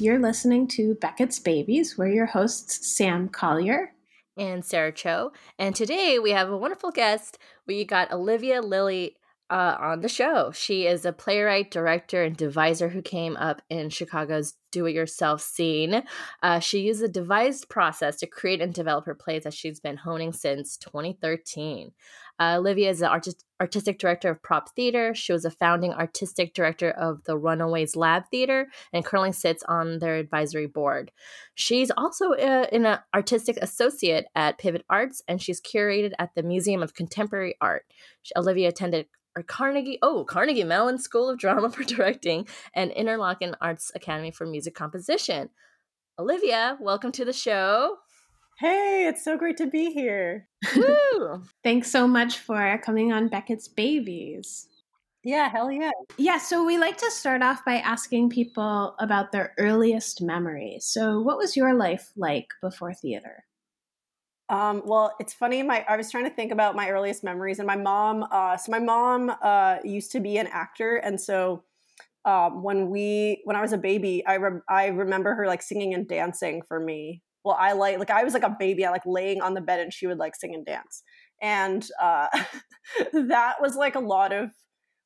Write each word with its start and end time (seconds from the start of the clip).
You're 0.00 0.18
listening 0.18 0.66
to 0.68 0.94
Beckett's 0.94 1.38
Babies. 1.38 1.98
We're 1.98 2.08
your 2.08 2.24
hosts, 2.24 2.96
Sam 2.96 3.28
Collier 3.28 3.92
and 4.34 4.64
Sarah 4.64 4.92
Cho. 4.92 5.32
And 5.58 5.76
today 5.76 6.18
we 6.18 6.30
have 6.30 6.48
a 6.48 6.56
wonderful 6.56 6.90
guest. 6.90 7.36
We 7.66 7.84
got 7.84 8.10
Olivia 8.10 8.62
Lilley 8.62 9.16
uh, 9.50 9.76
on 9.78 10.00
the 10.00 10.08
show. 10.08 10.52
She 10.52 10.86
is 10.86 11.04
a 11.04 11.12
playwright, 11.12 11.70
director, 11.70 12.22
and 12.22 12.34
deviser 12.34 12.90
who 12.90 13.02
came 13.02 13.36
up 13.36 13.60
in 13.68 13.90
Chicago's 13.90 14.54
do 14.72 14.86
it 14.86 14.94
yourself 14.94 15.42
scene. 15.42 16.02
Uh, 16.42 16.60
she 16.60 16.80
used 16.80 17.02
a 17.02 17.08
devised 17.08 17.68
process 17.68 18.16
to 18.20 18.26
create 18.26 18.62
and 18.62 18.72
develop 18.72 19.04
her 19.04 19.14
plays 19.14 19.42
that 19.42 19.52
she's 19.52 19.80
been 19.80 19.98
honing 19.98 20.32
since 20.32 20.78
2013. 20.78 21.92
Uh, 22.38 22.54
Olivia 22.56 22.88
is 22.88 23.00
the 23.00 23.08
artist, 23.08 23.44
artistic 23.60 23.98
director 23.98 24.30
of 24.30 24.42
Prop 24.42 24.74
Theater. 24.74 25.14
She 25.14 25.32
was 25.32 25.44
a 25.44 25.50
founding 25.50 25.92
artistic 25.92 26.54
director 26.54 26.90
of 26.90 27.22
the 27.24 27.36
Runaways 27.36 27.94
Lab 27.94 28.24
Theater 28.30 28.68
and 28.92 29.04
currently 29.04 29.32
sits 29.32 29.62
on 29.64 29.98
their 29.98 30.16
advisory 30.16 30.66
board. 30.66 31.12
She's 31.54 31.90
also 31.90 32.32
uh, 32.32 32.66
an 32.72 32.98
artistic 33.14 33.58
associate 33.58 34.26
at 34.34 34.58
Pivot 34.58 34.84
Arts 34.88 35.22
and 35.28 35.40
she's 35.40 35.60
curated 35.60 36.12
at 36.18 36.34
the 36.34 36.42
Museum 36.42 36.82
of 36.82 36.94
Contemporary 36.94 37.54
Art. 37.60 37.84
She, 38.22 38.32
Olivia 38.36 38.68
attended 38.68 39.06
or 39.36 39.42
Carnegie, 39.42 39.98
oh, 40.02 40.24
Carnegie 40.24 40.64
Mellon 40.64 40.98
School 40.98 41.28
of 41.28 41.38
Drama 41.38 41.70
for 41.70 41.84
Directing 41.84 42.48
and 42.74 42.90
Interlochen 42.90 43.54
Arts 43.60 43.92
Academy 43.94 44.30
for 44.30 44.46
Music 44.46 44.74
Composition. 44.74 45.50
Olivia, 46.18 46.76
welcome 46.80 47.12
to 47.12 47.24
the 47.24 47.32
show. 47.32 47.96
Hey, 48.60 49.06
it's 49.08 49.24
so 49.24 49.38
great 49.38 49.56
to 49.56 49.66
be 49.66 49.90
here. 49.90 50.46
Woo! 50.74 51.42
Thanks 51.64 51.90
so 51.90 52.06
much 52.06 52.38
for 52.38 52.78
coming 52.84 53.10
on 53.10 53.28
Beckett's 53.28 53.68
Babies. 53.68 54.68
Yeah, 55.24 55.48
hell 55.48 55.72
yeah. 55.72 55.92
Yeah, 56.18 56.36
so 56.36 56.64
we 56.64 56.76
like 56.76 56.98
to 56.98 57.10
start 57.10 57.42
off 57.42 57.64
by 57.64 57.76
asking 57.76 58.28
people 58.28 58.94
about 58.98 59.32
their 59.32 59.54
earliest 59.58 60.20
memories. 60.20 60.84
So, 60.84 61.20
what 61.20 61.38
was 61.38 61.56
your 61.56 61.72
life 61.72 62.12
like 62.16 62.48
before 62.60 62.92
theater? 62.92 63.44
Um, 64.48 64.82
well, 64.84 65.14
it's 65.20 65.32
funny. 65.32 65.62
My 65.62 65.84
I 65.88 65.96
was 65.96 66.10
trying 66.10 66.24
to 66.24 66.30
think 66.30 66.50
about 66.50 66.74
my 66.74 66.90
earliest 66.90 67.22
memories, 67.22 67.58
and 67.60 67.66
my 67.66 67.76
mom. 67.76 68.26
Uh, 68.30 68.56
so 68.56 68.72
my 68.72 68.80
mom 68.80 69.32
uh, 69.42 69.76
used 69.84 70.10
to 70.12 70.20
be 70.20 70.38
an 70.38 70.48
actor, 70.48 70.96
and 70.96 71.20
so 71.20 71.62
um, 72.24 72.62
when 72.62 72.90
we 72.90 73.42
when 73.44 73.56
I 73.56 73.62
was 73.62 73.72
a 73.72 73.78
baby, 73.78 74.24
I 74.26 74.34
re- 74.34 74.62
I 74.68 74.86
remember 74.88 75.34
her 75.34 75.46
like 75.46 75.62
singing 75.62 75.94
and 75.94 76.08
dancing 76.08 76.62
for 76.62 76.80
me. 76.80 77.22
Well, 77.44 77.56
I 77.58 77.72
like 77.72 77.98
like 77.98 78.10
I 78.10 78.24
was 78.24 78.34
like 78.34 78.42
a 78.42 78.56
baby. 78.58 78.84
I 78.84 78.90
like 78.90 79.06
laying 79.06 79.40
on 79.40 79.54
the 79.54 79.60
bed, 79.60 79.80
and 79.80 79.92
she 79.92 80.06
would 80.06 80.18
like 80.18 80.36
sing 80.36 80.54
and 80.54 80.64
dance, 80.64 81.02
and 81.40 81.86
uh, 82.00 82.26
that 83.12 83.56
was 83.60 83.76
like 83.76 83.94
a 83.94 84.00
lot 84.00 84.32
of 84.32 84.50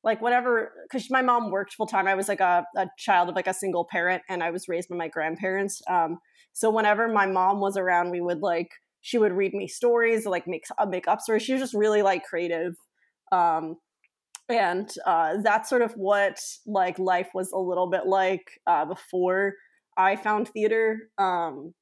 like 0.03 0.21
whatever 0.21 0.71
because 0.83 1.09
my 1.09 1.23
mom 1.23 1.49
worked 1.49 1.73
full 1.73 1.87
time 1.87 2.07
i 2.07 2.13
was 2.13 2.27
like 2.27 2.39
a, 2.39 2.63
a, 2.77 2.85
child 2.95 3.27
of 3.27 3.35
like 3.35 3.47
a 3.47 3.53
single 3.55 3.87
parent 3.89 4.21
and 4.29 4.43
i 4.43 4.51
was 4.51 4.67
raised 4.67 4.87
by 4.87 4.95
my 4.95 5.07
grandparents 5.07 5.81
um, 5.89 6.19
so 6.53 6.69
whenever 6.69 7.07
my 7.07 7.25
mom 7.25 7.59
was 7.59 7.75
around 7.75 8.11
we 8.11 8.21
would 8.21 8.39
like 8.39 8.69
she 9.05 9.19
would 9.19 9.33
read 9.33 9.53
me 9.53 9.67
stories, 9.67 10.25
like 10.25 10.47
make 10.47 10.65
uh, 10.79 10.85
make 10.87 11.07
up 11.07 11.21
stories. 11.21 11.43
She 11.43 11.53
was 11.53 11.61
just 11.61 11.75
really 11.75 12.01
like 12.01 12.23
creative, 12.23 12.73
um, 13.31 13.75
and 14.49 14.91
uh, 15.05 15.37
that's 15.43 15.69
sort 15.69 15.83
of 15.83 15.91
what 15.91 16.39
like 16.65 16.97
life 16.97 17.29
was 17.35 17.51
a 17.51 17.59
little 17.59 17.87
bit 17.87 18.07
like 18.07 18.59
uh, 18.65 18.83
before 18.85 19.53
I 19.95 20.15
found 20.15 20.49
theater. 20.49 21.11
Um, 21.19 21.75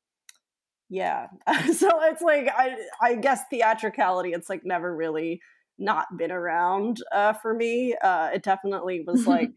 yeah, 0.93 1.29
so 1.73 1.89
it's 2.03 2.21
like 2.21 2.47
I 2.55 2.75
I 3.01 3.15
guess 3.15 3.41
theatricality. 3.49 4.29
It's 4.29 4.47
like 4.47 4.61
never 4.63 4.95
really 4.95 5.41
not 5.79 6.05
been 6.19 6.31
around 6.31 7.01
uh, 7.11 7.33
for 7.33 7.55
me. 7.55 7.95
Uh, 7.95 8.29
it 8.31 8.43
definitely 8.43 9.03
was 9.07 9.25
like 9.25 9.49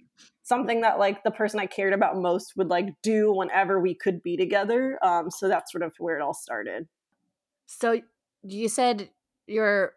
something 0.42 0.80
that 0.80 0.98
like 0.98 1.22
the 1.24 1.30
person 1.30 1.60
I 1.60 1.66
cared 1.66 1.92
about 1.92 2.16
most 2.16 2.54
would 2.56 2.68
like 2.68 2.88
do 3.02 3.34
whenever 3.34 3.78
we 3.78 3.94
could 3.94 4.22
be 4.22 4.38
together. 4.38 4.98
Um, 5.02 5.30
so 5.30 5.46
that's 5.46 5.70
sort 5.70 5.82
of 5.82 5.92
where 5.98 6.16
it 6.16 6.22
all 6.22 6.32
started. 6.32 6.88
So 7.66 8.00
you 8.42 8.70
said 8.70 9.10
you're 9.46 9.92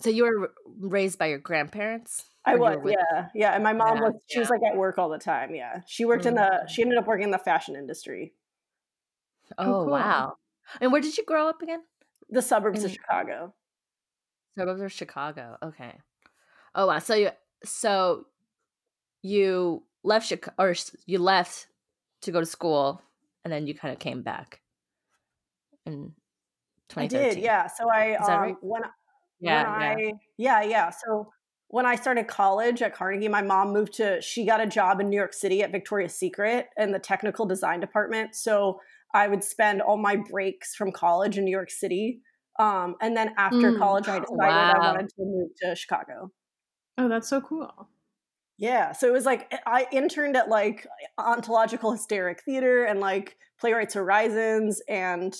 so 0.00 0.10
you 0.10 0.24
were 0.24 0.52
raised 0.80 1.20
by 1.20 1.26
your 1.26 1.38
grandparents? 1.38 2.24
I 2.44 2.56
was, 2.56 2.78
yeah, 2.84 3.28
yeah. 3.32 3.54
And 3.54 3.62
my 3.62 3.74
mom 3.74 3.98
yeah, 3.98 4.02
was 4.02 4.14
she 4.26 4.38
yeah. 4.38 4.40
was 4.40 4.50
like 4.50 4.62
at 4.68 4.76
work 4.76 4.98
all 4.98 5.08
the 5.08 5.18
time. 5.18 5.54
Yeah, 5.54 5.82
she 5.86 6.04
worked 6.04 6.24
mm-hmm. 6.24 6.30
in 6.30 6.34
the 6.34 6.50
mm-hmm. 6.50 6.66
she 6.66 6.82
ended 6.82 6.98
up 6.98 7.06
working 7.06 7.26
in 7.26 7.30
the 7.30 7.38
fashion 7.38 7.76
industry. 7.76 8.32
Oh, 9.58 9.64
oh 9.64 9.84
cool. 9.84 9.92
wow! 9.92 10.36
And 10.80 10.92
where 10.92 11.00
did 11.00 11.16
you 11.16 11.24
grow 11.24 11.48
up 11.48 11.62
again? 11.62 11.80
The 12.30 12.42
suburbs 12.42 12.80
in, 12.80 12.86
of 12.86 12.92
Chicago. 12.92 13.54
Suburbs 14.58 14.80
of 14.80 14.92
Chicago. 14.92 15.56
Okay. 15.62 15.98
Oh 16.74 16.86
wow! 16.86 16.98
So 16.98 17.14
you 17.14 17.30
so 17.64 18.26
you 19.22 19.82
left 20.04 20.26
Chicago 20.26 20.54
or 20.58 20.74
you 21.06 21.18
left 21.18 21.66
to 22.22 22.32
go 22.32 22.40
to 22.40 22.46
school, 22.46 23.02
and 23.44 23.52
then 23.52 23.66
you 23.66 23.74
kind 23.74 23.92
of 23.92 23.98
came 23.98 24.22
back. 24.22 24.60
And 25.86 26.12
I 26.96 27.06
did, 27.06 27.38
yeah. 27.38 27.66
So 27.66 27.90
I 27.90 28.14
um, 28.14 28.40
right? 28.40 28.56
when 28.60 28.82
yeah, 29.40 29.72
when 29.72 29.80
yeah. 29.80 30.08
I 30.08 30.12
yeah, 30.38 30.62
yeah. 30.62 30.90
So 30.90 31.32
when 31.68 31.86
I 31.86 31.96
started 31.96 32.28
college 32.28 32.82
at 32.82 32.94
Carnegie, 32.94 33.28
my 33.28 33.42
mom 33.42 33.72
moved 33.72 33.94
to 33.94 34.20
she 34.20 34.44
got 34.44 34.60
a 34.60 34.66
job 34.66 35.00
in 35.00 35.08
New 35.08 35.16
York 35.16 35.32
City 35.32 35.62
at 35.62 35.72
Victoria's 35.72 36.14
Secret 36.14 36.66
in 36.76 36.92
the 36.92 36.98
technical 36.98 37.46
design 37.46 37.80
department. 37.80 38.34
So 38.34 38.80
I 39.14 39.28
would 39.28 39.44
spend 39.44 39.82
all 39.82 39.96
my 39.96 40.16
breaks 40.16 40.74
from 40.74 40.92
college 40.92 41.38
in 41.38 41.44
New 41.44 41.50
York 41.50 41.70
City. 41.70 42.20
Um, 42.58 42.96
and 43.00 43.16
then 43.16 43.34
after 43.38 43.72
mm. 43.72 43.78
college, 43.78 44.08
I 44.08 44.18
decided 44.20 44.28
wow. 44.30 44.72
I 44.72 44.92
wanted 44.92 45.08
to 45.10 45.14
move 45.18 45.48
to 45.62 45.74
Chicago. 45.74 46.30
Oh, 46.98 47.08
that's 47.08 47.28
so 47.28 47.40
cool. 47.40 47.88
Yeah. 48.58 48.92
So 48.92 49.08
it 49.08 49.12
was 49.12 49.26
like 49.26 49.52
I 49.66 49.86
interned 49.92 50.36
at 50.36 50.48
like 50.48 50.86
Ontological 51.18 51.92
Hysteric 51.92 52.42
Theater 52.44 52.84
and 52.84 53.00
like 53.00 53.36
Playwrights 53.58 53.94
Horizons 53.94 54.80
and 54.88 55.34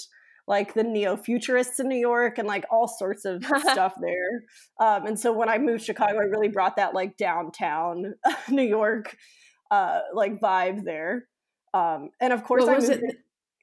like 0.49 0.75
the 0.75 0.83
neo 0.83 1.17
futurists 1.17 1.79
in 1.79 1.89
New 1.89 1.99
York 1.99 2.39
and 2.39 2.49
like 2.49 2.65
all 2.71 2.89
sorts 2.89 3.25
of 3.25 3.45
stuff 3.61 3.95
there. 4.01 4.45
Um, 4.81 5.07
and 5.07 5.19
so 5.19 5.33
when 5.33 5.49
I 5.49 5.59
moved 5.59 5.81
to 5.81 5.87
Chicago, 5.87 6.19
I 6.19 6.25
really 6.25 6.49
brought 6.49 6.77
that 6.77 6.95
like 6.95 7.17
downtown 7.17 8.15
New 8.49 8.63
York 8.63 9.17
uh, 9.71 10.01
like 10.13 10.41
vibe 10.41 10.85
there. 10.85 11.29
Um, 11.75 12.11
and 12.21 12.33
of 12.33 12.45
course, 12.45 12.65
what 12.65 12.73
I 12.73 12.77
was 12.77 12.89
it? 12.89 13.01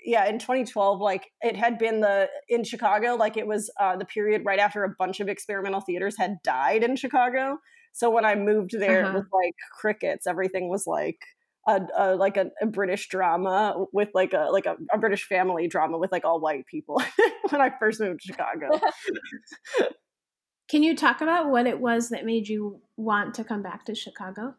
Yeah, 0.10 0.28
in 0.28 0.40
2012, 0.40 1.00
like 1.00 1.32
it 1.42 1.56
had 1.56 1.78
been 1.78 2.02
the 2.02 2.28
in 2.48 2.64
Chicago, 2.64 3.14
like 3.14 3.38
it 3.38 3.46
was 3.46 3.72
uh, 3.80 3.96
the 3.96 4.06
period 4.06 4.42
right 4.44 4.58
after 4.58 4.84
a 4.84 4.90
bunch 4.98 5.20
of 5.20 5.30
experimental 5.30 5.82
theaters 5.82 6.18
had 6.18 6.42
died 6.44 6.84
in 6.84 6.96
Chicago. 6.96 7.60
So 7.94 8.10
when 8.10 8.26
I 8.26 8.34
moved 8.34 8.72
there, 8.72 9.06
uh-huh. 9.06 9.12
it 9.12 9.14
was 9.14 9.28
like 9.32 9.54
crickets. 9.80 10.26
Everything 10.26 10.68
was 10.68 10.88
like 10.88 11.20
a, 11.68 11.82
a 11.96 12.16
like 12.16 12.38
a, 12.38 12.50
a, 12.60 12.66
British 12.66 13.08
drama 13.08 13.86
with 13.94 14.10
like 14.16 14.34
a 14.34 14.48
like 14.52 14.66
a, 14.66 14.78
a, 14.92 14.98
British 14.98 15.28
family 15.28 15.68
drama 15.68 16.00
with 16.00 16.12
like 16.12 16.26
all 16.26 16.40
white 16.40 16.66
people 16.66 17.00
when 17.50 17.62
I 17.62 17.72
first 17.80 18.02
moved 18.02 18.22
to 18.22 18.34
Chicago. 18.34 18.80
Can 20.72 20.82
you 20.82 20.96
talk 20.96 21.22
about 21.22 21.52
what 21.52 21.68
it 21.68 21.80
was 21.80 22.10
that 22.10 22.26
made 22.26 22.48
you 22.48 22.82
want 22.98 23.36
to 23.36 23.44
come 23.44 23.62
back 23.62 23.86
to 23.86 23.94
Chicago? 23.94 24.56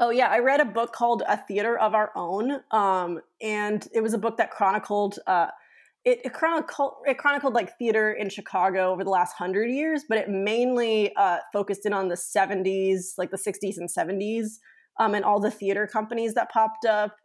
Oh 0.00 0.10
yeah, 0.10 0.28
I 0.28 0.38
read 0.38 0.60
a 0.60 0.64
book 0.64 0.92
called 0.92 1.22
A 1.26 1.36
Theater 1.36 1.78
of 1.78 1.94
Our 1.94 2.12
Own, 2.14 2.60
um, 2.70 3.20
and 3.42 3.86
it 3.92 4.00
was 4.00 4.14
a 4.14 4.18
book 4.18 4.36
that 4.36 4.50
chronicled. 4.50 5.18
Uh, 5.26 5.48
it, 6.04 6.20
it, 6.24 6.32
chronicled 6.32 6.92
it 7.04 7.18
chronicled 7.18 7.54
like 7.54 7.76
theater 7.78 8.12
in 8.12 8.30
Chicago 8.30 8.92
over 8.92 9.02
the 9.02 9.10
last 9.10 9.34
hundred 9.34 9.70
years, 9.70 10.04
but 10.08 10.18
it 10.18 10.28
mainly 10.28 11.14
uh, 11.16 11.38
focused 11.52 11.84
in 11.84 11.92
on 11.92 12.08
the 12.08 12.14
'70s, 12.14 13.14
like 13.18 13.30
the 13.30 13.36
'60s 13.36 13.76
and 13.76 13.88
'70s 13.90 14.58
um, 14.98 15.14
and 15.14 15.24
all 15.24 15.40
the 15.40 15.50
theater 15.50 15.86
companies 15.86 16.34
that 16.34 16.50
popped 16.50 16.84
up, 16.84 17.16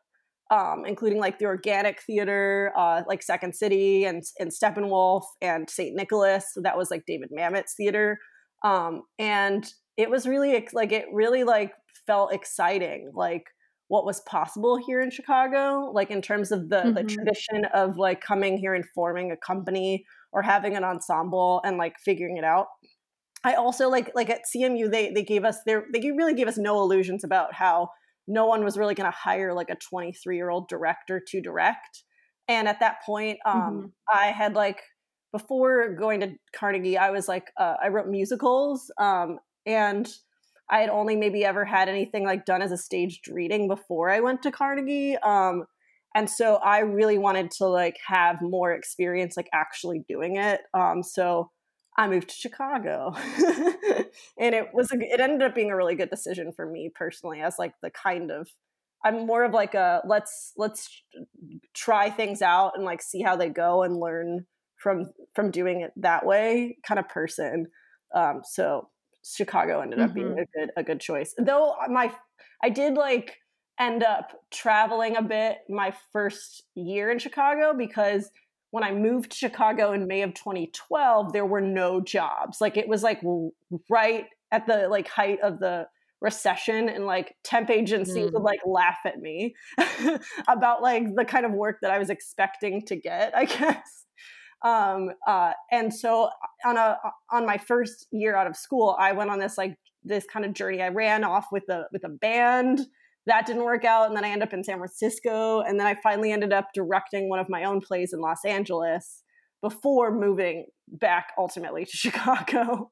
um, 0.51 0.83
including 0.85 1.19
like 1.19 1.39
the 1.39 1.45
Organic 1.45 2.01
Theater, 2.01 2.71
uh, 2.77 3.03
like 3.07 3.23
Second 3.23 3.55
City 3.55 4.05
and, 4.05 4.23
and 4.39 4.51
Steppenwolf 4.51 5.23
and 5.41 5.69
St. 5.69 5.95
Nicholas. 5.95 6.45
So 6.53 6.61
that 6.61 6.77
was 6.77 6.91
like 6.91 7.05
David 7.05 7.29
Mamet's 7.31 7.73
theater. 7.75 8.19
Um, 8.63 9.03
and 9.19 9.67
it 9.97 10.09
was 10.09 10.27
really 10.27 10.67
like, 10.73 10.91
it 10.91 11.05
really 11.11 11.43
like 11.43 11.73
felt 12.07 12.33
exciting, 12.33 13.11
like 13.13 13.45
what 13.87 14.05
was 14.05 14.21
possible 14.21 14.77
here 14.77 15.01
in 15.01 15.11
Chicago, 15.11 15.91
like 15.93 16.09
in 16.09 16.21
terms 16.21 16.51
of 16.51 16.69
the, 16.69 16.77
mm-hmm. 16.77 16.93
the 16.93 17.03
tradition 17.03 17.65
of 17.73 17.97
like 17.97 18.21
coming 18.21 18.57
here 18.57 18.73
and 18.73 18.85
forming 18.95 19.31
a 19.31 19.37
company 19.37 20.05
or 20.31 20.41
having 20.41 20.75
an 20.75 20.83
ensemble 20.83 21.61
and 21.63 21.77
like 21.77 21.95
figuring 22.03 22.37
it 22.37 22.43
out. 22.43 22.67
I 23.43 23.55
also 23.55 23.89
like 23.89 24.11
like 24.15 24.29
at 24.29 24.41
CMU 24.55 24.89
they 24.89 25.11
they 25.11 25.23
gave 25.23 25.43
us 25.43 25.57
their 25.65 25.85
they 25.93 25.99
really 26.11 26.33
gave 26.33 26.47
us 26.47 26.57
no 26.57 26.81
illusions 26.81 27.23
about 27.23 27.53
how 27.53 27.89
no 28.27 28.45
one 28.45 28.63
was 28.63 28.77
really 28.77 28.95
going 28.95 29.11
to 29.11 29.17
hire 29.17 29.53
like 29.53 29.69
a 29.69 29.75
23 29.75 30.35
year 30.35 30.49
old 30.49 30.69
director 30.69 31.21
to 31.27 31.41
direct. 31.41 32.03
And 32.47 32.67
at 32.67 32.79
that 32.79 32.97
point, 33.05 33.39
um, 33.45 33.61
mm-hmm. 33.61 33.85
I 34.11 34.27
had 34.27 34.53
like 34.53 34.81
before 35.31 35.93
going 35.95 36.21
to 36.21 36.31
Carnegie, 36.55 36.97
I 36.97 37.09
was 37.11 37.27
like 37.27 37.51
uh, 37.59 37.75
I 37.83 37.89
wrote 37.89 38.07
musicals, 38.07 38.91
um, 38.97 39.39
and 39.65 40.07
I 40.69 40.79
had 40.79 40.89
only 40.89 41.15
maybe 41.15 41.45
ever 41.45 41.65
had 41.65 41.89
anything 41.89 42.25
like 42.25 42.45
done 42.45 42.61
as 42.61 42.71
a 42.71 42.77
staged 42.77 43.27
reading 43.27 43.67
before 43.67 44.09
I 44.09 44.21
went 44.21 44.41
to 44.43 44.51
Carnegie. 44.51 45.17
Um, 45.17 45.65
and 46.15 46.29
so 46.29 46.55
I 46.55 46.79
really 46.79 47.17
wanted 47.17 47.51
to 47.51 47.65
like 47.65 47.97
have 48.07 48.41
more 48.41 48.71
experience 48.71 49.35
like 49.35 49.49
actually 49.53 50.03
doing 50.07 50.37
it. 50.37 50.61
Um, 50.73 51.03
so 51.03 51.49
I 51.97 52.07
moved 52.07 52.29
to 52.29 52.35
Chicago. 52.35 53.13
and 54.37 54.55
it 54.55 54.69
was 54.73 54.91
a, 54.91 54.97
it 54.99 55.19
ended 55.19 55.41
up 55.41 55.55
being 55.55 55.71
a 55.71 55.75
really 55.75 55.95
good 55.95 56.09
decision 56.09 56.51
for 56.55 56.65
me 56.65 56.91
personally 56.93 57.41
as 57.41 57.55
like 57.59 57.73
the 57.81 57.91
kind 57.91 58.31
of 58.31 58.47
I'm 59.05 59.25
more 59.25 59.43
of 59.43 59.51
like 59.51 59.73
a 59.73 60.01
let's 60.07 60.53
let's 60.57 61.03
try 61.73 62.09
things 62.09 62.41
out 62.41 62.73
and 62.75 62.85
like 62.85 63.01
see 63.01 63.21
how 63.21 63.35
they 63.35 63.49
go 63.49 63.83
and 63.83 63.97
learn 63.97 64.45
from 64.77 65.11
from 65.35 65.51
doing 65.51 65.81
it 65.81 65.91
that 65.97 66.25
way 66.25 66.77
kind 66.87 66.99
of 66.99 67.09
person. 67.09 67.67
Um, 68.15 68.41
so 68.43 68.89
Chicago 69.23 69.81
ended 69.81 69.99
up 69.99 70.11
mm-hmm. 70.11 70.35
being 70.35 70.39
a 70.39 70.45
good 70.57 70.71
a 70.77 70.83
good 70.83 70.99
choice. 70.99 71.33
Though 71.37 71.75
my 71.89 72.13
I 72.61 72.69
did 72.69 72.95
like 72.95 73.37
end 73.79 74.03
up 74.03 74.31
traveling 74.51 75.17
a 75.17 75.21
bit 75.21 75.59
my 75.69 75.93
first 76.11 76.63
year 76.75 77.11
in 77.11 77.19
Chicago 77.19 77.73
because 77.75 78.29
when 78.71 78.83
I 78.83 78.91
moved 78.91 79.31
to 79.31 79.37
Chicago 79.37 79.93
in 79.93 80.07
May 80.07 80.23
of 80.23 80.33
2012, 80.33 81.31
there 81.31 81.45
were 81.45 81.61
no 81.61 82.01
jobs. 82.01 82.59
Like 82.59 82.75
it 82.75 82.87
was 82.87 83.03
like 83.03 83.21
right 83.89 84.25
at 84.51 84.65
the 84.67 84.87
like 84.87 85.07
height 85.07 85.39
of 85.41 85.59
the 85.59 85.87
recession 86.21 86.89
and 86.89 87.05
like 87.05 87.35
temp 87.43 87.69
agencies 87.69 88.29
mm. 88.29 88.33
would 88.33 88.41
like 88.41 88.61
laugh 88.65 88.99
at 89.05 89.19
me 89.19 89.53
about 90.47 90.81
like 90.81 91.13
the 91.15 91.25
kind 91.25 91.45
of 91.45 91.51
work 91.51 91.79
that 91.81 91.91
I 91.91 91.99
was 91.99 92.09
expecting 92.09 92.81
to 92.87 92.95
get, 92.95 93.35
I 93.35 93.45
guess. 93.45 94.05
Um, 94.63 95.11
uh, 95.27 95.51
and 95.71 95.93
so 95.93 96.29
on 96.65 96.77
a 96.77 96.97
on 97.31 97.45
my 97.45 97.57
first 97.57 98.07
year 98.11 98.35
out 98.35 98.47
of 98.47 98.55
school, 98.55 98.95
I 98.99 99.11
went 99.11 99.29
on 99.29 99.39
this 99.39 99.57
like 99.57 99.77
this 100.03 100.25
kind 100.25 100.45
of 100.45 100.53
journey. 100.53 100.81
I 100.81 100.89
ran 100.89 101.23
off 101.23 101.47
with 101.51 101.67
a 101.69 101.85
with 101.91 102.03
a 102.03 102.09
band. 102.09 102.81
That 103.25 103.45
didn't 103.45 103.63
work 103.63 103.85
out 103.85 104.07
and 104.07 104.17
then 104.17 104.25
i 104.25 104.27
ended 104.27 104.49
up 104.49 104.53
in 104.53 104.65
san 104.65 104.79
francisco 104.79 105.61
and 105.61 105.79
then 105.79 105.87
i 105.87 105.95
finally 106.03 106.33
ended 106.33 106.51
up 106.51 106.67
directing 106.73 107.29
one 107.29 107.39
of 107.39 107.47
my 107.47 107.63
own 107.63 107.79
plays 107.79 108.11
in 108.11 108.19
los 108.19 108.43
angeles 108.45 109.23
before 109.61 110.13
moving 110.13 110.65
back 110.89 111.31
ultimately 111.37 111.85
to 111.85 111.91
chicago. 111.97 112.91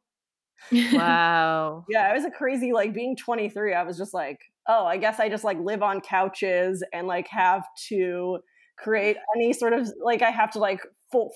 Wow. 0.72 1.84
Yeah 1.90 2.12
it 2.12 2.16
was 2.16 2.24
a 2.24 2.32
crazy 2.32 2.72
like 2.72 2.94
being 2.94 3.18
23 3.18 3.74
i 3.74 3.84
was 3.84 3.98
just 3.98 4.14
like 4.14 4.40
oh 4.70 4.86
i 4.86 4.96
guess 4.96 5.20
i 5.20 5.28
just 5.28 5.44
like 5.44 5.58
live 5.60 5.82
on 5.84 6.00
couches 6.00 6.82
and 6.94 7.08
like 7.08 7.28
have 7.28 7.64
to 7.90 8.40
create 8.78 9.18
any 9.36 9.52
sort 9.52 9.74
of 9.74 9.92
like 10.02 10.22
i 10.22 10.30
have 10.30 10.52
to 10.52 10.60
like 10.60 10.80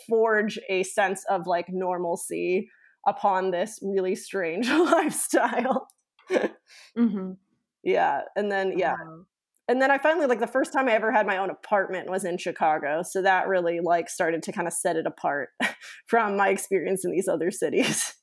forge 0.07 0.60
a 0.69 0.83
sense 0.83 1.24
of 1.30 1.48
like 1.48 1.68
normalcy 1.69 2.69
upon 3.07 3.51
this 3.51 3.80
really 3.81 4.16
strange 4.16 4.69
lifestyle. 4.69 5.88
Mm-hmm. 6.31 7.31
Yeah 7.83 8.22
and 8.36 8.51
then 8.51 8.77
yeah. 8.80 8.94
Wow. 8.94 9.25
and 9.68 9.80
then 9.80 9.92
i 9.92 10.00
finally 10.00 10.25
like 10.25 10.39
the 10.39 10.48
first 10.48 10.74
time 10.74 10.89
i 10.89 10.94
ever 10.94 11.12
had 11.12 11.27
my 11.27 11.38
own 11.38 11.51
apartment 11.51 12.10
was 12.10 12.25
in 12.25 12.39
chicago 12.39 13.04
so 13.04 13.22
that 13.22 13.48
really 13.48 13.80
like 13.80 14.10
started 14.10 14.42
to 14.42 14.51
kind 14.51 14.68
of 14.68 14.74
set 14.74 14.95
it 14.95 15.06
apart 15.06 15.50
from 16.07 16.36
my 16.36 16.50
experience 16.50 17.06
in 17.06 17.12
these 17.12 17.28
other 17.28 17.51
cities 17.51 18.15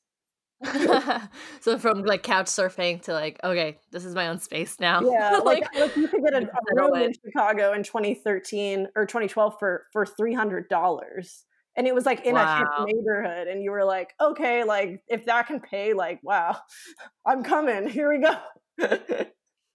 so 1.61 1.79
from 1.79 2.03
like 2.03 2.23
couch 2.23 2.47
surfing 2.47 3.00
to 3.03 3.12
like 3.12 3.41
okay 3.43 3.79
this 3.91 4.05
is 4.05 4.14
my 4.14 4.29
own 4.29 4.38
space 4.38 4.79
now 4.79 5.00
yeah 5.00 5.38
like, 5.44 5.64
like 5.75 5.97
you 5.97 6.09
could 6.09 6.23
get 6.23 6.35
a, 6.35 6.47
a 6.47 6.75
room 6.75 6.94
in 6.94 7.12
chicago 7.25 7.73
in 7.73 7.82
2013 7.82 8.88
or 8.94 9.06
2012 9.06 9.56
for 9.59 9.87
for 9.93 10.06
$300 10.06 11.43
and 11.75 11.87
it 11.87 11.94
was 11.94 12.06
like 12.06 12.25
in 12.26 12.35
wow. 12.35 12.64
a 12.79 12.85
neighborhood 12.85 13.49
and 13.49 13.62
you 13.62 13.70
were 13.70 13.85
like 13.85 14.14
okay 14.20 14.62
like 14.64 15.03
if 15.09 15.25
that 15.25 15.47
can 15.47 15.59
pay 15.61 15.94
like 15.94 16.20
wow 16.23 16.56
i'm 17.26 17.43
coming 17.43 17.88
here 17.88 18.08
we 18.08 18.19
go 18.19 18.37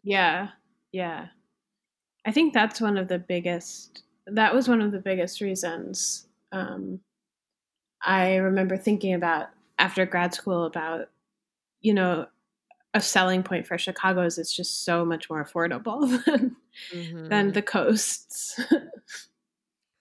Yeah. 0.08 0.50
Yeah. 0.94 1.28
I 2.26 2.32
think 2.32 2.54
that's 2.54 2.80
one 2.80 2.98
of 2.98 3.10
the 3.10 3.20
biggest 3.20 4.04
that 4.26 4.54
was 4.56 4.70
one 4.70 4.82
of 4.82 4.94
the 4.94 5.00
biggest 5.00 5.42
reasons 5.42 6.28
um, 6.54 7.02
I 8.02 8.36
remember 8.38 8.78
thinking 8.78 9.14
about 9.14 9.48
after 9.80 10.06
grad 10.06 10.34
school 10.34 10.66
about 10.66 11.10
you 11.82 11.94
know 11.94 12.26
a 12.94 13.02
selling 13.02 13.44
point 13.44 13.68
for 13.68 13.78
Chicago 13.78 14.22
is 14.24 14.38
it's 14.38 14.56
just 14.56 14.86
so 14.86 15.06
much 15.06 15.30
more 15.30 15.44
affordable 15.44 16.02
than 16.26 16.56
mm-hmm. 16.94 17.28
than 17.28 17.52
the 17.52 17.62
coasts. 17.62 18.60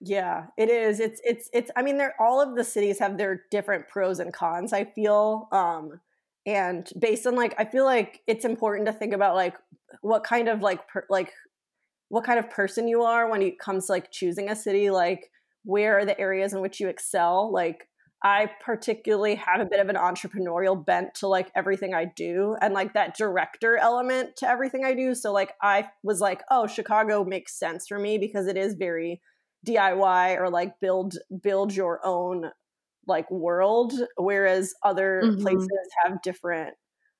yeah, 0.00 0.46
it 0.56 0.70
is. 0.70 1.00
It's 1.00 1.20
it's 1.24 1.50
it's 1.52 1.70
I 1.76 1.82
mean 1.82 1.98
they're 1.98 2.14
all 2.20 2.40
of 2.40 2.56
the 2.56 2.64
cities 2.64 2.98
have 2.98 3.18
their 3.18 3.42
different 3.50 3.88
pros 3.88 4.18
and 4.18 4.32
cons, 4.32 4.72
I 4.72 4.84
feel. 4.84 5.48
Um 5.52 6.00
and 6.46 6.90
based 6.98 7.26
on 7.26 7.34
like 7.34 7.54
i 7.58 7.64
feel 7.64 7.84
like 7.84 8.20
it's 8.26 8.44
important 8.44 8.86
to 8.86 8.92
think 8.92 9.12
about 9.12 9.34
like 9.34 9.56
what 10.00 10.24
kind 10.24 10.48
of 10.48 10.62
like 10.62 10.88
per, 10.88 11.04
like 11.10 11.32
what 12.08 12.24
kind 12.24 12.38
of 12.38 12.48
person 12.48 12.86
you 12.88 13.02
are 13.02 13.28
when 13.28 13.42
it 13.42 13.58
comes 13.58 13.86
to 13.86 13.92
like 13.92 14.10
choosing 14.10 14.48
a 14.48 14.56
city 14.56 14.90
like 14.90 15.30
where 15.64 15.98
are 15.98 16.04
the 16.04 16.18
areas 16.20 16.52
in 16.52 16.60
which 16.60 16.78
you 16.78 16.88
excel 16.88 17.52
like 17.52 17.88
i 18.22 18.50
particularly 18.64 19.34
have 19.34 19.60
a 19.60 19.66
bit 19.66 19.80
of 19.80 19.88
an 19.88 19.96
entrepreneurial 19.96 20.84
bent 20.84 21.14
to 21.14 21.26
like 21.26 21.50
everything 21.54 21.94
i 21.94 22.04
do 22.16 22.56
and 22.60 22.74
like 22.74 22.94
that 22.94 23.16
director 23.16 23.76
element 23.76 24.30
to 24.36 24.48
everything 24.48 24.84
i 24.84 24.94
do 24.94 25.14
so 25.14 25.32
like 25.32 25.52
i 25.62 25.86
was 26.02 26.20
like 26.20 26.42
oh 26.50 26.66
chicago 26.66 27.24
makes 27.24 27.58
sense 27.58 27.86
for 27.86 27.98
me 27.98 28.18
because 28.18 28.46
it 28.46 28.56
is 28.56 28.74
very 28.74 29.20
diy 29.66 30.38
or 30.38 30.50
like 30.50 30.78
build 30.80 31.16
build 31.42 31.74
your 31.74 32.00
own 32.04 32.50
like 33.06 33.30
world 33.30 33.92
whereas 34.16 34.74
other 34.82 35.22
mm-hmm. 35.24 35.42
places 35.42 35.68
have 36.04 36.22
different 36.22 36.74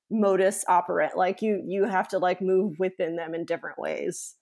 modus 0.09 0.63
operandi 0.69 1.13
like 1.15 1.41
you 1.41 1.61
you 1.67 1.85
have 1.85 2.07
to 2.07 2.17
like 2.17 2.41
move 2.41 2.75
within 2.79 3.15
them 3.15 3.33
in 3.33 3.45
different 3.45 3.77
ways 3.77 4.35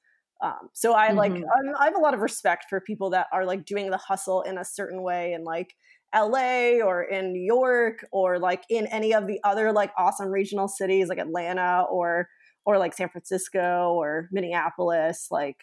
um, 0.43 0.69
so 0.73 0.93
i 0.93 1.07
mm-hmm. 1.07 1.17
like 1.17 1.31
I'm, 1.31 1.75
i 1.79 1.85
have 1.85 1.95
a 1.95 2.01
lot 2.01 2.13
of 2.13 2.19
respect 2.19 2.65
for 2.69 2.79
people 2.79 3.09
that 3.11 3.27
are 3.31 3.45
like 3.45 3.65
doing 3.65 3.89
the 3.89 3.97
hustle 3.97 4.43
in 4.43 4.57
a 4.57 4.65
certain 4.65 5.01
way 5.01 5.33
and 5.33 5.43
like 5.43 5.73
la 6.13 6.83
or 6.83 7.03
in 7.03 7.33
new 7.33 7.41
york 7.41 8.05
or 8.11 8.39
like 8.39 8.63
in 8.69 8.87
any 8.87 9.13
of 9.13 9.27
the 9.27 9.39
other 9.43 9.71
like 9.71 9.91
awesome 9.97 10.29
regional 10.29 10.67
cities 10.67 11.09
like 11.09 11.17
atlanta 11.17 11.83
or 11.91 12.27
or 12.65 12.77
like 12.77 12.93
san 12.93 13.09
francisco 13.09 13.93
or 13.93 14.29
minneapolis 14.31 15.27
like 15.31 15.57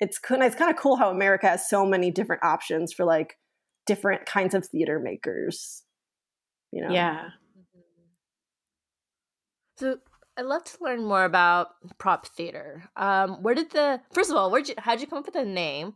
it's 0.00 0.18
kind 0.18 0.42
of, 0.42 0.46
it's 0.46 0.56
kind 0.56 0.70
of 0.70 0.76
cool 0.76 0.96
how 0.96 1.10
america 1.10 1.46
has 1.46 1.68
so 1.68 1.86
many 1.86 2.10
different 2.10 2.42
options 2.42 2.92
for 2.92 3.04
like 3.04 3.38
different 3.86 4.26
kinds 4.26 4.54
of 4.54 4.66
theater 4.66 4.98
makers 4.98 5.82
you 6.72 6.82
know 6.82 6.92
yeah 6.92 7.28
so 9.78 9.98
I'd 10.36 10.46
love 10.46 10.64
to 10.64 10.76
learn 10.80 11.04
more 11.04 11.24
about 11.24 11.68
prop 11.98 12.26
theater. 12.26 12.88
Um, 12.96 13.42
where 13.42 13.54
did 13.54 13.70
the 13.70 14.00
first 14.12 14.30
of 14.30 14.36
all, 14.36 14.50
where'd 14.50 14.68
you 14.68 14.74
how'd 14.78 15.00
you 15.00 15.06
come 15.06 15.18
up 15.18 15.26
with 15.26 15.34
the 15.34 15.44
name? 15.44 15.94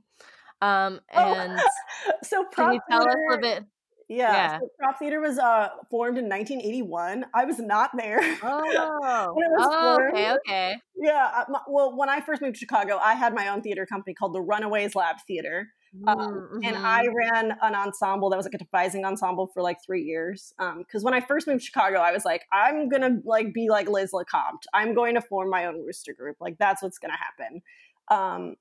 Um, 0.63 1.01
oh, 1.15 1.35
and 1.35 1.59
oh, 1.59 2.13
so 2.23 2.45
prop 2.45 2.55
can 2.55 2.75
you 2.75 2.81
tell 2.91 3.05
theater, 3.05 3.27
us 3.31 3.37
a 3.37 3.39
bit? 3.39 3.65
Yeah, 4.09 4.33
yeah. 4.33 4.59
So 4.59 4.69
prop 4.79 4.99
theater 4.99 5.21
was 5.21 5.39
uh, 5.39 5.69
formed 5.91 6.19
in 6.19 6.29
1981. 6.29 7.27
I 7.35 7.45
was 7.45 7.59
not 7.59 7.91
there. 7.97 8.21
Oh, 8.43 9.35
oh 9.59 9.99
okay, 10.09 10.33
okay. 10.33 10.77
Yeah, 10.97 11.31
uh, 11.37 11.59
well, 11.69 11.97
when 11.97 12.09
I 12.09 12.21
first 12.21 12.41
moved 12.41 12.55
to 12.55 12.59
Chicago, 12.59 12.99
I 13.03 13.15
had 13.15 13.35
my 13.35 13.49
own 13.49 13.63
theater 13.63 13.87
company 13.87 14.15
called 14.15 14.35
the 14.35 14.41
Runaways 14.41 14.95
Lab 14.95 15.17
Theater, 15.27 15.69
um, 16.07 16.19
mm-hmm. 16.19 16.59
And 16.63 16.77
I 16.77 17.07
ran 17.07 17.57
an 17.63 17.75
ensemble 17.75 18.31
that 18.31 18.37
was 18.37 18.47
like 18.47 18.55
a 18.55 18.59
devising 18.59 19.05
ensemble 19.05 19.47
for 19.47 19.63
like 19.63 19.79
three 19.85 20.03
years. 20.03 20.53
Um 20.59 20.79
because 20.79 21.03
um, 21.03 21.05
when 21.05 21.15
I 21.15 21.21
first 21.21 21.47
moved 21.47 21.61
to 21.61 21.67
Chicago, 21.67 21.99
I 21.99 22.13
was 22.13 22.25
like, 22.25 22.45
I'm 22.53 22.89
gonna 22.89 23.19
like 23.25 23.53
be 23.53 23.69
like 23.69 23.89
Liz 23.89 24.11
LeCompte. 24.13 24.67
I'm 24.75 24.95
going 24.95 25.15
to 25.15 25.21
form 25.21 25.51
my 25.51 25.67
own 25.67 25.85
Wooster 25.85 26.13
Group. 26.13 26.37
Like 26.41 26.59
that's 26.59 26.83
what's 26.83 26.99
gonna 26.99 27.17
happen. 27.17 27.63
Um, 28.09 28.57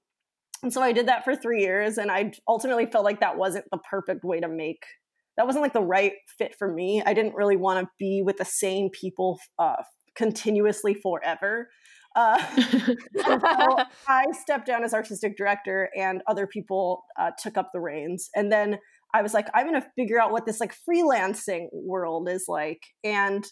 and 0.66 0.74
so 0.74 0.82
I 0.82 0.94
did 0.94 1.08
that 1.10 1.24
for 1.24 1.36
three 1.36 1.62
years, 1.62 2.00
and 2.00 2.10
I 2.10 2.32
ultimately 2.48 2.88
felt 2.88 3.06
like 3.06 3.20
that 3.20 3.38
wasn't 3.38 3.66
the 3.72 3.78
perfect 3.78 4.24
way 4.24 4.40
to 4.40 4.48
make. 4.48 4.84
That 5.38 5.46
wasn't 5.46 5.62
like 5.62 5.74
the 5.74 5.84
right 5.84 6.14
fit 6.40 6.56
for 6.58 6.74
me. 6.74 7.04
I 7.06 7.14
didn't 7.14 7.36
really 7.36 7.56
want 7.56 7.86
to 7.86 7.92
be 8.00 8.24
with 8.26 8.38
the 8.38 8.46
same 8.46 8.90
people 8.90 9.40
uh, 9.60 9.84
continuously 10.16 10.96
forever. 10.96 11.70
Uh, 12.16 12.44
so 13.16 13.78
I 14.08 14.26
stepped 14.32 14.66
down 14.66 14.84
as 14.84 14.96
artistic 14.96 15.38
director, 15.38 15.92
and 15.96 16.24
other 16.26 16.48
people 16.48 17.04
uh, 17.20 17.30
took 17.38 17.60
up 17.60 17.70
the 17.72 17.80
reins. 17.80 18.32
And 18.36 18.52
then 18.52 18.80
I 19.14 19.22
was 19.22 19.36
like, 19.36 19.48
I'm 19.54 19.70
going 19.70 19.80
to 19.80 19.88
figure 19.96 20.20
out 20.20 20.32
what 20.32 20.48
this 20.48 20.60
like 20.60 20.76
freelancing 20.90 21.68
world 21.74 22.28
is 22.28 22.46
like. 22.48 22.82
And 23.04 23.46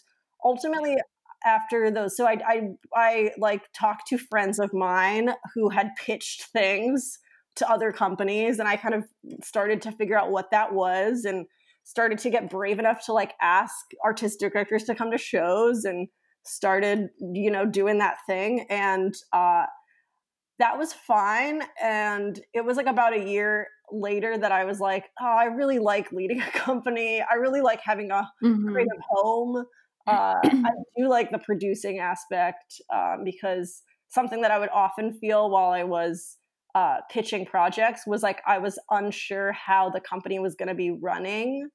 ultimately, 0.44 0.96
after 1.44 1.90
those, 1.90 2.16
so 2.16 2.26
I, 2.26 2.38
I, 2.46 2.68
I 2.94 3.30
like 3.38 3.62
talked 3.72 4.08
to 4.08 4.18
friends 4.18 4.58
of 4.58 4.72
mine 4.72 5.30
who 5.54 5.68
had 5.68 5.90
pitched 5.96 6.44
things 6.52 7.18
to 7.56 7.70
other 7.70 7.92
companies, 7.92 8.58
and 8.58 8.68
I 8.68 8.76
kind 8.76 8.94
of 8.94 9.04
started 9.42 9.82
to 9.82 9.92
figure 9.92 10.18
out 10.18 10.30
what 10.30 10.50
that 10.50 10.72
was, 10.72 11.24
and 11.24 11.46
started 11.84 12.18
to 12.18 12.30
get 12.30 12.50
brave 12.50 12.78
enough 12.78 13.04
to 13.06 13.12
like 13.12 13.34
ask 13.40 13.74
artistic 14.04 14.52
directors 14.52 14.84
to 14.84 14.94
come 14.94 15.10
to 15.10 15.18
shows 15.18 15.84
and 15.84 16.08
started, 16.44 17.08
you 17.20 17.50
know, 17.50 17.66
doing 17.66 17.98
that 17.98 18.16
thing. 18.26 18.66
And 18.70 19.14
uh, 19.32 19.64
that 20.58 20.78
was 20.78 20.92
fine. 20.92 21.62
And 21.82 22.40
it 22.52 22.64
was 22.64 22.76
like 22.76 22.86
about 22.86 23.14
a 23.14 23.22
year 23.22 23.68
later 23.92 24.36
that 24.36 24.52
I 24.52 24.64
was 24.64 24.80
like, 24.80 25.04
oh, 25.20 25.26
I 25.26 25.44
really 25.44 25.78
like 25.78 26.12
leading 26.12 26.40
a 26.40 26.50
company. 26.52 27.22
I 27.22 27.34
really 27.34 27.60
like 27.60 27.80
having 27.82 28.10
a 28.10 28.28
mm-hmm. 28.42 28.68
creative 28.68 29.00
home. 29.08 29.64
Uh, 30.06 30.34
I 30.42 30.70
do 30.96 31.08
like 31.08 31.30
the 31.30 31.38
producing 31.38 31.98
aspect 31.98 32.80
um, 32.92 33.22
because 33.24 33.82
something 34.08 34.42
that 34.42 34.50
I 34.50 34.58
would 34.58 34.70
often 34.70 35.12
feel 35.12 35.50
while 35.50 35.70
I 35.70 35.84
was 35.84 36.36
uh, 36.74 36.98
pitching 37.10 37.46
projects 37.46 38.06
was 38.06 38.22
like 38.22 38.42
I 38.46 38.58
was 38.58 38.78
unsure 38.90 39.52
how 39.52 39.90
the 39.90 40.00
company 40.00 40.38
was 40.38 40.54
going 40.56 40.68
to 40.68 40.74
be 40.74 40.90
running 40.90 41.68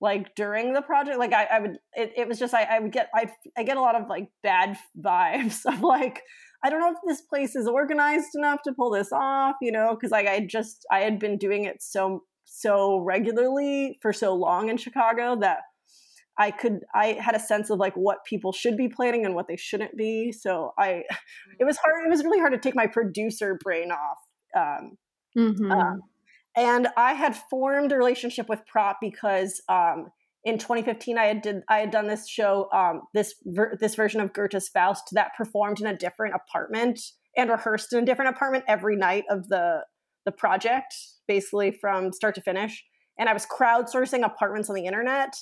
like 0.00 0.34
during 0.34 0.72
the 0.72 0.82
project 0.82 1.16
like 1.16 1.32
i, 1.32 1.44
I 1.44 1.60
would 1.60 1.78
it, 1.94 2.12
it 2.16 2.28
was 2.28 2.36
just 2.36 2.52
I, 2.52 2.64
I 2.64 2.80
would 2.80 2.90
get 2.90 3.08
I, 3.14 3.30
I 3.56 3.62
get 3.62 3.76
a 3.76 3.80
lot 3.80 3.94
of 3.94 4.08
like 4.08 4.26
bad 4.42 4.76
vibes 5.00 5.64
of 5.64 5.80
like 5.80 6.22
I 6.64 6.70
don't 6.70 6.80
know 6.80 6.90
if 6.90 6.98
this 7.06 7.22
place 7.22 7.56
is 7.56 7.66
organized 7.66 8.34
enough 8.36 8.62
to 8.62 8.72
pull 8.72 8.90
this 8.90 9.10
off, 9.12 9.56
you 9.60 9.72
know, 9.72 9.94
because 9.94 10.12
like 10.12 10.28
I 10.28 10.46
just 10.46 10.86
I 10.92 11.00
had 11.00 11.18
been 11.18 11.36
doing 11.36 11.64
it 11.64 11.82
so 11.82 12.22
so 12.44 12.98
regularly 12.98 13.98
for 14.00 14.12
so 14.12 14.34
long 14.34 14.68
in 14.68 14.76
Chicago 14.76 15.36
that 15.40 15.60
I 16.38 16.50
could 16.50 16.80
I 16.94 17.18
had 17.20 17.34
a 17.34 17.40
sense 17.40 17.70
of 17.70 17.78
like 17.78 17.94
what 17.94 18.24
people 18.24 18.52
should 18.52 18.76
be 18.76 18.88
planning 18.88 19.24
and 19.24 19.34
what 19.34 19.48
they 19.48 19.56
shouldn't 19.56 19.96
be. 19.96 20.32
So 20.32 20.72
I 20.78 21.02
it 21.58 21.64
was 21.64 21.76
hard. 21.76 22.06
It 22.06 22.10
was 22.10 22.24
really 22.24 22.38
hard 22.38 22.52
to 22.52 22.58
take 22.58 22.74
my 22.74 22.86
producer 22.86 23.58
brain 23.62 23.90
off. 23.90 24.18
Um, 24.56 24.96
mm-hmm. 25.36 25.70
uh, 25.70 25.96
and 26.56 26.88
I 26.96 27.14
had 27.14 27.36
formed 27.50 27.92
a 27.92 27.96
relationship 27.96 28.48
with 28.48 28.66
Prop 28.66 28.98
because 29.00 29.62
um, 29.68 30.08
in 30.44 30.58
2015 30.58 31.18
I 31.18 31.24
had 31.26 31.42
did 31.42 31.62
I 31.68 31.78
had 31.78 31.90
done 31.90 32.08
this 32.08 32.28
show 32.28 32.68
um, 32.72 33.02
this 33.14 33.34
ver- 33.44 33.76
this 33.80 33.94
version 33.94 34.20
of 34.20 34.32
Goethe's 34.32 34.68
Faust 34.68 35.10
that 35.12 35.36
performed 35.36 35.80
in 35.80 35.86
a 35.86 35.96
different 35.96 36.34
apartment 36.34 37.00
and 37.36 37.50
rehearsed 37.50 37.92
in 37.92 38.02
a 38.02 38.06
different 38.06 38.34
apartment 38.34 38.64
every 38.68 38.96
night 38.96 39.24
of 39.30 39.48
the 39.48 39.84
the 40.24 40.32
project 40.32 40.94
basically 41.26 41.70
from 41.70 42.12
start 42.12 42.34
to 42.34 42.40
finish 42.40 42.84
and 43.18 43.28
I 43.28 43.32
was 43.32 43.46
crowdsourcing 43.46 44.24
apartments 44.24 44.68
on 44.68 44.76
the 44.76 44.86
internet 44.86 45.34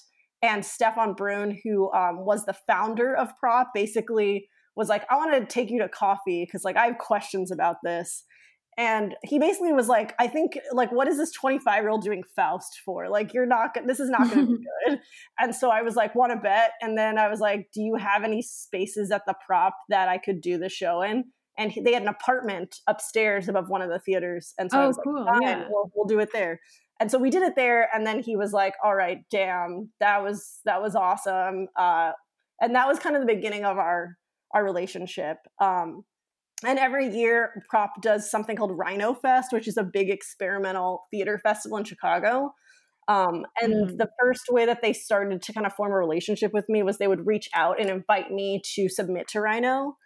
and 0.43 0.65
Stefan 0.65 1.15
Brun 1.15 1.59
who 1.65 1.93
um, 1.93 2.25
was 2.25 2.45
the 2.45 2.57
founder 2.67 3.15
of 3.15 3.37
Prop 3.39 3.69
basically 3.75 4.49
was 4.77 4.89
like 4.89 5.05
I 5.11 5.17
want 5.17 5.33
to 5.33 5.53
take 5.53 5.71
you 5.71 5.81
to 5.81 5.89
coffee 5.89 6.45
because 6.45 6.65
like 6.65 6.77
I 6.77 6.87
have 6.87 6.99
questions 6.99 7.51
about 7.51 7.77
this. 7.85 8.25
And 8.79 9.15
he 9.25 9.39
basically 9.39 9.73
was 9.73 9.89
like 9.89 10.15
i 10.19 10.27
think 10.27 10.57
like 10.73 10.91
what 10.91 11.09
is 11.09 11.19
this 11.19 11.33
25 11.33 11.83
year 11.83 11.91
old 11.91 12.03
doing 12.03 12.23
faust 12.35 12.81
for? 12.85 13.09
Like 13.09 13.35
you're 13.35 13.47
not 13.47 13.77
this 13.87 14.01
is 14.01 14.09
not 14.09 14.31
going 14.31 14.47
to 14.47 14.53
be 14.57 14.65
good. 14.89 15.01
And 15.39 15.55
so 15.55 15.71
i 15.71 15.83
was 15.83 15.97
like 15.97 16.15
want 16.15 16.33
to 16.33 16.39
bet? 16.39 16.73
And 16.81 16.97
then 16.97 17.19
i 17.19 17.29
was 17.29 17.41
like 17.41 17.69
do 17.75 17.83
you 17.83 17.97
have 17.97 18.25
any 18.25 18.43
spaces 18.43 19.11
at 19.11 19.23
the 19.27 19.35
prop 19.45 19.75
that 19.89 20.09
i 20.09 20.19
could 20.19 20.41
do 20.41 20.57
the 20.57 20.69
show 20.69 21.03
in? 21.03 21.25
And 21.59 21.71
he, 21.71 21.83
they 21.83 21.93
had 21.93 22.03
an 22.03 22.09
apartment 22.09 22.77
upstairs 22.87 23.49
above 23.49 23.69
one 23.69 23.83
of 23.83 23.91
the 23.91 23.99
theaters 23.99 24.55
and 24.57 24.71
so 24.71 24.79
oh, 24.79 24.83
i 24.83 24.87
was 24.87 24.99
cool. 25.05 25.27
like 25.27 25.43
yeah. 25.43 25.67
we'll, 25.69 25.91
we'll 25.95 26.07
do 26.07 26.21
it 26.21 26.31
there 26.33 26.61
and 27.00 27.11
so 27.11 27.19
we 27.19 27.30
did 27.30 27.42
it 27.42 27.57
there 27.57 27.88
and 27.92 28.07
then 28.07 28.21
he 28.21 28.37
was 28.37 28.52
like 28.52 28.75
all 28.85 28.95
right 28.95 29.19
damn 29.30 29.90
that 29.99 30.23
was 30.23 30.61
that 30.64 30.80
was 30.80 30.95
awesome 30.95 31.66
uh, 31.76 32.12
and 32.61 32.75
that 32.75 32.87
was 32.87 32.99
kind 32.99 33.16
of 33.16 33.23
the 33.23 33.35
beginning 33.35 33.64
of 33.64 33.78
our 33.78 34.16
our 34.52 34.64
relationship 34.64 35.38
um, 35.61 36.04
and 36.64 36.78
every 36.78 37.09
year, 37.09 37.64
Prop 37.69 38.02
does 38.02 38.30
something 38.30 38.57
called 38.57 38.76
Rhino 38.76 39.14
Fest, 39.14 39.52
which 39.52 39.66
is 39.66 39.76
a 39.76 39.85
big 39.85 40.11
experimental 40.11 41.04
theater 41.11 41.38
festival 41.38 41.78
in 41.78 41.85
Chicago. 41.85 42.54
Um, 43.09 43.47
and 43.61 43.73
mm. 43.73 43.99
the 43.99 44.09
first 44.21 44.45
way 44.50 44.66
that 44.66 44.83
they 44.83 44.92
started 44.92 45.42
to 45.42 45.52
kind 45.52 45.66
of 45.66 45.73
form 45.73 45.90
a 45.92 45.97
relationship 45.97 46.52
with 46.52 46.69
me 46.69 46.83
was 46.83 46.99
they 46.99 47.09
would 47.09 47.26
reach 47.26 47.49
out 47.54 47.80
and 47.80 47.88
invite 47.88 48.30
me 48.30 48.61
to 48.75 48.88
submit 48.88 49.26
to 49.28 49.40
Rhino. 49.40 49.97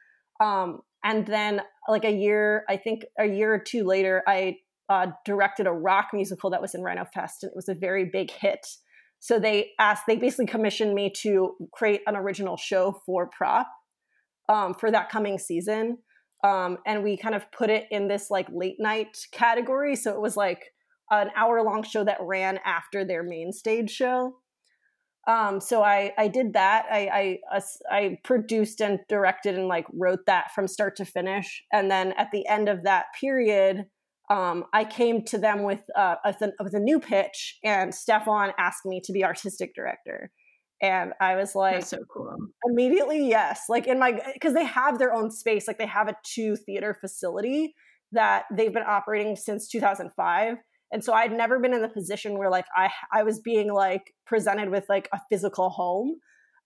Um, 0.40 0.80
and 1.02 1.26
then, 1.26 1.60
like 1.88 2.04
a 2.04 2.12
year, 2.12 2.64
I 2.68 2.76
think 2.76 3.04
a 3.18 3.26
year 3.26 3.52
or 3.52 3.58
two 3.58 3.84
later, 3.84 4.22
I 4.26 4.58
uh, 4.88 5.09
directed 5.25 5.67
a 5.67 5.73
rock 5.73 6.09
musical 6.12 6.50
that 6.50 6.61
was 6.62 6.75
in 6.75 6.83
Rhino 6.83 7.05
Fest, 7.12 7.43
and 7.43 7.50
it 7.50 7.57
was 7.57 7.69
a 7.69 7.75
very 7.75 8.05
big 8.05 8.31
hit. 8.31 8.67
So 9.21 9.38
they 9.38 9.71
asked, 9.79 10.05
they 10.07 10.17
basically 10.17 10.47
commissioned 10.47 10.95
me 10.95 11.11
to 11.23 11.57
create 11.73 12.03
an 12.07 12.17
original 12.17 12.57
show 12.57 13.00
for 13.07 13.29
Prop 13.31 13.67
um, 14.49 14.75
for 14.75 14.91
that 14.91 15.09
coming 15.09 15.38
season 15.38 15.99
um, 16.45 16.79
and 16.87 17.03
we 17.03 17.17
kind 17.17 17.35
of 17.35 17.50
put 17.50 17.71
it 17.71 17.87
in 17.91 18.07
this 18.07 18.31
like 18.31 18.47
late 18.53 18.76
night 18.79 19.17
category. 19.33 19.97
So 19.97 20.12
it 20.12 20.21
was 20.21 20.37
like 20.37 20.62
an 21.11 21.31
hour 21.35 21.62
long 21.62 21.83
show 21.83 22.05
that 22.05 22.19
ran 22.21 22.61
after 22.64 23.05
their 23.05 23.23
main 23.23 23.50
stage 23.53 23.91
show. 23.91 24.37
Um, 25.26 25.59
so 25.59 25.83
I 25.83 26.12
I 26.19 26.29
did 26.29 26.53
that. 26.53 26.85
I, 26.91 27.38
I 27.50 27.61
I 27.91 28.19
produced 28.25 28.83
and 28.83 29.00
directed 29.09 29.55
and 29.55 29.69
like 29.69 29.87
wrote 29.91 30.26
that 30.26 30.53
from 30.55 30.69
start 30.69 30.97
to 30.97 31.07
finish. 31.07 31.62
And 31.73 31.91
then 31.91 32.12
at 32.19 32.31
the 32.31 32.47
end 32.47 32.69
of 32.69 32.85
that 32.85 33.07
period, 33.19 33.87
um, 34.31 34.64
I 34.73 34.85
came 34.85 35.25
to 35.26 35.38
them 35.38 35.62
with 35.62 35.81
uh, 35.95 36.16
a, 36.25 36.35
with 36.62 36.75
a 36.75 36.81
new 36.81 37.00
pitch, 37.00 37.59
and 37.62 37.95
Stefan 37.95 38.52
asked 38.59 38.87
me 38.87 39.00
to 39.04 39.12
be 39.12 39.25
artistic 39.25 39.75
director 39.75 40.31
and 40.85 41.12
I 41.21 41.37
was 41.37 41.54
like, 41.54 41.76
That's 41.76 41.90
so 41.90 42.04
cool. 42.12 42.37
Immediately, 42.69 43.26
yes. 43.26 43.62
Like 43.69 43.87
in 43.87 43.99
my, 43.99 44.21
because 44.35 44.52
they 44.52 44.64
have 44.64 44.99
their 44.99 45.14
own 45.14 45.31
space. 45.31 45.66
Like 45.66 45.78
they 45.78 45.87
have 45.87 46.09
a 46.09 46.16
two 46.25 46.57
theater 46.57 46.97
facility 47.00 47.75
that 48.12 48.45
they've 48.52 48.73
been 48.73 48.85
operating 48.87 49.35
since 49.35 49.69
2005. 49.69 50.57
And 50.93 51.02
so 51.02 51.12
I'd 51.12 51.33
never 51.33 51.59
been 51.59 51.73
in 51.73 51.81
the 51.81 51.88
position 51.88 52.38
where 52.38 52.50
like 52.50 52.66
I 52.76 52.90
I 53.12 53.23
was 53.23 53.40
being 53.40 53.73
like 53.73 54.12
presented 54.26 54.71
with 54.71 54.85
like 54.88 55.09
a 55.12 55.19
physical 55.31 55.71
home. 55.71 56.16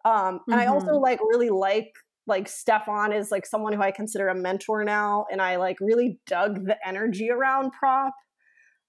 Um, 0.04 0.40
and 0.48 0.54
mm-hmm. 0.56 0.60
I 0.60 0.66
also 0.66 0.92
mm-hmm. 0.92 1.02
like 1.02 1.20
really 1.20 1.50
like 1.50 1.92
like 2.28 2.48
Stefan 2.48 3.12
is 3.12 3.30
like 3.30 3.46
someone 3.46 3.72
who 3.72 3.82
I 3.82 3.90
consider 3.90 4.28
a 4.28 4.34
mentor 4.34 4.84
now, 4.84 5.26
and 5.32 5.40
I 5.40 5.56
like 5.56 5.78
really 5.80 6.18
dug 6.26 6.66
the 6.66 6.76
energy 6.86 7.30
around 7.30 7.72
prop. 7.72 8.14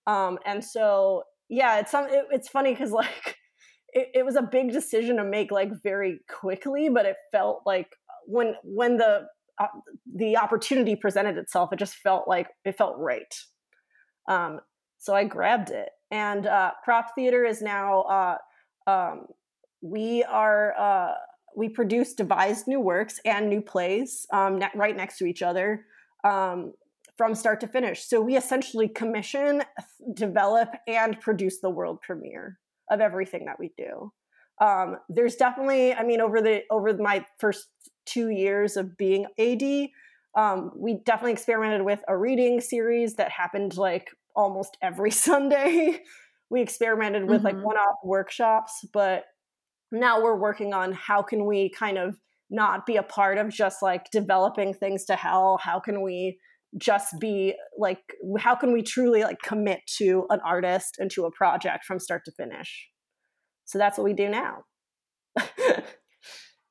Um, 0.05 0.37
and 0.45 0.63
so 0.63 1.23
yeah, 1.49 1.79
it's 1.79 1.91
some 1.91 2.05
it, 2.05 2.25
it's 2.31 2.49
funny 2.49 2.71
because 2.73 2.91
like 2.91 3.37
it, 3.93 4.09
it 4.13 4.25
was 4.25 4.35
a 4.35 4.41
big 4.41 4.71
decision 4.71 5.17
to 5.17 5.23
make 5.23 5.51
like 5.51 5.71
very 5.83 6.19
quickly, 6.29 6.89
but 6.89 7.05
it 7.05 7.15
felt 7.31 7.61
like 7.65 7.87
when 8.27 8.55
when 8.63 8.97
the 8.97 9.27
uh, 9.59 9.67
the 10.15 10.37
opportunity 10.37 10.95
presented 10.95 11.37
itself, 11.37 11.73
it 11.73 11.79
just 11.79 11.95
felt 11.95 12.27
like 12.27 12.47
it 12.65 12.77
felt 12.77 12.95
right. 12.97 13.33
Um, 14.27 14.59
so 14.97 15.15
I 15.15 15.23
grabbed 15.23 15.69
it, 15.71 15.89
and 16.11 16.45
uh, 16.45 16.71
Prop 16.83 17.15
Theater 17.15 17.45
is 17.45 17.61
now 17.61 18.01
uh, 18.01 18.37
um, 18.89 19.27
we 19.81 20.23
are 20.23 20.73
uh, 20.77 21.13
we 21.55 21.69
produce 21.69 22.13
devised 22.13 22.67
new 22.67 22.79
works 22.79 23.19
and 23.25 23.49
new 23.49 23.61
plays 23.61 24.25
um, 24.31 24.59
ne- 24.59 24.71
right 24.75 24.95
next 24.95 25.17
to 25.17 25.25
each 25.25 25.41
other 25.41 25.85
um, 26.23 26.73
from 27.17 27.35
start 27.35 27.59
to 27.61 27.67
finish. 27.67 28.05
So 28.05 28.21
we 28.21 28.37
essentially 28.37 28.87
commission, 28.87 29.63
develop, 30.13 30.69
and 30.87 31.19
produce 31.19 31.59
the 31.59 31.69
world 31.69 32.01
premiere 32.01 32.59
of 32.89 33.01
everything 33.01 33.45
that 33.45 33.59
we 33.59 33.71
do. 33.77 34.11
Um, 34.61 34.97
there's 35.07 35.35
definitely, 35.35 35.93
I 35.93 36.03
mean, 36.03 36.21
over 36.21 36.41
the 36.41 36.63
over 36.69 36.95
my 36.97 37.25
first 37.37 37.67
two 38.05 38.29
years 38.29 38.77
of 38.77 38.97
being 38.97 39.25
AD, 39.37 39.89
um, 40.35 40.71
we 40.75 40.95
definitely 41.05 41.33
experimented 41.33 41.83
with 41.83 42.01
a 42.07 42.17
reading 42.17 42.61
series 42.61 43.15
that 43.15 43.31
happened 43.31 43.77
like 43.77 44.09
almost 44.35 44.77
every 44.81 45.11
Sunday. 45.27 46.01
we 46.49 46.61
experimented 46.61 47.25
with 47.25 47.43
mm-hmm. 47.43 47.57
like 47.57 47.63
one-off 47.65 47.97
workshops, 48.03 48.83
but 48.91 49.25
now 49.91 50.21
we're 50.21 50.39
working 50.39 50.73
on 50.73 50.93
how 50.93 51.21
can 51.21 51.45
we 51.45 51.69
kind 51.69 51.97
of 51.97 52.15
not 52.49 52.85
be 52.85 52.95
a 52.95 53.03
part 53.03 53.37
of 53.37 53.49
just 53.49 53.81
like 53.81 54.09
developing 54.11 54.73
things 54.73 55.05
to 55.05 55.15
hell. 55.15 55.59
How 55.61 55.79
can 55.79 56.01
we 56.01 56.39
just 56.77 57.19
be 57.19 57.55
like 57.77 57.99
how 58.37 58.55
can 58.55 58.71
we 58.71 58.83
truly 58.83 59.23
like 59.23 59.41
commit 59.41 59.81
to 59.87 60.25
an 60.29 60.39
artist 60.45 60.97
and 60.99 61.09
to 61.09 61.25
a 61.25 61.31
project 61.31 61.83
from 61.83 61.99
start 61.99 62.23
to 62.23 62.31
finish 62.31 62.87
so 63.65 63.79
that's 63.79 63.97
what 63.97 64.03
we 64.03 64.13
do 64.13 64.29
now 64.29 64.63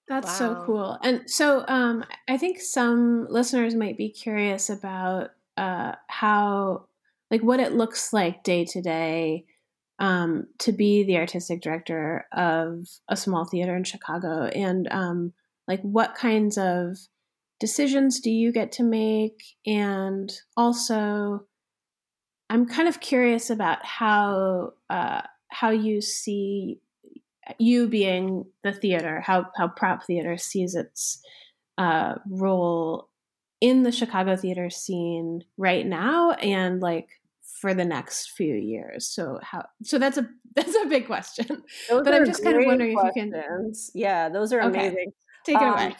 that's 0.08 0.26
wow. 0.26 0.38
so 0.38 0.62
cool 0.64 0.98
and 1.02 1.28
so 1.28 1.64
um 1.66 2.04
i 2.28 2.36
think 2.36 2.60
some 2.60 3.26
listeners 3.28 3.74
might 3.74 3.98
be 3.98 4.08
curious 4.08 4.70
about 4.70 5.30
uh 5.56 5.92
how 6.06 6.84
like 7.30 7.42
what 7.42 7.58
it 7.58 7.72
looks 7.72 8.12
like 8.12 8.44
day 8.44 8.64
to 8.64 8.80
day 8.80 9.44
um 9.98 10.46
to 10.58 10.72
be 10.72 11.02
the 11.04 11.16
artistic 11.16 11.60
director 11.60 12.26
of 12.32 12.86
a 13.08 13.16
small 13.16 13.44
theater 13.44 13.76
in 13.76 13.84
chicago 13.84 14.44
and 14.44 14.86
um 14.90 15.32
like 15.66 15.82
what 15.82 16.14
kinds 16.14 16.56
of 16.56 16.96
decisions 17.60 18.20
do 18.20 18.30
you 18.30 18.52
get 18.52 18.72
to 18.72 18.82
make? 18.82 19.42
And 19.66 20.32
also, 20.56 21.44
I'm 22.50 22.66
kind 22.66 22.88
of 22.88 23.00
curious 23.00 23.50
about 23.50 23.84
how 23.84 24.72
uh, 24.88 25.22
how 25.48 25.70
you 25.70 26.00
see 26.00 26.80
you 27.58 27.88
being 27.88 28.44
the 28.62 28.72
theater, 28.72 29.20
how 29.20 29.46
how 29.56 29.68
prop 29.68 30.04
theater 30.04 30.38
sees 30.38 30.74
its 30.74 31.20
uh, 31.76 32.14
role 32.28 33.08
in 33.60 33.82
the 33.82 33.92
Chicago 33.92 34.36
theater 34.36 34.70
scene 34.70 35.42
right 35.56 35.86
now, 35.86 36.32
and 36.32 36.80
like 36.80 37.08
for 37.60 37.74
the 37.74 37.84
next 37.84 38.30
few 38.32 38.54
years. 38.54 39.06
So 39.06 39.38
how 39.42 39.64
so 39.82 39.98
that's 39.98 40.18
a 40.18 40.28
that's 40.56 40.74
a 40.74 40.86
big 40.86 41.06
question. 41.06 41.46
Those 41.88 42.04
but 42.04 42.14
I'm 42.14 42.24
just 42.24 42.42
kind 42.42 42.56
of 42.56 42.64
wondering 42.66 42.96
questions. 42.96 43.34
if 43.34 43.94
you 43.94 44.00
can 44.00 44.00
Yeah, 44.02 44.28
those 44.28 44.52
are 44.52 44.62
okay. 44.62 44.88
amazing. 44.88 45.12
Take 45.44 45.56
it 45.56 45.62
um, 45.62 45.74
away. 45.74 45.96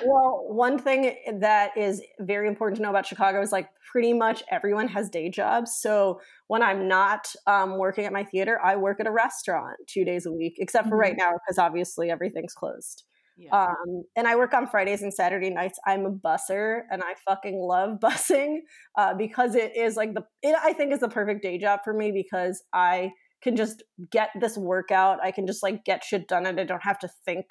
well, 0.06 0.46
one 0.48 0.78
thing 0.78 1.14
that 1.40 1.76
is 1.76 2.02
very 2.18 2.48
important 2.48 2.76
to 2.78 2.82
know 2.82 2.90
about 2.90 3.06
Chicago 3.06 3.40
is 3.40 3.52
like 3.52 3.68
pretty 3.92 4.12
much 4.12 4.42
everyone 4.50 4.88
has 4.88 5.08
day 5.08 5.28
jobs. 5.28 5.76
So 5.80 6.20
when 6.48 6.62
I'm 6.62 6.88
not 6.88 7.32
um, 7.46 7.78
working 7.78 8.04
at 8.06 8.12
my 8.12 8.24
theater, 8.24 8.58
I 8.62 8.76
work 8.76 8.98
at 8.98 9.06
a 9.06 9.12
restaurant 9.12 9.76
two 9.86 10.04
days 10.04 10.26
a 10.26 10.32
week, 10.32 10.54
except 10.58 10.88
for 10.88 10.94
mm-hmm. 10.94 11.00
right 11.00 11.16
now 11.16 11.32
because 11.32 11.58
obviously 11.58 12.10
everything's 12.10 12.54
closed. 12.54 13.04
Yeah. 13.40 13.56
Um, 13.56 14.04
and 14.16 14.26
I 14.26 14.36
work 14.36 14.52
on 14.52 14.66
Fridays 14.66 15.02
and 15.02 15.12
Saturday 15.12 15.50
nights. 15.50 15.78
I'm 15.86 16.04
a 16.04 16.10
busser, 16.10 16.82
and 16.90 17.02
I 17.02 17.14
fucking 17.26 17.58
love 17.58 17.98
busing 18.02 18.58
uh, 18.98 19.14
because 19.14 19.54
it 19.54 19.76
is 19.76 19.96
like 19.96 20.14
the 20.14 20.24
it 20.42 20.54
I 20.62 20.72
think 20.74 20.92
is 20.92 21.00
the 21.00 21.08
perfect 21.08 21.42
day 21.42 21.58
job 21.58 21.80
for 21.82 21.94
me 21.94 22.12
because 22.12 22.62
I 22.72 23.12
can 23.42 23.56
just 23.56 23.82
get 24.10 24.30
this 24.38 24.58
workout. 24.58 25.18
I 25.22 25.30
can 25.30 25.46
just 25.46 25.62
like 25.62 25.84
get 25.84 26.04
shit 26.04 26.28
done, 26.28 26.44
and 26.46 26.60
I 26.60 26.64
don't 26.64 26.84
have 26.84 26.98
to 27.00 27.08
think 27.24 27.46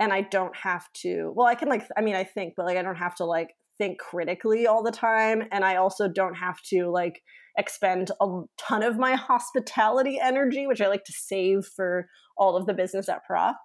and 0.00 0.12
I 0.12 0.22
don't 0.22 0.56
have 0.56 0.90
to. 1.02 1.32
Well, 1.36 1.46
I 1.46 1.54
can 1.54 1.68
like 1.68 1.86
I 1.96 2.00
mean 2.00 2.16
I 2.16 2.24
think, 2.24 2.54
but 2.56 2.66
like 2.66 2.78
I 2.78 2.82
don't 2.82 2.96
have 2.96 3.14
to 3.16 3.24
like 3.24 3.50
think 3.78 3.98
critically 3.98 4.66
all 4.66 4.82
the 4.82 4.90
time 4.90 5.42
and 5.52 5.64
I 5.64 5.76
also 5.76 6.06
don't 6.06 6.34
have 6.34 6.60
to 6.68 6.90
like 6.90 7.22
expend 7.56 8.10
a 8.20 8.42
ton 8.58 8.82
of 8.82 8.98
my 8.98 9.14
hospitality 9.14 10.18
energy, 10.22 10.66
which 10.66 10.80
I 10.80 10.88
like 10.88 11.04
to 11.04 11.12
save 11.12 11.64
for 11.64 12.06
all 12.36 12.56
of 12.56 12.66
the 12.66 12.74
business 12.74 13.08
at 13.08 13.24
prop. 13.24 13.58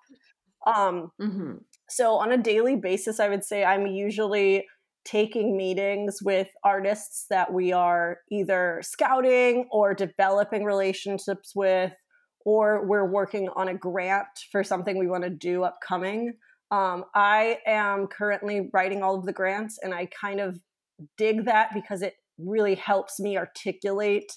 Um, 0.66 1.12
mm-hmm. 1.22 1.54
So 1.90 2.16
on 2.16 2.32
a 2.32 2.38
daily 2.38 2.76
basis, 2.76 3.20
I 3.20 3.30
would 3.30 3.44
say 3.44 3.64
I'm 3.64 3.88
usually 3.88 4.66
taking 5.06 5.56
meetings 5.56 6.18
with 6.24 6.48
artists 6.64 7.28
that 7.30 7.54
we 7.54 7.72
are 7.72 8.18
either 8.32 8.82
scouting 8.84 9.68
or 9.72 9.94
developing 9.94 10.64
relationships 10.64 11.54
with, 11.56 11.94
or 12.44 12.86
we're 12.88 13.06
working 13.06 13.50
on 13.56 13.68
a 13.68 13.74
grant 13.76 14.28
for 14.52 14.64
something 14.64 14.98
we 14.98 15.08
want 15.08 15.24
to 15.24 15.30
do 15.30 15.64
upcoming. 15.64 16.34
Um, 16.72 17.06
I 17.14 17.60
am 17.68 18.08
currently 18.08 18.70
writing 18.74 19.04
all 19.04 19.16
of 19.16 19.26
the 19.26 19.34
grants, 19.34 19.78
and 19.82 19.94
I 19.94 20.08
kind 20.20 20.40
of 20.40 20.60
dig 21.18 21.46
that 21.46 21.70
because 21.74 22.02
it 22.02 22.16
really 22.40 22.76
helps 22.76 23.20
me 23.20 23.38
articulate 23.38 24.32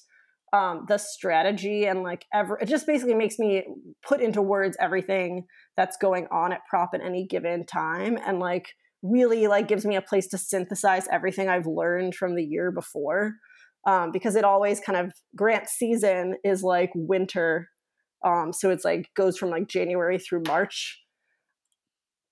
um, 0.52 0.84
the 0.88 0.98
strategy 0.98 1.86
and 1.86 2.02
like 2.02 2.24
ever 2.32 2.58
it 2.58 2.66
just 2.66 2.86
basically 2.86 3.14
makes 3.14 3.38
me 3.38 3.64
put 4.06 4.20
into 4.20 4.40
words 4.40 4.76
everything 4.80 5.44
that's 5.76 5.96
going 5.96 6.26
on 6.30 6.52
at 6.52 6.60
prop 6.68 6.90
at 6.94 7.04
any 7.04 7.26
given 7.26 7.66
time 7.66 8.18
and 8.26 8.38
like 8.38 8.68
really 9.02 9.46
like 9.46 9.68
gives 9.68 9.84
me 9.84 9.96
a 9.96 10.02
place 10.02 10.26
to 10.28 10.38
synthesize 10.38 11.06
everything 11.12 11.48
i've 11.48 11.66
learned 11.66 12.14
from 12.14 12.34
the 12.34 12.44
year 12.44 12.70
before 12.70 13.34
um, 13.86 14.10
because 14.10 14.36
it 14.36 14.44
always 14.44 14.80
kind 14.80 14.98
of 14.98 15.12
grant 15.36 15.68
season 15.68 16.34
is 16.44 16.62
like 16.62 16.90
winter 16.94 17.68
um, 18.24 18.52
so 18.52 18.70
it's 18.70 18.84
like 18.84 19.08
goes 19.14 19.36
from 19.36 19.50
like 19.50 19.68
january 19.68 20.18
through 20.18 20.42
march 20.46 20.98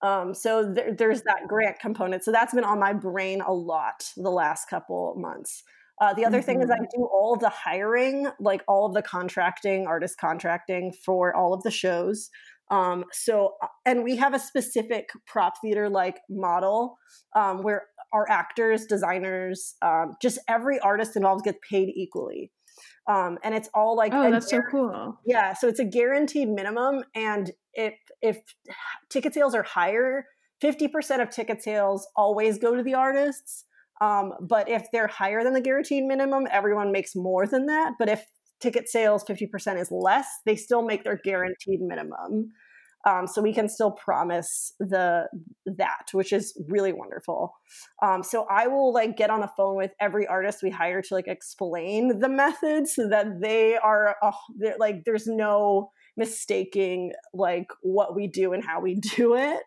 um, 0.03 0.35
so 0.35 0.73
there, 0.73 0.95
there's 0.95 1.23
that 1.23 1.49
grant 1.49 1.79
component. 1.81 2.23
So 2.23 2.31
that's 2.31 2.55
been 2.55 2.65
on 2.65 2.79
my 2.79 2.93
brain 2.93 3.41
a 3.41 3.53
lot 3.53 4.05
the 4.17 4.31
last 4.31 4.69
couple 4.69 5.15
months. 5.17 5.63
Uh, 6.01 6.13
the 6.13 6.25
other 6.25 6.39
mm-hmm. 6.39 6.47
thing 6.47 6.63
is 6.63 6.71
I 6.71 6.75
mm-hmm. 6.75 7.01
do 7.01 7.05
all 7.05 7.35
of 7.35 7.41
the 7.41 7.49
hiring, 7.49 8.29
like 8.39 8.63
all 8.69 8.87
of 8.87 8.95
the 8.95 9.03
contracting, 9.03 9.87
artist 9.87 10.19
contracting 10.19 10.93
for 11.05 11.35
all 11.35 11.55
of 11.55 11.63
the 11.63 11.71
shows. 11.71 12.31
Um, 12.71 13.05
so, 13.13 13.55
uh, 13.63 13.69
and 13.85 14.03
we 14.03 14.17
have 14.17 14.35
a 14.35 14.39
specific 14.39 15.11
prop 15.27 15.55
theater 15.63 15.89
like 15.89 16.19
model 16.29 16.99
um, 17.35 17.63
where 17.63 17.85
our 18.13 18.29
actors, 18.29 18.87
designers, 18.87 19.75
um, 19.83 20.17
just 20.21 20.39
every 20.49 20.79
artist 20.81 21.17
involved 21.17 21.45
gets 21.45 21.59
paid 21.69 21.91
equally. 21.95 22.51
Um, 23.09 23.39
and 23.45 23.55
it's 23.55 23.71
all 23.73 23.97
like 23.97 24.13
oh, 24.13 24.31
that's 24.31 24.51
so 24.51 24.63
cool. 24.69 25.19
Yeah, 25.25 25.55
so 25.55 25.69
it's 25.69 25.79
a 25.79 25.85
guaranteed 25.85 26.49
minimum, 26.49 27.05
and 27.15 27.53
if 27.73 27.95
if 28.21 28.39
ticket 29.09 29.33
sales 29.33 29.55
are 29.55 29.63
higher, 29.63 30.27
fifty 30.61 30.89
percent 30.89 31.23
of 31.23 31.31
ticket 31.31 31.63
sales 31.63 32.07
always 32.17 32.59
go 32.59 32.75
to 32.75 32.83
the 32.83 32.95
artists. 32.95 33.65
Um, 34.01 34.35
but 34.41 34.69
if 34.69 34.87
they're 34.93 35.07
higher 35.07 35.43
than 35.43 35.55
the 35.55 35.61
guaranteed 35.61 36.05
minimum, 36.05 36.47
everyone 36.51 36.93
makes 36.93 37.17
more 37.17 37.47
than 37.47 37.67
that. 37.67 37.95
But 37.99 38.09
if 38.09 38.25
ticket 38.61 38.89
sales 38.89 39.25
50% 39.25 39.81
is 39.81 39.91
less, 39.91 40.27
they 40.45 40.57
still 40.57 40.83
make 40.83 41.05
their 41.05 41.21
guaranteed 41.23 41.81
minimum. 41.81 42.53
Um, 43.07 43.29
so 43.29 43.41
we 43.41 43.55
can 43.55 43.69
still 43.69 43.93
promise 43.93 44.73
the 44.81 45.29
that, 45.65 46.07
which 46.13 46.33
is 46.33 46.61
really 46.69 46.93
wonderful. 46.93 47.55
Um, 48.03 48.25
so 48.25 48.47
I 48.51 48.67
will 48.67 48.93
like 48.93 49.17
get 49.17 49.31
on 49.31 49.41
the 49.41 49.51
phone 49.57 49.77
with 49.77 49.93
every 50.01 50.27
artist 50.27 50.59
we 50.61 50.71
hire 50.71 51.01
to 51.03 51.15
like 51.15 51.29
explain 51.29 52.19
the 52.19 52.29
method 52.29 52.89
so 52.89 53.09
that 53.09 53.41
they 53.41 53.77
are 53.77 54.17
uh, 54.23 54.33
like 54.79 55.05
there's 55.05 55.29
no 55.29 55.93
mistaking 56.17 57.13
like 57.33 57.69
what 57.83 58.17
we 58.17 58.27
do 58.27 58.53
and 58.53 58.65
how 58.65 58.81
we 58.81 58.95
do 59.17 59.37
it. 59.37 59.61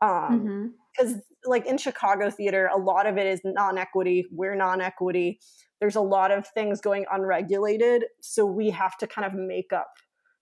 Um, 0.00 0.74
because 0.96 1.12
mm-hmm. 1.12 1.50
like 1.50 1.66
in 1.66 1.78
Chicago 1.78 2.30
theater, 2.30 2.70
a 2.72 2.78
lot 2.78 3.06
of 3.06 3.16
it 3.16 3.26
is 3.26 3.40
non-equity. 3.44 4.26
We're 4.30 4.54
non-equity. 4.54 5.40
There's 5.80 5.96
a 5.96 6.00
lot 6.00 6.30
of 6.30 6.46
things 6.48 6.80
going 6.80 7.04
unregulated, 7.10 8.04
so 8.20 8.44
we 8.44 8.70
have 8.70 8.96
to 8.98 9.06
kind 9.06 9.26
of 9.26 9.34
make 9.34 9.72
up 9.72 9.88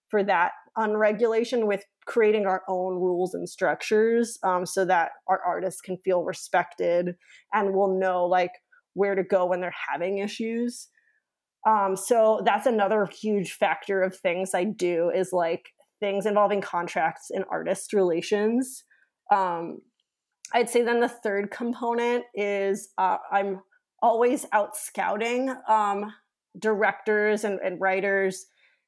for 0.09 0.23
that 0.23 0.53
unregulation 0.77 1.67
with 1.67 1.85
creating 2.07 2.47
our 2.47 2.63
own 2.69 2.95
rules 2.95 3.35
and 3.35 3.49
structures 3.49 4.39
um, 4.43 4.65
so 4.65 4.85
that 4.85 5.11
our 5.27 5.41
artists 5.45 5.81
can 5.81 5.97
feel 6.05 6.23
respected 6.23 7.17
and 7.53 7.75
will 7.75 7.99
know 7.99 8.25
like 8.25 8.53
where 8.95 9.15
to 9.15 9.25
go 9.25 9.47
when 9.47 9.61
they're 9.61 9.75
having 9.91 10.19
issues 10.19 10.89
um, 11.67 11.97
so 11.97 12.41
that's 12.45 12.67
another 12.67 13.09
huge 13.21 13.53
factor 13.53 14.03
of 14.03 14.17
things 14.17 14.51
i 14.55 14.65
do 14.65 15.11
is 15.15 15.31
like 15.33 15.71
things 15.99 16.27
involving 16.27 16.61
contracts 16.61 17.31
and 17.31 17.45
artist 17.51 17.93
relations 17.93 18.85
um, 19.31 19.81
i'd 20.55 20.71
say 20.71 20.83
then 20.83 21.01
the 21.01 21.09
third 21.09 21.51
component 21.51 22.25
is 22.35 22.91
uh, 22.99 23.19
i'm 23.33 23.61
always 24.03 24.47
out 24.53 24.77
scouting 24.77 25.55
um, 25.69 26.13
directors 26.59 27.45
and, 27.45 27.59
and 27.61 27.81
writers 27.81 28.47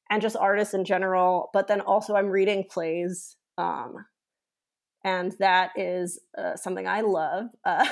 and 0.09 0.21
just 0.21 0.35
artists 0.35 0.73
in 0.73 0.85
general. 0.85 1.49
But 1.53 1.67
then 1.67 1.81
also, 1.81 2.15
I'm 2.15 2.27
reading 2.27 2.65
plays, 2.69 3.35
um, 3.57 4.05
and 5.03 5.33
that 5.39 5.71
is 5.75 6.19
uh, 6.37 6.55
something 6.55 6.87
I 6.87 7.01
love. 7.01 7.45
Uh, 7.63 7.87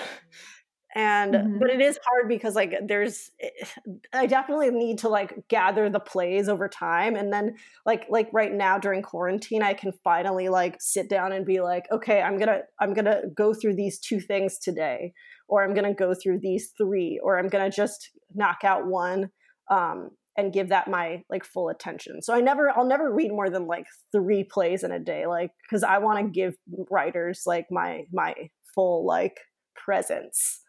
and 0.95 1.33
mm-hmm. 1.33 1.59
but 1.59 1.69
it 1.69 1.81
is 1.81 1.99
hard 2.05 2.27
because 2.27 2.55
like 2.55 2.73
there's 2.85 3.31
i 4.13 4.25
definitely 4.25 4.69
need 4.69 4.97
to 4.97 5.09
like 5.09 5.47
gather 5.47 5.89
the 5.89 5.99
plays 5.99 6.47
over 6.47 6.67
time 6.67 7.15
and 7.15 7.31
then 7.31 7.55
like 7.85 8.05
like 8.09 8.29
right 8.31 8.53
now 8.53 8.77
during 8.77 9.01
quarantine 9.01 9.61
i 9.61 9.73
can 9.73 9.91
finally 10.03 10.49
like 10.49 10.77
sit 10.79 11.09
down 11.09 11.31
and 11.31 11.45
be 11.45 11.61
like 11.61 11.85
okay 11.91 12.21
i'm 12.21 12.37
gonna 12.37 12.61
i'm 12.79 12.93
gonna 12.93 13.21
go 13.35 13.53
through 13.53 13.75
these 13.75 13.99
two 13.99 14.19
things 14.19 14.57
today 14.57 15.13
or 15.47 15.63
i'm 15.63 15.73
gonna 15.73 15.93
go 15.93 16.13
through 16.13 16.39
these 16.39 16.73
three 16.77 17.19
or 17.23 17.37
i'm 17.37 17.49
gonna 17.49 17.69
just 17.69 18.11
knock 18.33 18.59
out 18.63 18.87
one 18.87 19.29
um 19.69 20.09
and 20.37 20.53
give 20.53 20.69
that 20.69 20.87
my 20.87 21.23
like 21.29 21.43
full 21.43 21.67
attention. 21.67 22.21
So 22.21 22.33
I 22.33 22.41
never 22.41 22.69
I'll 22.69 22.85
never 22.85 23.11
read 23.11 23.31
more 23.31 23.49
than 23.49 23.65
like 23.65 23.87
3 24.11 24.43
plays 24.43 24.83
in 24.83 24.91
a 24.91 24.99
day 24.99 25.25
like 25.25 25.51
cuz 25.67 25.83
I 25.83 25.97
want 25.97 26.19
to 26.19 26.31
give 26.31 26.55
writers 26.91 27.43
like 27.47 27.65
my 27.71 28.05
my 28.13 28.35
full 28.75 29.03
like 29.05 29.39
presence. 29.75 30.63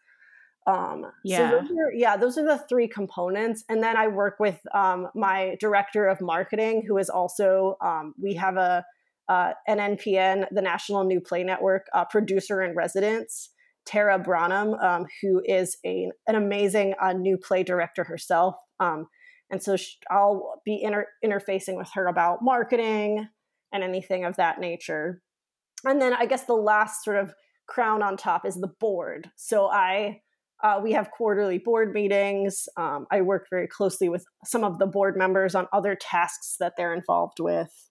Um 0.67 1.05
yeah. 1.23 1.49
So 1.49 1.61
those 1.61 1.71
are, 1.71 1.93
yeah, 1.93 2.17
those 2.17 2.37
are 2.37 2.45
the 2.45 2.63
three 2.69 2.87
components 2.87 3.63
and 3.69 3.81
then 3.81 3.97
I 3.97 4.07
work 4.07 4.39
with 4.39 4.59
um 4.73 5.07
my 5.15 5.55
director 5.59 6.07
of 6.07 6.21
marketing 6.21 6.83
who 6.87 6.97
is 6.97 7.09
also 7.09 7.77
um 7.81 8.13
we 8.21 8.35
have 8.35 8.57
a 8.57 8.85
uh, 9.29 9.53
an 9.67 9.77
NPN, 9.77 10.47
the 10.51 10.61
National 10.61 11.03
New 11.03 11.21
Play 11.21 11.43
Network, 11.43 11.85
uh, 11.93 12.03
producer 12.03 12.63
in 12.63 12.75
residence, 12.75 13.51
Tara 13.85 14.17
Branham, 14.17 14.73
um, 14.73 15.05
who 15.21 15.41
is 15.45 15.77
a, 15.85 16.09
an 16.27 16.35
amazing 16.35 16.95
uh, 17.01 17.13
new 17.13 17.37
play 17.37 17.63
director 17.63 18.03
herself. 18.03 18.55
Um, 18.79 19.07
and 19.51 19.61
so 19.61 19.77
I'll 20.09 20.61
be 20.65 20.81
inter- 20.81 21.07
interfacing 21.23 21.77
with 21.77 21.89
her 21.93 22.07
about 22.07 22.39
marketing 22.41 23.27
and 23.71 23.83
anything 23.83 24.25
of 24.25 24.35
that 24.37 24.59
nature. 24.59 25.21
And 25.85 26.01
then 26.01 26.13
I 26.13 26.25
guess 26.25 26.43
the 26.43 26.53
last 26.53 27.03
sort 27.03 27.17
of 27.17 27.33
crown 27.67 28.01
on 28.01 28.17
top 28.17 28.45
is 28.45 28.55
the 28.55 28.71
board. 28.79 29.29
So 29.35 29.67
I 29.67 30.21
uh, 30.63 30.79
we 30.83 30.91
have 30.91 31.11
quarterly 31.11 31.57
board 31.57 31.93
meetings. 31.93 32.67
Um, 32.77 33.07
I 33.11 33.21
work 33.21 33.47
very 33.49 33.67
closely 33.67 34.09
with 34.09 34.25
some 34.45 34.63
of 34.63 34.77
the 34.77 34.85
board 34.85 35.15
members 35.15 35.55
on 35.55 35.67
other 35.71 35.95
tasks 35.95 36.57
that 36.59 36.73
they're 36.75 36.93
involved 36.93 37.39
with. 37.39 37.89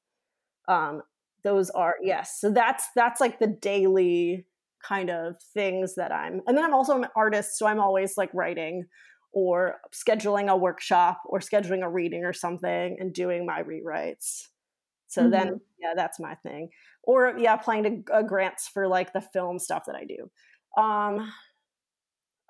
Um, 0.69 1.03
those 1.45 1.71
are 1.71 1.97
yes. 2.03 2.39
So 2.41 2.51
that's 2.51 2.87
that's 2.95 3.21
like 3.21 3.39
the 3.39 3.47
daily 3.47 4.47
kind 4.87 5.11
of 5.11 5.37
things 5.55 5.95
that 5.95 6.13
I'm. 6.13 6.43
And 6.47 6.57
then 6.57 6.65
I'm 6.65 6.75
also 6.75 6.97
an 6.97 7.07
artist, 7.17 7.59
so 7.59 7.67
I'm 7.67 7.81
always 7.81 8.17
like 8.17 8.31
writing 8.35 8.85
or 9.33 9.77
scheduling 9.93 10.49
a 10.49 10.57
workshop 10.57 11.21
or 11.27 11.41
scheduling 11.41 11.83
a 11.83 11.89
reading 11.89 12.25
or 12.25 12.33
something 12.33 12.97
and 12.99 13.13
doing 13.13 13.47
my 13.47 13.63
rewrites. 13.63 14.49
So 15.09 15.23
mm-hmm. 15.23 15.31
then, 15.31 15.61
yeah, 15.81 15.95
that's 15.97 16.21
my 16.21 16.35
thing. 16.37 16.69
Or 17.03 17.35
yeah, 17.39 17.55
applying 17.55 18.05
to 18.05 18.13
uh, 18.13 18.23
grants 18.23 18.69
for 18.69 18.87
like 18.87 19.13
the 19.13 19.21
film 19.21 19.59
stuff 19.59 19.85
that 19.87 19.97
I 19.97 20.05
do. 20.05 20.31
Um, 20.81 21.33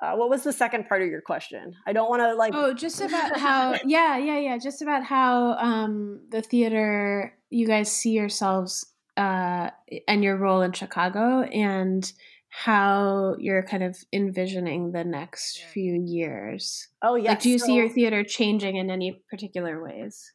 uh, 0.00 0.14
what 0.14 0.30
was 0.30 0.44
the 0.44 0.52
second 0.52 0.88
part 0.88 1.02
of 1.02 1.08
your 1.08 1.20
question? 1.20 1.74
I 1.86 1.92
don't 1.92 2.08
want 2.08 2.22
to 2.22 2.34
like. 2.34 2.52
Oh, 2.54 2.72
just 2.72 3.00
about 3.00 3.36
how. 3.38 3.76
yeah, 3.84 4.16
yeah, 4.16 4.38
yeah. 4.38 4.58
Just 4.58 4.82
about 4.82 5.02
how 5.02 5.52
um, 5.54 6.20
the 6.30 6.42
theater 6.42 7.34
you 7.50 7.66
guys 7.66 7.90
see 7.90 8.10
yourselves 8.10 8.86
uh, 9.16 9.70
and 10.06 10.22
your 10.22 10.36
role 10.36 10.62
in 10.62 10.72
Chicago 10.72 11.42
and 11.42 12.12
how 12.50 13.36
you're 13.38 13.62
kind 13.62 13.82
of 13.82 13.96
envisioning 14.12 14.92
the 14.92 15.04
next 15.04 15.62
few 15.72 15.94
years. 15.94 16.88
Oh, 17.02 17.16
yeah. 17.16 17.30
Like, 17.30 17.40
do 17.40 17.50
you 17.50 17.58
so, 17.58 17.66
see 17.66 17.74
your 17.74 17.88
theater 17.88 18.24
changing 18.24 18.76
in 18.76 18.90
any 18.90 19.22
particular 19.30 19.82
ways? 19.82 20.32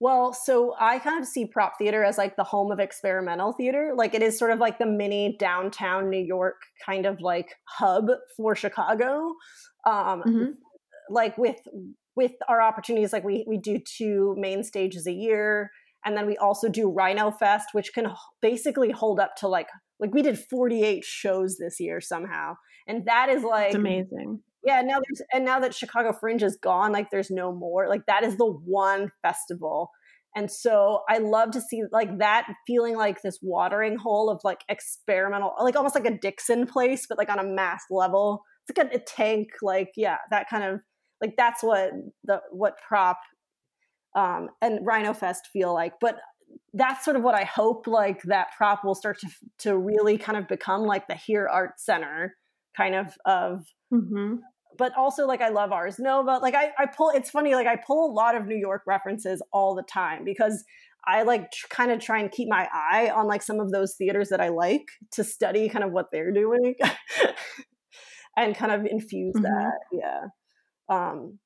Well, 0.00 0.32
so 0.32 0.74
I 0.80 0.98
kind 0.98 1.20
of 1.20 1.28
see 1.28 1.44
prop 1.44 1.74
theater 1.76 2.02
as 2.02 2.16
like 2.16 2.34
the 2.36 2.44
home 2.44 2.72
of 2.72 2.80
experimental 2.80 3.52
theater. 3.52 3.92
Like 3.94 4.14
it 4.14 4.22
is 4.22 4.38
sort 4.38 4.50
of 4.50 4.58
like 4.58 4.78
the 4.78 4.86
mini 4.86 5.36
downtown 5.38 6.08
New 6.08 6.24
York 6.24 6.56
kind 6.84 7.04
of 7.04 7.20
like 7.20 7.54
hub 7.64 8.06
for 8.34 8.56
Chicago. 8.56 9.34
Um, 9.86 10.22
mm-hmm. 10.22 10.44
Like 11.10 11.36
with 11.36 11.58
with 12.16 12.32
our 12.48 12.62
opportunities, 12.62 13.12
like 13.12 13.24
we 13.24 13.44
we 13.46 13.58
do 13.58 13.78
two 13.78 14.34
main 14.38 14.64
stages 14.64 15.06
a 15.06 15.12
year, 15.12 15.70
and 16.04 16.16
then 16.16 16.26
we 16.26 16.38
also 16.38 16.70
do 16.70 16.90
Rhino 16.90 17.30
Fest, 17.30 17.68
which 17.72 17.92
can 17.92 18.06
basically 18.40 18.90
hold 18.90 19.20
up 19.20 19.36
to 19.36 19.48
like 19.48 19.68
like 19.98 20.14
we 20.14 20.22
did 20.22 20.38
48 20.38 21.04
shows 21.04 21.58
this 21.58 21.78
year 21.78 22.00
somehow, 22.00 22.54
and 22.86 23.04
that 23.04 23.28
is 23.28 23.42
like 23.42 23.66
it's 23.66 23.74
amazing. 23.74 24.40
Yeah, 24.62 24.82
now 24.82 24.96
there's 24.96 25.22
and 25.32 25.44
now 25.44 25.58
that 25.60 25.74
Chicago 25.74 26.12
Fringe 26.12 26.42
is 26.42 26.58
gone, 26.62 26.92
like 26.92 27.10
there's 27.10 27.30
no 27.30 27.52
more. 27.52 27.88
Like 27.88 28.06
that 28.06 28.24
is 28.24 28.36
the 28.36 28.46
one 28.46 29.10
festival. 29.22 29.90
And 30.36 30.50
so 30.50 31.00
I 31.08 31.18
love 31.18 31.50
to 31.52 31.60
see 31.60 31.82
like 31.90 32.18
that 32.18 32.46
feeling 32.66 32.96
like 32.96 33.22
this 33.22 33.38
watering 33.42 33.96
hole 33.96 34.30
of 34.30 34.40
like 34.44 34.60
experimental, 34.68 35.54
like 35.60 35.76
almost 35.76 35.94
like 35.94 36.06
a 36.06 36.16
Dixon 36.16 36.66
place, 36.66 37.06
but 37.08 37.18
like 37.18 37.30
on 37.30 37.38
a 37.38 37.44
mass 37.44 37.82
level. 37.90 38.42
It's 38.68 38.78
like 38.78 38.92
a, 38.92 38.96
a 38.96 39.00
tank, 39.00 39.48
like 39.62 39.90
yeah, 39.96 40.18
that 40.30 40.48
kind 40.48 40.62
of 40.62 40.80
like 41.20 41.34
that's 41.36 41.62
what 41.62 41.90
the 42.24 42.40
what 42.50 42.74
prop 42.86 43.18
um, 44.14 44.50
and 44.60 44.86
Rhino 44.86 45.14
Fest 45.14 45.48
feel 45.52 45.72
like. 45.74 45.94
But 46.00 46.18
that's 46.74 47.04
sort 47.04 47.16
of 47.16 47.22
what 47.22 47.34
I 47.34 47.44
hope 47.44 47.86
like 47.86 48.22
that 48.24 48.48
prop 48.56 48.84
will 48.84 48.94
start 48.94 49.18
to 49.20 49.28
to 49.60 49.76
really 49.76 50.18
kind 50.18 50.38
of 50.38 50.48
become 50.48 50.82
like 50.82 51.08
the 51.08 51.14
Here 51.14 51.48
Art 51.50 51.80
Center 51.80 52.36
kind 52.76 52.94
of 52.94 53.14
of. 53.24 53.64
Mm-hmm. 53.92 54.36
But 54.78 54.96
also, 54.96 55.26
like 55.26 55.40
I 55.40 55.48
love 55.48 55.72
Ars 55.72 55.98
Nova. 55.98 56.38
Like 56.38 56.54
I, 56.54 56.70
I 56.78 56.86
pull. 56.86 57.10
It's 57.10 57.30
funny. 57.30 57.54
Like 57.54 57.66
I 57.66 57.76
pull 57.76 58.10
a 58.10 58.12
lot 58.12 58.36
of 58.36 58.46
New 58.46 58.56
York 58.56 58.82
references 58.86 59.42
all 59.52 59.74
the 59.74 59.82
time 59.82 60.24
because 60.24 60.64
I 61.06 61.22
like 61.22 61.50
tr- 61.50 61.66
kind 61.68 61.90
of 61.90 62.00
try 62.00 62.20
and 62.20 62.30
keep 62.30 62.48
my 62.48 62.68
eye 62.72 63.10
on 63.14 63.26
like 63.26 63.42
some 63.42 63.60
of 63.60 63.70
those 63.70 63.94
theaters 63.96 64.28
that 64.30 64.40
I 64.40 64.48
like 64.48 64.86
to 65.12 65.24
study 65.24 65.68
kind 65.68 65.84
of 65.84 65.92
what 65.92 66.06
they're 66.12 66.32
doing 66.32 66.74
and 68.36 68.54
kind 68.54 68.72
of 68.72 68.86
infuse 68.86 69.34
mm-hmm. 69.34 69.42
that. 69.42 69.78
Yeah. 69.92 70.20
Um, 70.88 71.38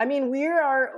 I 0.00 0.04
mean, 0.04 0.30
we 0.30 0.46
are 0.46 0.90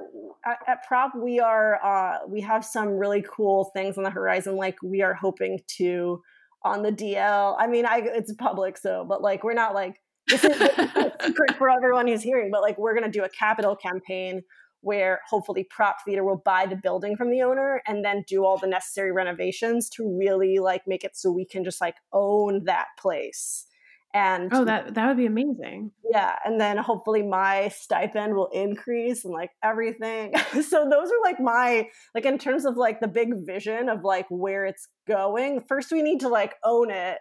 at, 0.47 0.59
at 0.67 0.85
Prop. 0.87 1.13
We 1.21 1.41
are 1.41 1.79
uh, 1.85 2.19
we 2.29 2.41
have 2.43 2.65
some 2.65 2.91
really 2.91 3.25
cool 3.29 3.71
things 3.75 3.99
on 3.99 4.05
the 4.05 4.11
horizon. 4.11 4.57
Like 4.57 4.77
we 4.83 5.03
are 5.03 5.15
hoping 5.15 5.61
to 5.77 6.23
on 6.65 6.83
the 6.83 6.93
DL. 6.93 7.57
I 7.59 7.67
mean, 7.67 7.87
I 7.87 8.03
it's 8.05 8.33
public, 8.35 8.79
so 8.79 9.05
but 9.07 9.21
like 9.21 9.45
we're 9.45 9.55
not 9.55 9.75
like 9.75 9.97
this 10.29 10.45
is 10.45 10.57
secret 11.23 11.57
for 11.57 11.71
everyone 11.71 12.07
who's 12.07 12.23
hearing. 12.23 12.51
But 12.51 12.63
like 12.63 12.79
we're 12.79 12.95
gonna 12.95 13.11
do 13.11 13.25
a 13.25 13.29
capital 13.29 13.77
campaign 13.77 14.43
where 14.85 15.21
hopefully 15.29 15.67
Prop 15.69 15.97
Theater 16.05 16.23
will 16.25 16.43
buy 16.45 16.67
the 16.67 16.77
building 16.77 17.17
from 17.17 17.31
the 17.31 17.43
owner 17.43 17.83
and 17.87 18.05
then 18.05 18.23
do 18.29 18.45
all 18.45 18.59
the 18.59 18.67
necessary 18.67 19.13
renovations 19.13 19.89
to 19.91 20.17
really 20.19 20.59
like 20.59 20.83
make 20.87 21.05
it 21.05 21.17
so 21.17 21.33
we 21.33 21.47
can 21.47 21.65
just 21.65 21.81
like 21.81 21.97
own 22.13 22.65
that 22.65 22.87
place. 22.99 23.67
And 24.13 24.49
oh 24.53 24.65
that 24.65 24.95
that 24.95 25.09
would 25.09 25.17
be 25.17 25.27
amazing. 25.27 25.91
Yeah 26.09 26.37
and 26.45 26.61
then 26.61 26.77
hopefully 26.77 27.23
my 27.23 27.69
stipend 27.69 28.35
will 28.35 28.49
increase 28.53 29.25
and 29.25 29.35
like 29.35 29.51
everything. 29.63 30.33
So 30.63 30.89
those 30.89 31.11
are 31.11 31.23
like 31.25 31.41
my 31.41 31.89
like 32.15 32.27
in 32.27 32.39
terms 32.39 32.65
of 32.65 32.77
like 32.77 33.01
the 33.01 33.09
big 33.09 33.45
vision 33.45 33.89
of 33.89 34.05
like 34.05 34.27
where 34.29 34.67
it's 34.67 34.87
going 35.09 35.61
first 35.61 35.91
we 35.91 36.03
need 36.03 36.21
to 36.21 36.29
like 36.29 36.55
own 36.63 36.91
it 36.91 37.19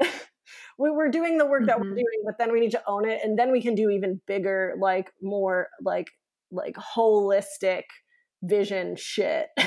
we 0.78 0.90
were 0.90 1.08
doing 1.08 1.38
the 1.38 1.46
work 1.46 1.60
mm-hmm. 1.60 1.66
that 1.66 1.78
we're 1.78 1.86
mm-hmm. 1.86 1.94
doing 1.94 2.22
but 2.24 2.36
then 2.38 2.52
we 2.52 2.60
need 2.60 2.70
to 2.70 2.82
own 2.86 3.08
it 3.08 3.20
and 3.22 3.38
then 3.38 3.52
we 3.52 3.62
can 3.62 3.74
do 3.74 3.90
even 3.90 4.20
bigger 4.26 4.74
like 4.78 5.12
more 5.22 5.68
like 5.82 6.08
like 6.50 6.74
holistic 6.74 7.82
vision 8.42 8.96
shit 8.96 9.48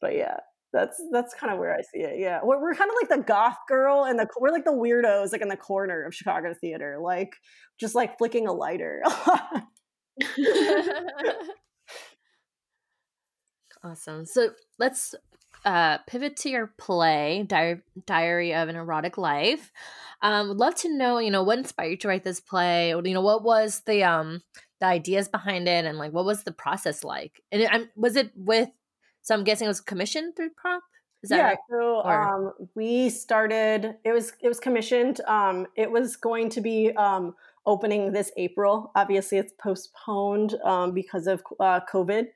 but 0.00 0.14
yeah 0.14 0.36
that's 0.74 1.00
that's 1.12 1.32
kind 1.34 1.52
of 1.52 1.60
where 1.60 1.72
I 1.72 1.82
see 1.82 2.00
it. 2.00 2.18
Yeah, 2.18 2.40
we're, 2.42 2.60
we're 2.60 2.74
kind 2.74 2.90
of 2.90 2.96
like 3.00 3.08
the 3.08 3.22
goth 3.24 3.58
girl, 3.68 4.02
and 4.04 4.18
the 4.18 4.26
we're 4.40 4.50
like 4.50 4.64
the 4.64 4.72
weirdos, 4.72 5.30
like 5.30 5.40
in 5.40 5.46
the 5.48 5.56
corner 5.56 6.04
of 6.04 6.12
Chicago 6.12 6.52
theater, 6.60 6.98
like 7.00 7.36
just 7.78 7.94
like 7.94 8.18
flicking 8.18 8.48
a 8.48 8.52
lighter. 8.52 9.00
awesome. 13.84 14.26
So 14.26 14.50
let's 14.78 15.14
uh, 15.64 15.98
pivot 16.06 16.36
to 16.38 16.50
your 16.50 16.68
play, 16.78 17.44
Di- 17.46 17.80
Diary 18.06 18.54
of 18.54 18.68
an 18.68 18.76
Erotic 18.76 19.18
Life. 19.18 19.72
Um, 20.22 20.48
would 20.48 20.58
love 20.58 20.74
to 20.76 20.96
know, 20.96 21.18
you 21.18 21.30
know, 21.30 21.42
what 21.42 21.58
inspired 21.58 21.90
you 21.90 21.96
to 21.98 22.08
write 22.08 22.24
this 22.24 22.40
play? 22.40 22.90
You 22.90 23.02
know, 23.02 23.20
what 23.20 23.42
was 23.42 23.82
the 23.86 24.04
um 24.04 24.42
the 24.80 24.86
ideas 24.86 25.28
behind 25.28 25.68
it, 25.68 25.84
and 25.84 25.98
like 25.98 26.12
what 26.12 26.24
was 26.24 26.44
the 26.44 26.52
process 26.52 27.04
like? 27.04 27.42
And 27.52 27.62
it, 27.62 27.88
was 27.96 28.16
it 28.16 28.30
with 28.34 28.70
so 29.24 29.34
I'm 29.34 29.44
guessing 29.44 29.64
it 29.64 29.68
was 29.68 29.80
commissioned 29.80 30.36
through 30.36 30.50
Prop. 30.50 30.82
Is 31.22 31.30
that 31.30 31.36
yeah, 31.36 31.46
right? 31.46 31.58
so 31.70 32.02
um, 32.02 32.52
we 32.74 33.08
started. 33.08 33.94
It 34.04 34.12
was 34.12 34.34
it 34.42 34.48
was 34.48 34.60
commissioned. 34.60 35.22
Um, 35.26 35.66
it 35.74 35.90
was 35.90 36.16
going 36.16 36.50
to 36.50 36.60
be 36.60 36.92
um, 36.92 37.34
opening 37.64 38.12
this 38.12 38.30
April. 38.36 38.92
Obviously, 38.94 39.38
it's 39.38 39.54
postponed 39.58 40.54
um, 40.62 40.92
because 40.92 41.26
of 41.26 41.42
uh, 41.58 41.80
COVID. 41.90 42.26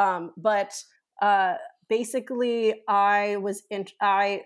Um, 0.00 0.32
but 0.36 0.82
uh, 1.22 1.54
basically, 1.92 2.82
I 2.88 3.36
was 3.36 3.64
in. 3.70 3.86
I 4.00 4.42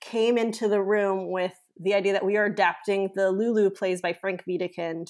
came 0.00 0.38
into 0.38 0.68
the 0.68 0.80
room 0.80 1.30
with 1.30 1.54
the 1.78 1.94
idea 1.94 2.12
that 2.14 2.24
we 2.24 2.36
are 2.36 2.46
adapting 2.46 3.10
the 3.14 3.30
Lulu 3.30 3.68
plays 3.70 4.00
by 4.00 4.14
Frank 4.14 4.44
Wedekind 4.48 5.08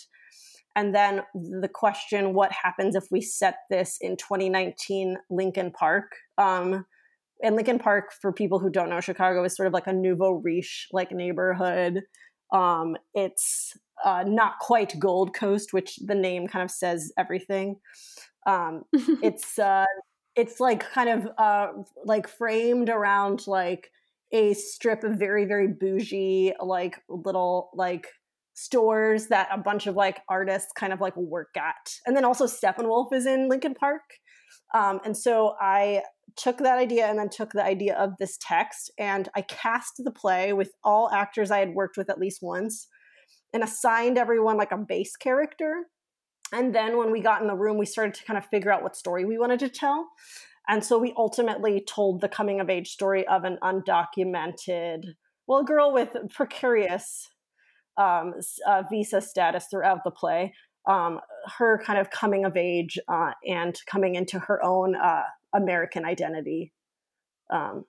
and 0.77 0.95
then 0.95 1.23
the 1.35 1.71
question, 1.73 2.35
what 2.35 2.53
happens 2.53 2.95
if 2.95 3.05
we 3.11 3.23
set 3.23 3.61
this 3.71 3.97
in 3.99 4.19
2019 4.19 5.17
Lincoln 5.31 5.73
Park? 5.73 6.13
Um, 6.37 6.85
and 7.43 7.57
Lincoln 7.57 7.79
Park, 7.79 8.13
for 8.21 8.31
people 8.31 8.59
who 8.59 8.69
don't 8.69 8.91
know 8.91 9.01
Chicago, 9.01 9.43
is 9.43 9.57
sort 9.57 9.67
of 9.67 9.73
like 9.73 9.87
a 9.87 9.93
nouveau 9.95 10.33
riche 10.33 10.89
like 10.93 11.13
neighborhood. 11.13 12.03
Um, 12.53 12.97
it's 13.15 13.73
uh, 14.05 14.25
not 14.27 14.59
quite 14.61 14.99
Gold 14.99 15.35
Coast, 15.35 15.73
which 15.73 15.97
the 15.97 16.15
name 16.15 16.47
kind 16.47 16.63
of 16.63 16.71
says 16.71 17.11
everything. 17.19 17.77
Um, 18.47 18.83
it's 19.23 19.59
uh, 19.59 19.87
it's 20.37 20.61
like 20.61 20.81
kind 20.93 21.09
of 21.09 21.29
uh, 21.39 21.69
like 22.05 22.29
framed 22.29 22.89
around 22.89 23.47
like 23.47 23.91
a 24.33 24.55
strip 24.55 25.05
of 25.05 25.19
very 25.19 25.45
very 25.45 25.69
bougie 25.69 26.53
like 26.61 27.01
little 27.09 27.71
like 27.75 28.09
stores 28.57 29.29
that 29.29 29.49
a 29.53 29.59
bunch 29.59 29.87
of 29.87 29.95
like 29.95 30.21
artists 30.29 30.73
kind 30.77 30.93
of 30.93 31.01
like 31.01 31.17
work 31.17 31.55
at. 31.57 31.93
And 32.07 32.17
then 32.17 32.25
also 32.25 32.47
Steppenwolf 32.47 33.13
is 33.13 33.27
in 33.27 33.49
Lincoln 33.49 33.75
Park. 33.75 34.01
Um, 34.75 35.01
and 35.05 35.17
so 35.17 35.55
I 35.61 36.03
took 36.37 36.59
that 36.59 36.79
idea 36.79 37.07
and 37.07 37.19
then 37.19 37.29
took 37.29 37.53
the 37.53 37.65
idea 37.65 37.95
of 37.97 38.13
this 38.19 38.39
text 38.41 38.91
and 38.99 39.29
I 39.37 39.43
cast 39.43 39.93
the 39.99 40.11
play 40.11 40.53
with 40.53 40.71
all 40.83 41.11
actors 41.11 41.51
I 41.51 41.59
had 41.59 41.75
worked 41.75 41.97
with 41.97 42.11
at 42.11 42.19
least 42.19 42.41
once 42.43 42.89
and 43.53 43.63
assigned 43.63 44.19
everyone 44.19 44.57
like 44.57 44.73
a 44.73 44.79
base 44.79 45.17
character. 45.17 45.85
And 46.53 46.75
then 46.75 46.97
when 46.97 47.11
we 47.11 47.21
got 47.21 47.43
in 47.43 47.49
the 47.49 47.55
room, 47.55 47.77
we 47.77 47.87
started 47.87 48.15
to 48.15 48.25
kind 48.25 48.39
of 48.39 48.47
figure 48.47 48.73
out 48.73 48.83
what 48.83 48.97
story 48.97 49.25
we 49.25 49.39
wanted 49.39 49.59
to 49.61 49.69
tell. 49.69 50.09
And 50.69 50.85
so 50.85 50.99
we 50.99 51.13
ultimately 51.17 51.81
told 51.81 52.21
the 52.21 52.29
coming 52.29 52.61
of 52.61 52.71
age 52.71 52.91
story 52.91 53.27
of 53.27 53.45
an 53.45 53.59
undocumented, 53.63 55.15
well, 55.47 55.63
girl 55.63 55.93
with 55.93 56.17
precarious 56.31 57.31
um, 57.97 58.35
uh, 58.67 58.83
visa 58.91 59.21
status 59.21 59.67
throughout 59.71 60.05
the 60.05 60.11
play. 60.11 60.53
Um, 60.87 61.21
her 61.59 61.83
kind 61.85 61.99
of 61.99 62.11
coming 62.11 62.45
of 62.45 62.57
age 62.57 62.97
uh, 63.09 63.33
and 63.47 63.77
coming 63.87 64.15
into 64.15 64.39
her 64.39 64.63
own 64.63 64.95
uh, 64.95 65.23
American 65.53 66.05
identity. 66.05 66.73
Um, 67.51 67.85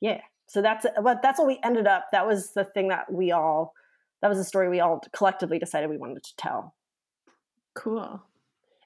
yeah, 0.00 0.20
so 0.46 0.62
that's 0.62 0.86
but 1.02 1.20
that's 1.22 1.38
what 1.38 1.48
we 1.48 1.58
ended 1.64 1.88
up. 1.88 2.06
That 2.12 2.26
was 2.26 2.52
the 2.52 2.64
thing 2.64 2.88
that 2.88 3.12
we 3.12 3.32
all. 3.32 3.72
That 4.20 4.28
was 4.28 4.38
the 4.38 4.44
story 4.44 4.68
we 4.68 4.78
all 4.78 5.02
collectively 5.12 5.58
decided 5.58 5.90
we 5.90 5.96
wanted 5.96 6.22
to 6.22 6.36
tell. 6.36 6.74
Cool. 7.74 8.22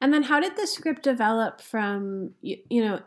And 0.01 0.12
then 0.12 0.22
how 0.22 0.40
did 0.40 0.57
the 0.57 0.66
script 0.66 1.03
develop 1.03 1.61
from 1.61 2.35
you, 2.42 2.59
you 2.68 2.85
know 2.85 3.01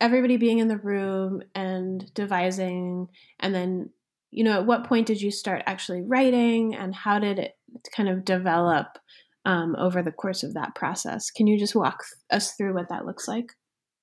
everybody 0.00 0.36
being 0.36 0.58
in 0.58 0.68
the 0.68 0.76
room 0.76 1.42
and 1.54 2.12
devising 2.14 3.08
and 3.38 3.54
then 3.54 3.90
you 4.34 4.42
know, 4.42 4.54
at 4.54 4.66
what 4.66 4.84
point 4.84 5.06
did 5.06 5.22
you 5.22 5.30
start 5.30 5.62
actually 5.66 6.02
writing 6.02 6.74
and 6.74 6.92
how 6.92 7.20
did 7.20 7.38
it 7.38 7.56
kind 7.94 8.08
of 8.08 8.24
develop 8.24 8.98
um, 9.44 9.76
over 9.78 10.02
the 10.02 10.10
course 10.10 10.42
of 10.42 10.54
that 10.54 10.74
process? 10.74 11.30
Can 11.30 11.46
you 11.46 11.56
just 11.56 11.76
walk 11.76 12.02
us 12.32 12.52
through 12.52 12.74
what 12.74 12.88
that 12.88 13.06
looks 13.06 13.28
like? 13.28 13.52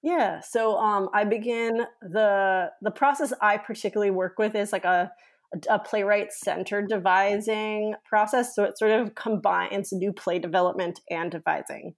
Yeah, 0.02 0.40
so 0.40 0.78
um, 0.78 1.10
I 1.14 1.26
begin 1.26 1.82
the 2.02 2.72
the 2.82 2.92
process 2.92 3.34
I 3.42 3.58
particularly 3.58 4.10
work 4.10 4.40
with 4.40 4.56
is 4.56 4.72
like 4.72 4.86
a 4.86 5.12
a 5.70 5.80
playwright 5.80 6.32
centered 6.32 6.88
devising 6.88 7.96
process. 8.06 8.56
So 8.56 8.64
it 8.64 8.78
sort 8.78 8.92
of 8.92 9.16
combines 9.16 9.92
new 9.92 10.14
play 10.14 10.40
development 10.40 11.02
and 11.10 11.32
devising. 11.32 11.96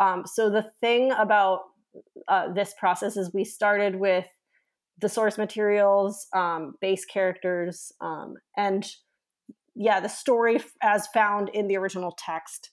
Um, 0.00 0.24
so 0.26 0.50
the 0.50 0.70
thing 0.80 1.12
about 1.12 1.60
uh, 2.28 2.52
this 2.52 2.74
process 2.78 3.16
is 3.16 3.32
we 3.32 3.44
started 3.44 3.96
with 3.96 4.26
the 5.00 5.08
source 5.08 5.38
materials, 5.38 6.26
um, 6.34 6.74
base 6.80 7.04
characters, 7.04 7.92
um, 8.00 8.34
and 8.56 8.88
yeah, 9.74 10.00
the 10.00 10.08
story 10.08 10.58
as 10.82 11.06
found 11.08 11.50
in 11.50 11.68
the 11.68 11.76
original 11.76 12.16
text. 12.18 12.70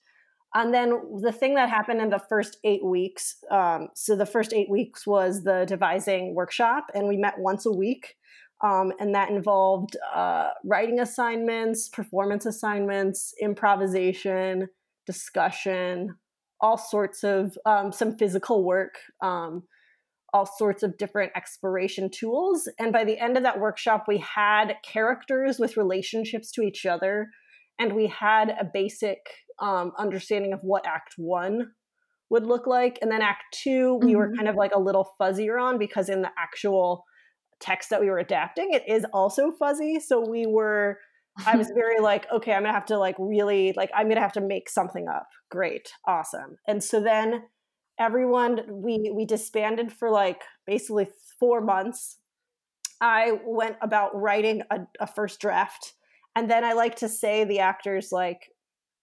And 0.54 0.72
then 0.72 1.20
the 1.20 1.32
thing 1.32 1.56
that 1.56 1.68
happened 1.68 2.00
in 2.00 2.10
the 2.10 2.22
first 2.28 2.58
eight 2.64 2.84
weeks 2.84 3.36
um, 3.50 3.88
so 3.94 4.16
the 4.16 4.24
first 4.24 4.52
eight 4.52 4.70
weeks 4.70 5.06
was 5.06 5.42
the 5.42 5.64
devising 5.66 6.34
workshop, 6.34 6.86
and 6.94 7.08
we 7.08 7.16
met 7.16 7.38
once 7.38 7.66
a 7.66 7.72
week. 7.72 8.14
Um, 8.62 8.92
and 8.98 9.14
that 9.14 9.30
involved 9.30 9.96
uh, 10.14 10.50
writing 10.64 11.00
assignments, 11.00 11.88
performance 11.88 12.46
assignments, 12.46 13.34
improvisation, 13.40 14.68
discussion, 15.06 16.16
all 16.60 16.78
sorts 16.78 17.24
of 17.24 17.58
um, 17.66 17.92
some 17.92 18.16
physical 18.16 18.64
work. 18.64 18.94
Um, 19.22 19.64
all 20.34 20.44
sorts 20.44 20.82
of 20.82 20.98
different 20.98 21.30
exploration 21.36 22.10
tools. 22.10 22.68
And 22.80 22.92
by 22.92 23.04
the 23.04 23.16
end 23.16 23.36
of 23.36 23.44
that 23.44 23.60
workshop, 23.60 24.06
we 24.08 24.18
had 24.18 24.74
characters 24.84 25.60
with 25.60 25.76
relationships 25.76 26.50
to 26.52 26.62
each 26.62 26.84
other, 26.84 27.28
and 27.78 27.92
we 27.92 28.08
had 28.08 28.50
a 28.50 28.64
basic 28.64 29.18
um, 29.60 29.92
understanding 29.96 30.52
of 30.52 30.58
what 30.62 30.88
Act 30.88 31.14
One 31.16 31.70
would 32.30 32.46
look 32.46 32.66
like. 32.66 32.98
And 33.00 33.12
then 33.12 33.22
Act 33.22 33.44
2 33.62 34.00
we 34.02 34.08
mm-hmm. 34.08 34.16
were 34.16 34.32
kind 34.34 34.48
of 34.48 34.56
like 34.56 34.74
a 34.74 34.80
little 34.80 35.08
fuzzier 35.20 35.60
on 35.60 35.78
because 35.78 36.08
in 36.08 36.22
the 36.22 36.30
actual 36.36 37.04
text 37.60 37.90
that 37.90 38.00
we 38.00 38.08
were 38.08 38.18
adapting, 38.18 38.72
it 38.72 38.84
is 38.86 39.04
also 39.12 39.52
fuzzy. 39.52 40.00
So 40.00 40.20
we 40.20 40.46
were. 40.46 40.98
I 41.46 41.56
was 41.56 41.68
very 41.74 42.00
like, 42.00 42.30
okay, 42.30 42.52
I'm 42.52 42.62
gonna 42.62 42.72
have 42.72 42.86
to 42.86 42.98
like 42.98 43.16
really 43.18 43.72
like 43.76 43.90
I'm 43.94 44.08
gonna 44.08 44.20
have 44.20 44.32
to 44.32 44.40
make 44.40 44.68
something 44.68 45.08
up. 45.08 45.28
Great, 45.50 45.90
awesome. 46.06 46.56
And 46.68 46.82
so 46.82 47.00
then 47.00 47.42
everyone 47.98 48.60
we 48.68 49.10
we 49.14 49.24
disbanded 49.24 49.92
for 49.92 50.10
like 50.10 50.42
basically 50.66 51.06
four 51.38 51.60
months 51.60 52.18
i 53.00 53.38
went 53.46 53.76
about 53.80 54.10
writing 54.20 54.62
a, 54.70 54.80
a, 55.00 55.06
first 55.06 55.40
draft 55.40 55.94
and 56.34 56.50
then 56.50 56.64
i 56.64 56.72
like 56.72 56.96
to 56.96 57.08
say 57.08 57.44
the 57.44 57.60
actors 57.60 58.10
like 58.10 58.48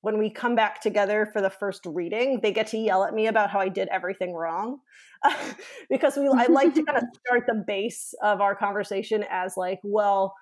when 0.02 0.18
we 0.18 0.30
come 0.30 0.56
back 0.56 0.82
together 0.82 1.30
for 1.32 1.42
the 1.42 1.50
first 1.50 1.86
reading 1.86 2.40
they 2.42 2.52
get 2.52 2.68
to 2.68 2.78
yell 2.78 3.04
at 3.04 3.14
me 3.14 3.28
about 3.28 3.50
how 3.50 3.60
i 3.60 3.70
did 3.70 3.88
everything 3.90 4.34
wrong 4.34 4.80
because 5.90 6.18
we 6.18 6.28
i 6.28 6.46
like 6.48 6.74
to 6.74 6.84
kind 6.84 6.98
of 6.98 7.04
start 7.26 7.44
the 7.48 7.64
base 7.66 8.14
of 8.24 8.42
our 8.42 8.56
conversation 8.56 9.24
as 9.30 9.56
like 9.58 9.80
well 9.84 10.34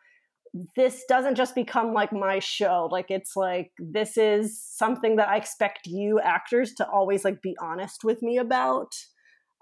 this 0.76 1.04
doesn't 1.08 1.36
just 1.36 1.54
become 1.54 1.93
like 1.93 2.12
my 2.12 2.39
show 2.39 2.89
like 2.91 3.08
it's 3.10 3.36
like 3.36 3.72
this 3.78 4.17
is 4.17 4.62
something 4.62 5.15
that 5.15 5.30
i 5.30 5.38
expect 5.38 5.86
you 5.86 6.19
actors 6.19 6.74
to 6.74 6.88
always 6.89 7.24
like 7.24 7.41
be 7.41 7.56
honest 7.62 8.04
with 8.04 8.22
me 8.22 8.38
about 8.38 8.91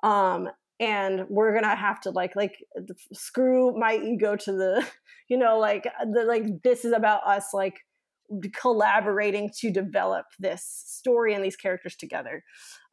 um 0.04 0.48
and 0.80 1.26
we're 1.30 1.54
gonna 1.54 1.76
have 1.76 2.00
to 2.00 2.12
like 2.12 2.36
like 2.36 2.56
screw 3.14 3.78
my 3.78 3.96
ego 3.96 4.36
to 4.36 4.52
the 4.52 4.86
you 5.30 5.38
know 5.38 5.58
like 5.58 5.88
the 6.14 6.24
like 6.24 6.46
this 6.64 6.86
is 6.86 6.94
about 6.94 7.26
us 7.26 7.54
like 7.54 7.80
collaborating 8.54 9.50
to 9.60 9.72
develop 9.72 10.26
this 10.40 10.64
story 10.66 11.34
and 11.34 11.44
these 11.44 11.56
characters 11.56 11.96
together. 11.96 12.44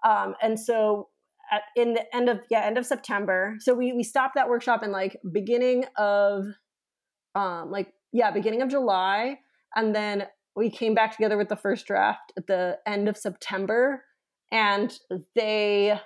Um 0.04 0.34
and 0.42 0.58
so 0.58 1.08
at, 1.50 1.62
in 1.76 1.94
the 1.94 2.14
end 2.14 2.28
of 2.28 2.40
yeah 2.50 2.62
end 2.64 2.78
of 2.78 2.86
september 2.86 3.56
so 3.60 3.74
we 3.74 3.92
we 3.92 4.02
stopped 4.02 4.34
that 4.34 4.48
workshop 4.48 4.82
in 4.82 4.90
like 4.90 5.18
beginning 5.30 5.84
of 5.96 6.46
um 7.34 7.70
like 7.70 7.92
yeah 8.12 8.30
beginning 8.30 8.62
of 8.62 8.68
july. 8.68 9.38
And 9.76 9.94
then 9.94 10.26
we 10.54 10.70
came 10.70 10.94
back 10.94 11.16
together 11.16 11.36
with 11.36 11.48
the 11.48 11.56
first 11.56 11.86
draft 11.86 12.32
at 12.36 12.46
the 12.46 12.78
end 12.86 13.08
of 13.08 13.16
september. 13.16 14.04
And 14.52 14.96
they 15.34 15.98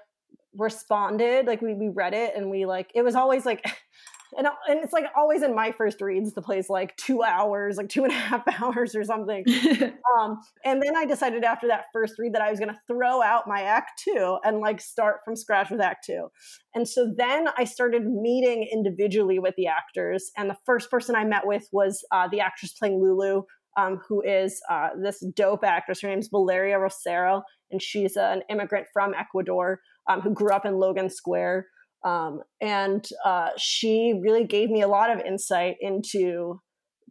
responded 0.56 1.46
like 1.46 1.60
we, 1.60 1.74
we 1.74 1.88
read 1.88 2.14
it 2.14 2.34
and 2.34 2.50
we 2.50 2.66
like 2.66 2.90
it 2.94 3.02
was 3.02 3.14
always 3.14 3.46
like 3.46 3.64
and, 4.36 4.46
and 4.68 4.82
it's 4.82 4.92
like 4.92 5.06
always 5.16 5.42
in 5.42 5.54
my 5.54 5.72
first 5.72 6.00
reads 6.00 6.34
the 6.34 6.42
play's 6.42 6.68
like 6.68 6.96
two 6.96 7.22
hours 7.22 7.76
like 7.76 7.88
two 7.88 8.04
and 8.04 8.12
a 8.12 8.16
half 8.16 8.42
hours 8.62 8.94
or 8.94 9.04
something. 9.04 9.44
Um, 10.18 10.40
and 10.64 10.82
then 10.82 10.96
i 10.96 11.04
decided 11.04 11.44
after 11.44 11.68
that 11.68 11.84
first 11.92 12.14
read 12.18 12.32
that 12.32 12.42
i 12.42 12.50
was 12.50 12.58
going 12.58 12.72
to 12.72 12.80
throw 12.88 13.22
out 13.22 13.46
my 13.46 13.60
act 13.60 14.02
two 14.02 14.38
and 14.42 14.58
like 14.58 14.80
start 14.80 15.18
from 15.24 15.36
scratch 15.36 15.70
with 15.70 15.80
act 15.80 16.04
two. 16.06 16.28
And 16.74 16.88
so 16.88 17.12
then 17.16 17.48
i 17.56 17.64
started 17.64 18.04
meeting 18.06 18.66
individually 18.72 19.38
with 19.38 19.54
the 19.56 19.66
actors 19.66 20.30
and 20.36 20.48
the 20.48 20.56
first 20.64 20.90
person 20.90 21.14
i 21.14 21.24
met 21.24 21.46
with 21.46 21.68
was 21.72 22.04
uh, 22.10 22.26
the 22.28 22.40
actress 22.40 22.72
playing 22.72 23.00
lulu 23.00 23.42
um, 23.76 24.00
who 24.08 24.22
is 24.22 24.60
uh, 24.68 24.88
this 25.00 25.24
dope 25.34 25.62
actress. 25.62 26.00
Her 26.00 26.08
name's 26.08 26.28
valeria 26.28 26.78
rosero 26.78 27.42
and 27.70 27.80
she's 27.80 28.16
an 28.16 28.42
immigrant 28.50 28.86
from 28.92 29.14
ecuador 29.14 29.80
um, 30.08 30.20
who 30.20 30.32
grew 30.32 30.52
up 30.52 30.66
in 30.66 30.78
logan 30.78 31.10
square 31.10 31.66
um, 32.04 32.40
and 32.60 33.06
uh, 33.24 33.50
she 33.56 34.18
really 34.20 34.44
gave 34.44 34.70
me 34.70 34.82
a 34.82 34.88
lot 34.88 35.10
of 35.10 35.24
insight 35.24 35.76
into 35.80 36.60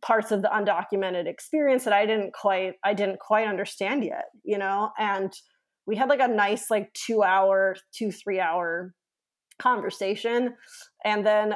parts 0.01 0.31
of 0.31 0.41
the 0.41 0.49
undocumented 0.49 1.27
experience 1.27 1.83
that 1.83 1.93
I 1.93 2.05
didn't 2.05 2.33
quite 2.33 2.73
I 2.83 2.93
didn't 2.93 3.19
quite 3.19 3.47
understand 3.47 4.03
yet, 4.03 4.25
you 4.43 4.57
know. 4.57 4.91
And 4.97 5.33
we 5.85 5.95
had 5.95 6.09
like 6.09 6.19
a 6.19 6.27
nice 6.27 6.69
like 6.69 6.93
two 6.93 7.23
hour, 7.23 7.75
two 7.93 8.11
three 8.11 8.39
hour 8.39 8.93
conversation, 9.59 10.55
and 11.03 11.25
then 11.25 11.55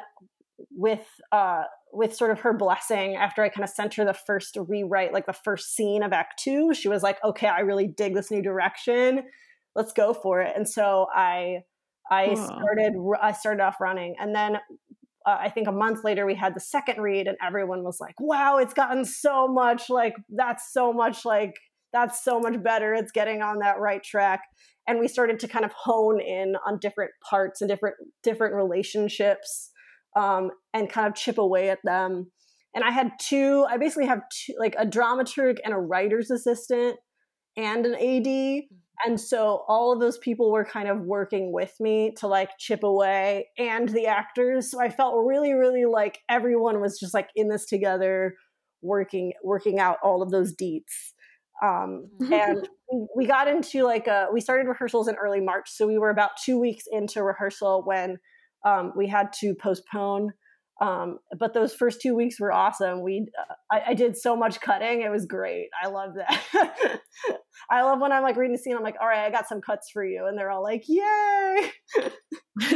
with 0.72 1.08
uh 1.32 1.64
with 1.94 2.16
sort 2.16 2.32
of 2.32 2.40
her 2.42 2.54
blessing 2.54 3.16
after 3.16 3.44
I 3.44 3.50
kind 3.50 3.64
of 3.64 3.70
sent 3.70 3.96
her 3.96 4.06
the 4.06 4.14
first 4.14 4.58
rewrite, 4.68 5.14
like 5.14 5.26
the 5.26 5.34
first 5.34 5.76
scene 5.76 6.04
of 6.04 6.14
Act 6.14 6.42
Two, 6.44 6.74
she 6.74 6.90
was 6.90 7.04
like, 7.04 7.18
"Okay, 7.24 7.48
I 7.48 7.60
really 7.62 7.88
dig 7.88 8.16
this 8.16 8.32
new 8.32 8.42
direction. 8.42 9.24
Let's 9.76 9.94
go 9.94 10.14
for 10.14 10.42
it." 10.42 10.54
And 10.56 10.68
so 10.68 11.08
I 11.14 11.62
I 12.12 12.34
started 12.36 12.94
I 13.22 13.32
started 13.32 13.64
off 13.64 13.80
running, 13.80 14.16
and 14.20 14.36
then 14.36 14.58
uh, 15.26 15.38
I 15.40 15.50
think 15.50 15.68
a 15.68 15.72
month 15.72 16.04
later 16.04 16.26
we 16.26 16.36
had 16.36 16.54
the 16.56 16.60
second 16.60 17.02
read, 17.02 17.28
and 17.28 17.38
everyone 17.42 17.84
was 17.84 18.00
like, 18.02 18.16
"Wow, 18.20 18.58
it's 18.58 18.74
gotten 18.74 19.06
so 19.06 19.48
much 19.48 19.90
like 19.90 20.16
that's 20.30 20.74
so 20.74 20.92
much 20.92 21.24
like 21.24 21.54
that's 21.94 22.24
so 22.24 22.40
much 22.40 22.62
better. 22.62 22.94
It's 22.94 23.12
getting 23.12 23.42
on 23.42 23.60
that 23.60 23.80
right 23.80 24.04
track." 24.04 24.42
And 24.88 25.00
we 25.00 25.08
started 25.08 25.40
to 25.40 25.48
kind 25.48 25.64
of 25.64 25.72
hone 25.72 26.20
in 26.20 26.56
on 26.68 26.80
different 26.80 27.12
parts 27.28 27.62
and 27.62 27.70
different 27.70 27.96
different 28.24 28.56
relationships, 28.56 29.72
um, 30.18 30.52
and 30.74 30.90
kind 30.90 31.08
of 31.08 31.16
chip 31.16 31.38
away 31.38 31.70
at 31.70 31.80
them. 31.86 32.30
And 32.76 32.84
I 32.84 32.92
had 32.92 33.12
two. 33.22 33.66
I 33.70 33.78
basically 33.78 34.08
have 34.08 34.22
two, 34.34 34.54
like 34.60 34.76
a 34.78 34.86
dramaturg 34.86 35.60
and 35.64 35.74
a 35.74 35.78
writer's 35.78 36.30
assistant, 36.30 36.98
and 37.56 37.86
an 37.86 37.96
AD 37.96 38.64
and 39.06 39.20
so 39.20 39.64
all 39.68 39.92
of 39.92 40.00
those 40.00 40.18
people 40.18 40.52
were 40.52 40.66
kind 40.66 40.88
of 40.88 41.02
working 41.02 41.52
with 41.52 41.74
me 41.80 42.14
to 42.18 42.28
like 42.28 42.50
chip 42.60 42.84
away 42.84 43.48
and 43.58 43.90
the 43.90 44.08
actors. 44.08 44.72
So 44.72 44.80
i 44.80 44.90
felt 44.90 45.26
really 45.26 45.54
really 45.54 45.86
like 45.86 46.20
everyone 46.30 46.82
was 46.82 47.00
just 47.00 47.14
like 47.14 47.30
in 47.36 47.50
this 47.50 47.66
together 47.66 48.36
working 48.82 49.34
working 49.44 49.80
out 49.80 49.98
all 50.04 50.22
of 50.22 50.32
those 50.32 50.56
deets. 50.56 51.14
Um, 51.64 52.10
and 52.32 52.68
we 53.16 53.26
got 53.26 53.48
into 53.48 53.84
like 53.84 54.08
a, 54.08 54.28
we 54.34 54.42
started 54.42 54.68
rehearsals 54.68 55.08
in 55.08 55.16
early 55.16 55.42
march. 55.42 55.70
So 55.70 55.88
we 55.88 55.98
were 56.00 56.10
about 56.10 56.32
two 56.44 56.60
weeks 56.60 56.86
into 56.92 57.24
rehearsal 57.24 57.84
when 57.86 58.18
um, 58.66 58.94
we 58.96 59.08
had 59.08 59.32
to 59.42 59.54
postpone 59.56 60.34
um, 60.82 61.20
but 61.38 61.54
those 61.54 61.76
first 61.76 62.02
two 62.02 62.16
weeks 62.16 62.40
were 62.40 62.52
awesome. 62.52 63.04
We, 63.04 63.28
uh, 63.40 63.54
I, 63.72 63.92
I, 63.92 63.94
did 63.94 64.18
so 64.18 64.36
much 64.36 64.60
cutting. 64.60 65.04
It 65.04 65.12
was 65.12 65.28
great. 65.28 65.70
I 65.82 65.88
love 65.90 66.16
that. 66.16 67.00
I 67.70 67.84
love 67.84 68.02
when 68.02 68.12
I'm 68.12 68.24
like 68.24 68.36
reading 68.36 68.56
a 68.56 68.58
scene. 68.58 68.76
I'm 68.76 68.82
like, 68.82 68.96
all 69.00 69.08
right, 69.08 69.24
I 69.24 69.30
got 69.30 69.48
some 69.48 69.62
cuts 69.62 69.92
for 69.92 70.04
you, 70.04 70.26
and 70.26 70.36
they're 70.36 70.50
all 70.50 70.64
like, 70.64 70.86
yay! 70.88 71.72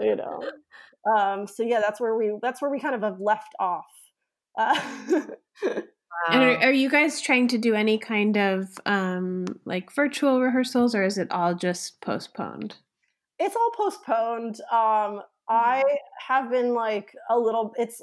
you 0.00 0.16
know. 0.16 0.40
Um, 1.14 1.46
so 1.46 1.62
yeah, 1.64 1.80
that's 1.80 2.00
where 2.00 2.16
we 2.16 2.32
that's 2.40 2.62
where 2.62 2.70
we 2.70 2.80
kind 2.80 2.94
of 2.94 3.02
have 3.02 3.20
left 3.20 3.54
off. 3.60 3.84
Uh. 4.58 4.80
And 6.30 6.42
are, 6.42 6.56
are, 6.68 6.72
you 6.72 6.88
guys 6.88 7.20
trying 7.20 7.48
to 7.48 7.58
do 7.58 7.74
any 7.74 7.98
kind 7.98 8.36
of 8.36 8.68
um, 8.86 9.46
like 9.64 9.92
virtual 9.92 10.40
rehearsals, 10.40 10.94
or 10.94 11.02
is 11.02 11.18
it 11.18 11.30
all 11.30 11.54
just 11.54 12.00
postponed? 12.00 12.76
It's 13.38 13.56
all 13.56 13.70
postponed. 13.76 14.60
Um, 14.70 15.22
I 15.52 15.82
mm-hmm. 15.86 16.32
have 16.34 16.50
been 16.50 16.74
like 16.74 17.14
a 17.30 17.38
little, 17.38 17.72
it's 17.76 18.00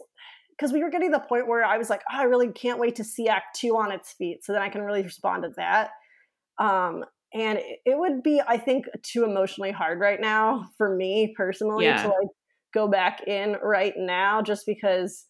because 0.52 0.72
we 0.74 0.84
were 0.84 0.90
getting 0.90 1.12
to 1.12 1.18
the 1.18 1.28
point 1.28 1.48
where 1.48 1.64
I 1.64 1.78
was 1.78 1.90
like, 1.90 2.02
oh, 2.12 2.18
I 2.18 2.24
really 2.24 2.52
can't 2.52 2.80
wait 2.80 2.96
to 2.98 3.04
see 3.04 3.28
Act 3.28 3.58
Two 3.60 3.78
on 3.78 3.92
its 3.92 4.14
feet 4.14 4.44
so 4.44 4.54
then 4.54 4.62
I 4.62 4.70
can 4.70 4.82
really 4.82 5.04
respond 5.04 5.44
to 5.44 5.50
that. 5.58 5.92
Um, 6.60 7.06
and 7.34 7.60
it 7.86 7.98
would 7.98 8.24
be, 8.24 8.42
I 8.46 8.58
think, 8.58 8.86
too 9.04 9.24
emotionally 9.24 9.72
hard 9.72 10.00
right 10.00 10.20
now 10.20 10.70
for 10.78 10.96
me 10.96 11.34
personally 11.38 11.86
yeah. 11.86 12.04
to 12.04 12.10
like 12.10 12.28
go 12.74 12.88
back 12.88 13.28
in 13.28 13.56
right 13.64 13.94
now 13.96 14.42
just 14.42 14.66
because 14.66 15.26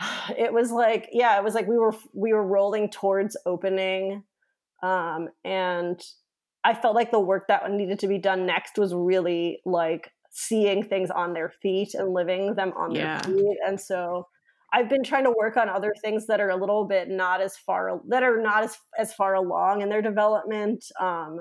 it 0.36 0.52
was 0.52 0.70
like, 0.70 1.08
yeah, 1.12 1.38
it 1.38 1.44
was 1.44 1.54
like 1.54 1.68
we 1.68 1.78
were 1.78 1.94
we 2.14 2.32
were 2.32 2.46
rolling 2.46 2.90
towards 2.90 3.36
opening. 3.46 4.24
Um, 4.82 5.28
and 5.44 6.00
I 6.64 6.74
felt 6.74 6.94
like 6.94 7.10
the 7.10 7.20
work 7.20 7.48
that 7.48 7.70
needed 7.70 8.00
to 8.00 8.08
be 8.08 8.18
done 8.18 8.46
next 8.46 8.78
was 8.78 8.94
really 8.94 9.60
like 9.64 10.10
seeing 10.30 10.84
things 10.84 11.10
on 11.10 11.32
their 11.32 11.50
feet 11.62 11.94
and 11.94 12.12
living 12.14 12.54
them 12.54 12.72
on 12.76 12.94
yeah. 12.94 13.20
their 13.20 13.34
feet. 13.34 13.56
And 13.66 13.80
so 13.80 14.26
I've 14.72 14.88
been 14.88 15.02
trying 15.02 15.24
to 15.24 15.34
work 15.36 15.56
on 15.56 15.68
other 15.68 15.92
things 16.00 16.26
that 16.26 16.40
are 16.40 16.50
a 16.50 16.56
little 16.56 16.86
bit 16.86 17.08
not 17.08 17.40
as 17.40 17.56
far 17.56 18.00
that 18.08 18.22
are 18.22 18.40
not 18.40 18.64
as 18.64 18.76
as 18.98 19.12
far 19.12 19.34
along 19.34 19.82
in 19.82 19.88
their 19.88 20.02
development. 20.02 20.84
Um, 21.00 21.40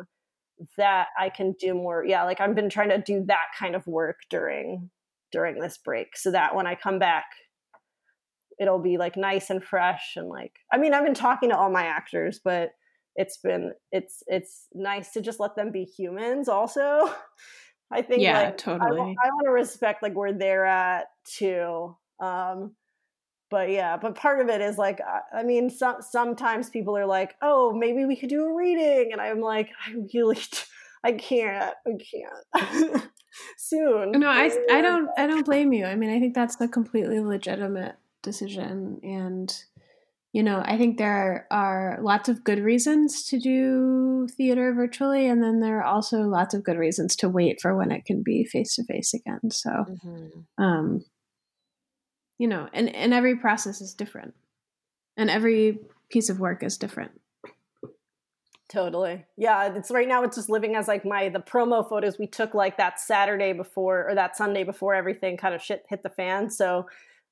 that 0.78 1.08
I 1.17 1.30
can 1.30 1.54
do 1.60 1.73
more. 1.73 2.04
Yeah, 2.06 2.23
like 2.23 2.41
I've 2.41 2.56
been 2.56 2.69
trying 2.69 2.89
to 2.89 3.02
do 3.02 3.23
that 3.28 3.47
kind 3.58 3.75
of 3.75 3.88
work 3.88 4.17
during 4.30 4.89
during 5.32 5.60
this 5.60 5.78
break, 5.78 6.17
so 6.17 6.32
that 6.32 6.56
when 6.56 6.67
I 6.67 6.75
come 6.75 6.99
back, 6.99 7.25
it'll 8.60 8.82
be 8.82 8.97
like 8.97 9.15
nice 9.15 9.49
and 9.49 9.63
fresh 9.63 10.13
and 10.15 10.28
like. 10.28 10.54
I 10.71 10.78
mean, 10.78 10.93
I've 10.93 11.06
been 11.06 11.13
talking 11.13 11.49
to 11.49 11.58
all 11.58 11.71
my 11.71 11.84
actors, 11.84 12.41
but 12.43 12.71
it's 13.15 13.38
been 13.38 13.73
it's 13.91 14.23
it's 14.28 14.67
nice 14.73 15.12
to 15.12 15.21
just 15.21 15.39
let 15.39 15.56
them 15.56 15.71
be 15.71 15.84
humans 15.84 16.47
also 16.47 17.13
I 17.91 18.02
think 18.02 18.21
yeah, 18.21 18.43
like, 18.43 18.58
totally. 18.58 18.99
I, 18.99 19.28
I 19.28 19.30
want 19.30 19.45
to 19.45 19.52
respect 19.52 20.04
like 20.04 20.13
where 20.13 20.34
they're 20.34 20.65
at 20.65 21.08
too. 21.25 21.95
Um, 22.19 22.75
but 23.49 23.69
yeah, 23.71 23.97
but 23.97 24.15
part 24.15 24.39
of 24.41 24.49
it 24.49 24.62
is 24.62 24.78
like 24.78 24.99
I 25.34 25.43
mean, 25.43 25.69
some 25.69 25.97
sometimes 26.02 26.69
people 26.69 26.95
are 26.97 27.08
like, 27.08 27.36
oh, 27.41 27.73
maybe 27.73 28.06
we 28.06 28.15
could 28.15 28.30
do 28.30 28.45
a 28.45 28.56
reading, 28.56 29.12
and 29.12 29.19
I'm 29.19 29.41
like, 29.41 29.69
I 29.86 29.95
really, 30.13 30.39
I 31.04 31.13
can't. 31.13 31.73
I 31.86 31.91
can't. 32.62 33.04
Soon. 33.58 34.12
No, 34.12 34.30
I 34.30 34.52
I 34.71 34.82
don't 34.82 35.10
I 35.17 35.25
don't 35.25 35.45
blame 35.45 35.73
you. 35.73 35.86
I 35.86 35.95
mean, 35.95 36.10
I 36.10 36.19
think 36.19 36.36
that's 36.36 36.60
a 36.62 36.67
completely 36.67 37.19
legitimate 37.19 37.95
decision 38.21 38.99
and 39.02 39.63
you 40.32 40.44
know, 40.44 40.62
I 40.63 40.78
think 40.78 40.98
there 40.98 41.48
are 41.50 41.98
lots 42.02 42.30
of 42.30 42.44
good 42.44 42.60
reasons 42.60 43.24
to 43.30 43.39
do 43.39 44.28
theater 44.38 44.74
virtually, 44.74 45.28
and 45.28 45.42
then 45.42 45.60
there 45.60 45.80
are 45.80 45.84
also 45.84 46.20
lots 46.20 46.54
of 46.54 46.63
good 46.63 46.78
reasons 46.78 47.15
to 47.18 47.30
wait 47.30 47.60
for 47.60 47.76
when 47.76 47.92
it 47.92 48.06
can 48.06 48.22
be 48.22 48.46
face 48.46 48.76
to 48.76 48.84
face 48.84 49.13
again. 49.13 49.50
So, 49.52 49.70
mm-hmm. 49.70 50.63
um, 50.63 51.04
you 52.38 52.48
know, 52.48 52.70
and 52.74 52.94
and 52.96 53.13
every 53.13 53.38
process 53.38 53.82
is 53.82 53.96
different, 53.96 54.36
and 55.18 55.32
every 55.32 55.80
piece 56.12 56.30
of 56.30 56.39
work 56.39 56.62
is 56.62 56.78
different. 56.78 57.12
Totally. 58.70 59.26
Yeah, 59.36 59.74
it's 59.74 59.89
right 59.89 60.08
now 60.08 60.22
it's 60.22 60.36
just 60.36 60.48
living 60.48 60.76
as 60.76 60.88
like 60.88 61.04
my 61.04 61.30
the 61.30 61.39
promo 61.39 61.88
photos 61.88 62.20
we 62.20 62.28
took 62.28 62.54
like 62.54 62.78
that 62.78 63.00
Saturday 63.00 63.52
before 63.52 64.08
or 64.08 64.13
that 64.13 64.38
Sunday 64.38 64.63
before 64.63 64.94
everything 64.94 65.38
kind 65.38 65.56
of 65.56 65.62
shit 65.63 65.86
hit 65.89 66.04
the 66.04 66.10
fan. 66.10 66.52
So 66.52 66.86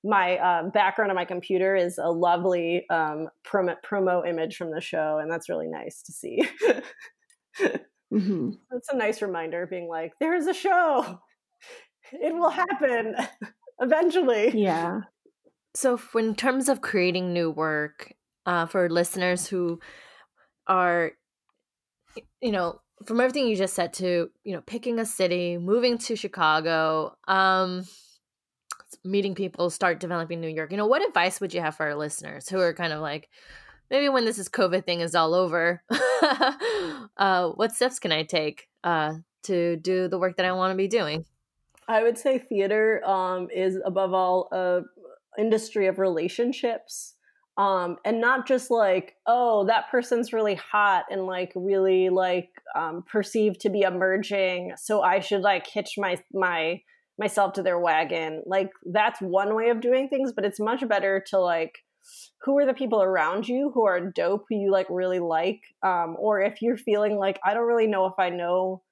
my 0.03 0.37
uh, 0.37 0.69
background 0.69 1.11
on 1.11 1.15
my 1.15 1.25
computer 1.25 1.75
is 1.75 1.97
a 1.97 2.09
lovely 2.09 2.85
um, 2.89 3.29
promo, 3.45 3.75
promo 3.85 4.27
image 4.27 4.55
from 4.55 4.71
the 4.71 4.81
show, 4.81 5.19
and 5.21 5.31
that's 5.31 5.49
really 5.49 5.67
nice 5.67 6.01
to 6.03 6.11
see. 6.11 6.47
mm-hmm. 8.13 8.51
It's 8.71 8.89
a 8.89 8.95
nice 8.95 9.21
reminder, 9.21 9.65
being 9.67 9.87
like, 9.87 10.13
"There 10.19 10.35
is 10.35 10.47
a 10.47 10.53
show. 10.53 11.19
It 12.11 12.33
will 12.33 12.49
happen 12.49 13.15
eventually." 13.79 14.51
Yeah. 14.59 15.01
So, 15.75 15.99
in 16.15 16.35
terms 16.35 16.69
of 16.69 16.81
creating 16.81 17.33
new 17.33 17.51
work 17.51 18.13
uh, 18.45 18.65
for 18.65 18.89
listeners 18.89 19.47
who 19.47 19.79
are, 20.67 21.11
you 22.41 22.51
know, 22.51 22.79
from 23.05 23.19
everything 23.19 23.47
you 23.47 23.55
just 23.55 23.75
said 23.75 23.93
to 23.93 24.29
you 24.43 24.53
know 24.53 24.61
picking 24.61 24.99
a 24.99 25.05
city, 25.05 25.57
moving 25.57 25.97
to 25.99 26.15
Chicago. 26.15 27.15
Um, 27.27 27.85
meeting 29.07 29.35
people, 29.35 29.69
start 29.69 29.99
developing 29.99 30.41
New 30.41 30.47
York. 30.47 30.71
You 30.71 30.77
know, 30.77 30.87
what 30.87 31.07
advice 31.07 31.39
would 31.41 31.53
you 31.53 31.61
have 31.61 31.75
for 31.75 31.85
our 31.85 31.95
listeners 31.95 32.49
who 32.49 32.59
are 32.59 32.73
kind 32.73 32.93
of 32.93 33.01
like, 33.01 33.29
maybe 33.89 34.09
when 34.09 34.25
this 34.25 34.37
is 34.37 34.49
COVID 34.49 34.85
thing 34.85 35.01
is 35.01 35.15
all 35.15 35.33
over, 35.33 35.81
uh, 37.17 37.49
what 37.49 37.71
steps 37.73 37.99
can 37.99 38.11
I 38.11 38.23
take 38.23 38.67
uh, 38.83 39.15
to 39.43 39.77
do 39.77 40.07
the 40.07 40.19
work 40.19 40.37
that 40.37 40.45
I 40.45 40.51
want 40.51 40.71
to 40.71 40.77
be 40.77 40.87
doing? 40.87 41.25
I 41.87 42.03
would 42.03 42.17
say 42.17 42.37
theater 42.37 43.01
um, 43.05 43.47
is 43.53 43.79
above 43.85 44.13
all 44.13 44.49
a 44.51 44.81
industry 45.37 45.87
of 45.87 45.99
relationships. 45.99 47.13
Um, 47.57 47.97
and 48.05 48.21
not 48.21 48.47
just 48.47 48.69
like, 48.69 49.15
oh, 49.25 49.65
that 49.65 49.89
person's 49.89 50.31
really 50.31 50.53
hot 50.55 51.05
and 51.09 51.25
like 51.25 51.51
really 51.55 52.09
like 52.09 52.49
um, 52.75 53.03
perceived 53.11 53.61
to 53.61 53.69
be 53.69 53.81
emerging, 53.81 54.73
so 54.77 55.01
I 55.01 55.21
should 55.21 55.41
like 55.41 55.65
hitch 55.65 55.95
my 55.97 56.21
my 56.31 56.81
myself 57.19 57.53
to 57.53 57.63
their 57.63 57.79
wagon. 57.79 58.43
Like 58.45 58.69
that's 58.85 59.21
one 59.21 59.55
way 59.55 59.69
of 59.69 59.81
doing 59.81 60.09
things, 60.09 60.31
but 60.31 60.45
it's 60.45 60.59
much 60.59 60.87
better 60.87 61.23
to 61.27 61.39
like 61.39 61.79
who 62.41 62.57
are 62.57 62.65
the 62.65 62.73
people 62.73 63.01
around 63.01 63.47
you 63.47 63.71
who 63.73 63.85
are 63.85 63.99
dope 63.99 64.45
who 64.49 64.55
you 64.55 64.71
like 64.71 64.87
really 64.89 65.19
like 65.19 65.61
um 65.83 66.15
or 66.19 66.41
if 66.41 66.61
you're 66.61 66.77
feeling 66.77 67.17
like 67.17 67.39
I 67.43 67.53
don't 67.53 67.67
really 67.67 67.87
know 67.87 68.05
if 68.05 68.13
I 68.17 68.29
know 68.29 68.83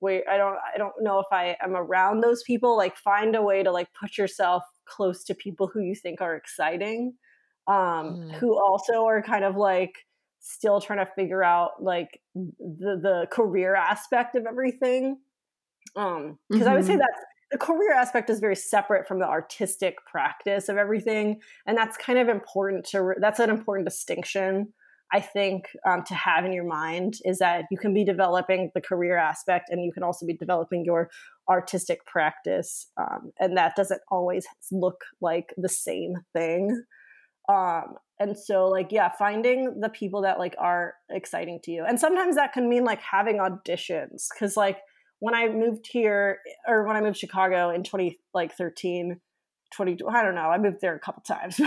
wait 0.00 0.24
I 0.30 0.36
don't 0.36 0.56
I 0.74 0.78
don't 0.78 0.94
know 1.00 1.18
if 1.20 1.26
I 1.32 1.56
am 1.62 1.74
around 1.74 2.20
those 2.20 2.42
people 2.42 2.76
like 2.76 2.96
find 2.96 3.34
a 3.34 3.42
way 3.42 3.62
to 3.62 3.72
like 3.72 3.88
put 3.98 4.18
yourself 4.18 4.64
close 4.86 5.24
to 5.24 5.34
people 5.34 5.70
who 5.72 5.80
you 5.80 5.94
think 5.94 6.20
are 6.20 6.36
exciting 6.36 7.14
um 7.66 7.74
mm. 7.74 8.32
who 8.34 8.58
also 8.58 9.06
are 9.06 9.22
kind 9.22 9.44
of 9.44 9.56
like 9.56 9.92
still 10.40 10.80
trying 10.80 11.04
to 11.04 11.10
figure 11.16 11.42
out 11.42 11.82
like 11.82 12.20
the 12.34 12.98
the 13.02 13.26
career 13.30 13.74
aspect 13.74 14.36
of 14.36 14.44
everything 14.46 15.18
um 15.96 16.38
because 16.50 16.66
mm-hmm. 16.66 16.72
I 16.72 16.76
would 16.76 16.84
say 16.84 16.92
mm-hmm. 16.92 17.00
that's 17.00 17.24
the 17.50 17.58
career 17.58 17.92
aspect 17.92 18.28
is 18.30 18.40
very 18.40 18.56
separate 18.56 19.06
from 19.08 19.18
the 19.18 19.26
artistic 19.26 19.96
practice 20.10 20.68
of 20.68 20.76
everything 20.76 21.40
and 21.66 21.76
that's 21.76 21.96
kind 21.96 22.18
of 22.18 22.28
important 22.28 22.84
to 22.84 23.14
that's 23.20 23.40
an 23.40 23.50
important 23.50 23.88
distinction 23.88 24.72
i 25.12 25.20
think 25.20 25.64
um, 25.86 26.02
to 26.04 26.14
have 26.14 26.44
in 26.44 26.52
your 26.52 26.66
mind 26.66 27.14
is 27.24 27.38
that 27.38 27.64
you 27.70 27.78
can 27.78 27.94
be 27.94 28.04
developing 28.04 28.70
the 28.74 28.80
career 28.80 29.16
aspect 29.16 29.70
and 29.70 29.82
you 29.82 29.92
can 29.92 30.02
also 30.02 30.26
be 30.26 30.36
developing 30.36 30.84
your 30.84 31.08
artistic 31.48 32.04
practice 32.06 32.88
um, 32.98 33.32
and 33.38 33.56
that 33.56 33.74
doesn't 33.74 34.00
always 34.10 34.46
look 34.70 35.00
like 35.22 35.54
the 35.56 35.68
same 35.68 36.14
thing. 36.34 36.82
Um, 37.48 37.94
and 38.20 38.36
so 38.38 38.66
like 38.66 38.88
yeah 38.90 39.10
finding 39.18 39.80
the 39.80 39.88
people 39.88 40.22
that 40.22 40.38
like 40.38 40.54
are 40.58 40.94
exciting 41.10 41.60
to 41.62 41.70
you 41.70 41.84
and 41.86 41.98
sometimes 41.98 42.36
that 42.36 42.52
can 42.52 42.68
mean 42.68 42.84
like 42.84 43.00
having 43.00 43.38
auditions 43.38 44.26
because 44.32 44.56
like 44.56 44.78
when 45.20 45.34
I 45.34 45.48
moved 45.48 45.86
here 45.90 46.38
or 46.66 46.86
when 46.86 46.96
I 46.96 47.00
moved 47.00 47.16
to 47.16 47.20
Chicago 47.20 47.70
in 47.70 47.82
20 47.82 48.18
like 48.34 48.54
13 48.56 49.20
20 49.74 49.98
I 50.10 50.22
don't 50.22 50.34
know 50.34 50.48
I 50.50 50.58
moved 50.58 50.78
there 50.80 50.94
a 50.94 51.00
couple 51.00 51.22
times 51.22 51.60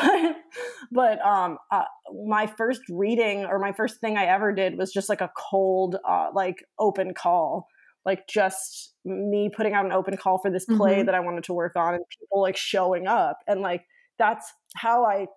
but 0.91 1.25
um 1.25 1.57
uh, 1.71 1.83
my 2.25 2.47
first 2.47 2.81
reading 2.89 3.45
or 3.45 3.59
my 3.59 3.71
first 3.71 3.99
thing 3.99 4.17
I 4.17 4.25
ever 4.25 4.53
did 4.53 4.77
was 4.77 4.91
just 4.91 5.09
like 5.09 5.21
a 5.21 5.31
cold 5.37 5.97
uh, 6.07 6.29
like 6.33 6.63
open 6.79 7.13
call 7.13 7.67
like 8.05 8.27
just 8.27 8.95
me 9.05 9.51
putting 9.55 9.73
out 9.73 9.85
an 9.85 9.91
open 9.91 10.17
call 10.17 10.39
for 10.39 10.49
this 10.49 10.65
play 10.65 10.97
mm-hmm. 10.97 11.05
that 11.05 11.15
I 11.15 11.19
wanted 11.19 11.43
to 11.45 11.53
work 11.53 11.73
on 11.75 11.93
and 11.93 12.03
people 12.19 12.41
like 12.41 12.57
showing 12.57 13.07
up 13.07 13.37
and 13.47 13.61
like 13.61 13.83
that's 14.17 14.51
how 14.75 15.05
I 15.05 15.27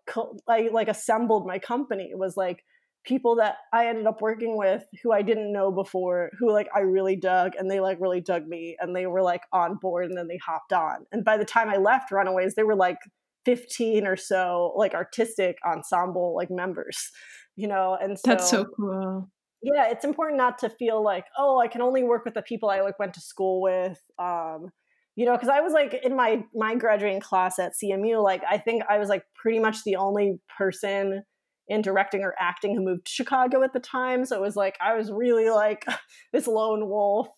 I 0.48 0.68
like 0.72 0.88
assembled 0.88 1.46
my 1.46 1.58
company 1.58 2.08
it 2.10 2.18
was 2.18 2.36
like 2.36 2.64
people 3.04 3.36
that 3.36 3.56
I 3.72 3.86
ended 3.86 4.06
up 4.06 4.22
working 4.22 4.56
with 4.56 4.84
who 5.02 5.12
I 5.12 5.22
didn't 5.22 5.52
know 5.52 5.70
before, 5.70 6.30
who 6.38 6.50
like 6.50 6.68
I 6.74 6.80
really 6.80 7.16
dug 7.16 7.52
and 7.56 7.70
they 7.70 7.80
like 7.80 8.00
really 8.00 8.20
dug 8.20 8.46
me 8.46 8.76
and 8.80 8.96
they 8.96 9.06
were 9.06 9.22
like 9.22 9.42
on 9.52 9.76
board 9.76 10.06
and 10.06 10.16
then 10.16 10.28
they 10.28 10.38
hopped 10.38 10.72
on. 10.72 11.06
And 11.12 11.24
by 11.24 11.36
the 11.36 11.44
time 11.44 11.68
I 11.68 11.76
left 11.76 12.10
Runaways, 12.10 12.54
they 12.54 12.62
were 12.62 12.76
like 12.76 12.98
15 13.44 14.06
or 14.06 14.16
so 14.16 14.72
like 14.76 14.94
artistic 14.94 15.56
ensemble 15.66 16.34
like 16.34 16.50
members, 16.50 17.10
you 17.56 17.68
know, 17.68 17.96
and 18.00 18.18
so 18.18 18.30
That's 18.30 18.50
so 18.50 18.64
cool. 18.64 19.30
Yeah, 19.62 19.88
it's 19.90 20.04
important 20.04 20.38
not 20.38 20.58
to 20.58 20.68
feel 20.68 21.02
like, 21.02 21.24
oh, 21.38 21.58
I 21.58 21.68
can 21.68 21.80
only 21.80 22.02
work 22.02 22.24
with 22.24 22.34
the 22.34 22.42
people 22.42 22.68
I 22.68 22.80
like 22.80 22.98
went 22.98 23.14
to 23.14 23.20
school 23.20 23.62
with. 23.62 23.98
Um, 24.18 24.70
you 25.16 25.26
know, 25.26 25.32
because 25.32 25.48
I 25.48 25.60
was 25.60 25.72
like 25.72 25.94
in 26.02 26.16
my 26.16 26.44
my 26.54 26.74
graduating 26.74 27.20
class 27.20 27.58
at 27.58 27.72
CMU, 27.72 28.22
like 28.22 28.42
I 28.48 28.58
think 28.58 28.82
I 28.90 28.98
was 28.98 29.08
like 29.08 29.24
pretty 29.34 29.60
much 29.60 29.84
the 29.84 29.96
only 29.96 30.40
person 30.58 31.22
in 31.68 31.82
directing 31.82 32.22
or 32.22 32.34
acting 32.38 32.74
who 32.74 32.84
moved 32.84 33.06
to 33.06 33.12
Chicago 33.12 33.62
at 33.62 33.72
the 33.72 33.80
time. 33.80 34.24
So 34.24 34.36
it 34.36 34.42
was 34.42 34.56
like 34.56 34.76
I 34.80 34.94
was 34.96 35.10
really 35.10 35.50
like 35.50 35.84
this 36.32 36.46
lone 36.46 36.88
wolf. 36.88 37.28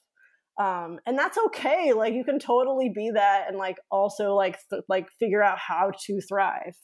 Um, 0.58 0.98
and 1.06 1.18
that's 1.18 1.38
okay. 1.46 1.92
Like 1.92 2.14
you 2.14 2.24
can 2.24 2.38
totally 2.38 2.90
be 2.94 3.10
that 3.14 3.44
and 3.48 3.58
like 3.58 3.76
also 3.90 4.34
like 4.34 4.58
th- 4.70 4.82
like 4.88 5.06
figure 5.18 5.42
out 5.42 5.58
how 5.58 5.92
to 6.06 6.20
thrive. 6.20 6.76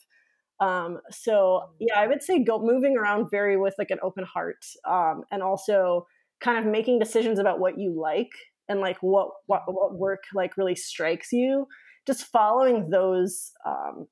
Um, 0.61 0.98
so 1.11 1.62
yeah, 1.81 1.98
I 1.98 2.07
would 2.07 2.22
say 2.22 2.44
go 2.44 2.61
moving 2.62 2.96
around 2.96 3.28
very 3.31 3.57
with 3.57 3.74
like 3.78 3.90
an 3.90 3.98
open 4.02 4.24
heart, 4.24 4.64
um, 4.88 5.22
and 5.33 5.42
also 5.42 6.06
kind 6.40 6.58
of 6.58 6.71
making 6.71 6.98
decisions 6.98 7.38
about 7.38 7.58
what 7.58 7.79
you 7.79 7.98
like 8.00 8.31
and 8.69 8.79
like 8.81 8.98
what 9.00 9.29
what 9.46 9.62
what 9.67 9.98
work 9.98 10.23
like 10.35 10.56
really 10.56 10.77
strikes 10.77 11.33
you. 11.33 11.67
Just 12.06 12.27
following 12.27 12.90
those 12.90 13.50
um, 13.67 14.06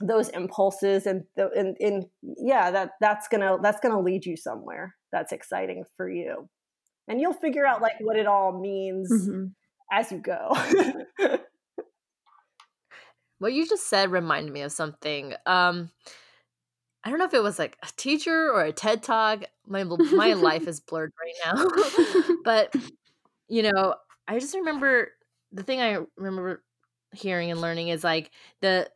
those 0.00 0.28
impulses 0.30 1.06
and 1.06 1.24
the, 1.36 1.50
and, 1.56 1.76
and 1.80 2.06
yeah 2.22 2.70
that 2.70 2.92
that's 3.00 3.28
gonna 3.28 3.58
that's 3.62 3.80
gonna 3.80 4.00
lead 4.00 4.24
you 4.24 4.36
somewhere 4.36 4.94
that's 5.12 5.32
exciting 5.32 5.84
for 5.96 6.10
you. 6.10 6.48
And 7.08 7.20
you'll 7.20 7.32
figure 7.32 7.66
out 7.66 7.80
like 7.80 7.94
what 8.00 8.16
it 8.16 8.26
all 8.26 8.60
means 8.60 9.10
mm-hmm. 9.10 9.46
as 9.90 10.12
you 10.12 10.18
go. 10.18 10.56
What 13.40 13.52
you 13.52 13.68
just 13.68 13.88
said 13.88 14.10
reminded 14.10 14.52
me 14.52 14.62
of 14.62 14.72
something. 14.72 15.32
Um 15.46 15.90
i 17.04 17.10
don't 17.10 17.20
know 17.20 17.24
if 17.24 17.34
it 17.34 17.42
was 17.42 17.56
like 17.56 17.78
a 17.84 17.88
teacher 17.96 18.50
or 18.52 18.64
a 18.64 18.72
ted 18.72 19.02
talk. 19.04 19.44
My 19.64 19.84
my 19.84 20.32
life 20.32 20.66
is 20.66 20.80
blurred 20.80 21.12
right 21.22 21.54
now. 21.54 22.34
But 22.44 22.74
you 23.48 23.62
know 23.62 23.94
i 24.26 24.38
just 24.38 24.54
remember 24.54 25.08
the 25.52 25.62
thing 25.62 25.80
i 25.80 25.98
remember 26.16 26.62
hearing 27.14 27.50
and 27.50 27.60
learning 27.60 27.88
is 27.88 28.04
like 28.04 28.30
the 28.60 28.88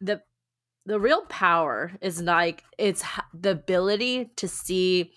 the 0.00 0.22
the 0.86 1.00
real 1.00 1.22
power 1.22 1.92
is 2.00 2.22
like 2.22 2.62
it's 2.78 3.04
the 3.34 3.50
ability 3.50 4.30
to 4.36 4.48
see 4.48 5.12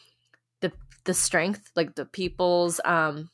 the 0.61 0.71
the 1.05 1.13
strength 1.13 1.69
like 1.75 1.95
the 1.95 2.05
people's 2.05 2.81
um 2.85 3.29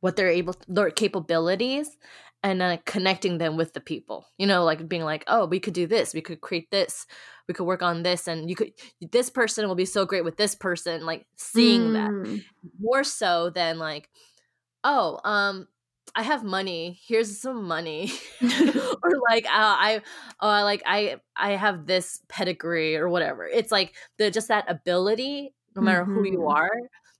what 0.00 0.16
they're 0.16 0.28
able 0.28 0.54
their 0.68 0.90
capabilities 0.90 1.96
and 2.42 2.60
then 2.60 2.76
connecting 2.84 3.38
them 3.38 3.56
with 3.56 3.72
the 3.72 3.80
people. 3.80 4.26
You 4.36 4.46
know 4.46 4.64
like 4.64 4.88
being 4.88 5.04
like 5.04 5.24
oh 5.26 5.46
we 5.46 5.60
could 5.60 5.74
do 5.74 5.86
this. 5.86 6.12
We 6.12 6.20
could 6.20 6.40
create 6.40 6.70
this. 6.70 7.06
We 7.48 7.54
could 7.54 7.64
work 7.64 7.82
on 7.82 8.02
this 8.02 8.28
and 8.28 8.50
you 8.50 8.56
could 8.56 8.72
this 9.10 9.30
person 9.30 9.66
will 9.66 9.74
be 9.74 9.84
so 9.84 10.04
great 10.04 10.24
with 10.24 10.36
this 10.36 10.54
person. 10.54 11.06
Like 11.06 11.26
seeing 11.36 11.90
mm. 11.90 11.92
that 11.94 12.42
more 12.80 13.04
so 13.04 13.50
than 13.50 13.78
like 13.78 14.10
oh 14.84 15.20
um 15.24 15.68
I 16.14 16.22
have 16.22 16.44
money. 16.44 17.00
Here's 17.06 17.38
some 17.38 17.64
money, 17.64 18.12
or 18.42 19.12
like 19.30 19.46
uh, 19.46 19.50
I, 19.52 20.02
uh, 20.40 20.62
like 20.64 20.82
I, 20.84 21.16
I 21.36 21.52
have 21.52 21.86
this 21.86 22.20
pedigree 22.28 22.96
or 22.96 23.08
whatever. 23.08 23.46
It's 23.46 23.72
like 23.72 23.94
the 24.18 24.30
just 24.30 24.48
that 24.48 24.70
ability, 24.70 25.54
no 25.74 25.82
matter 25.82 26.02
mm-hmm. 26.02 26.14
who 26.14 26.24
you 26.24 26.38
mm-hmm. 26.38 26.56
are, 26.56 26.70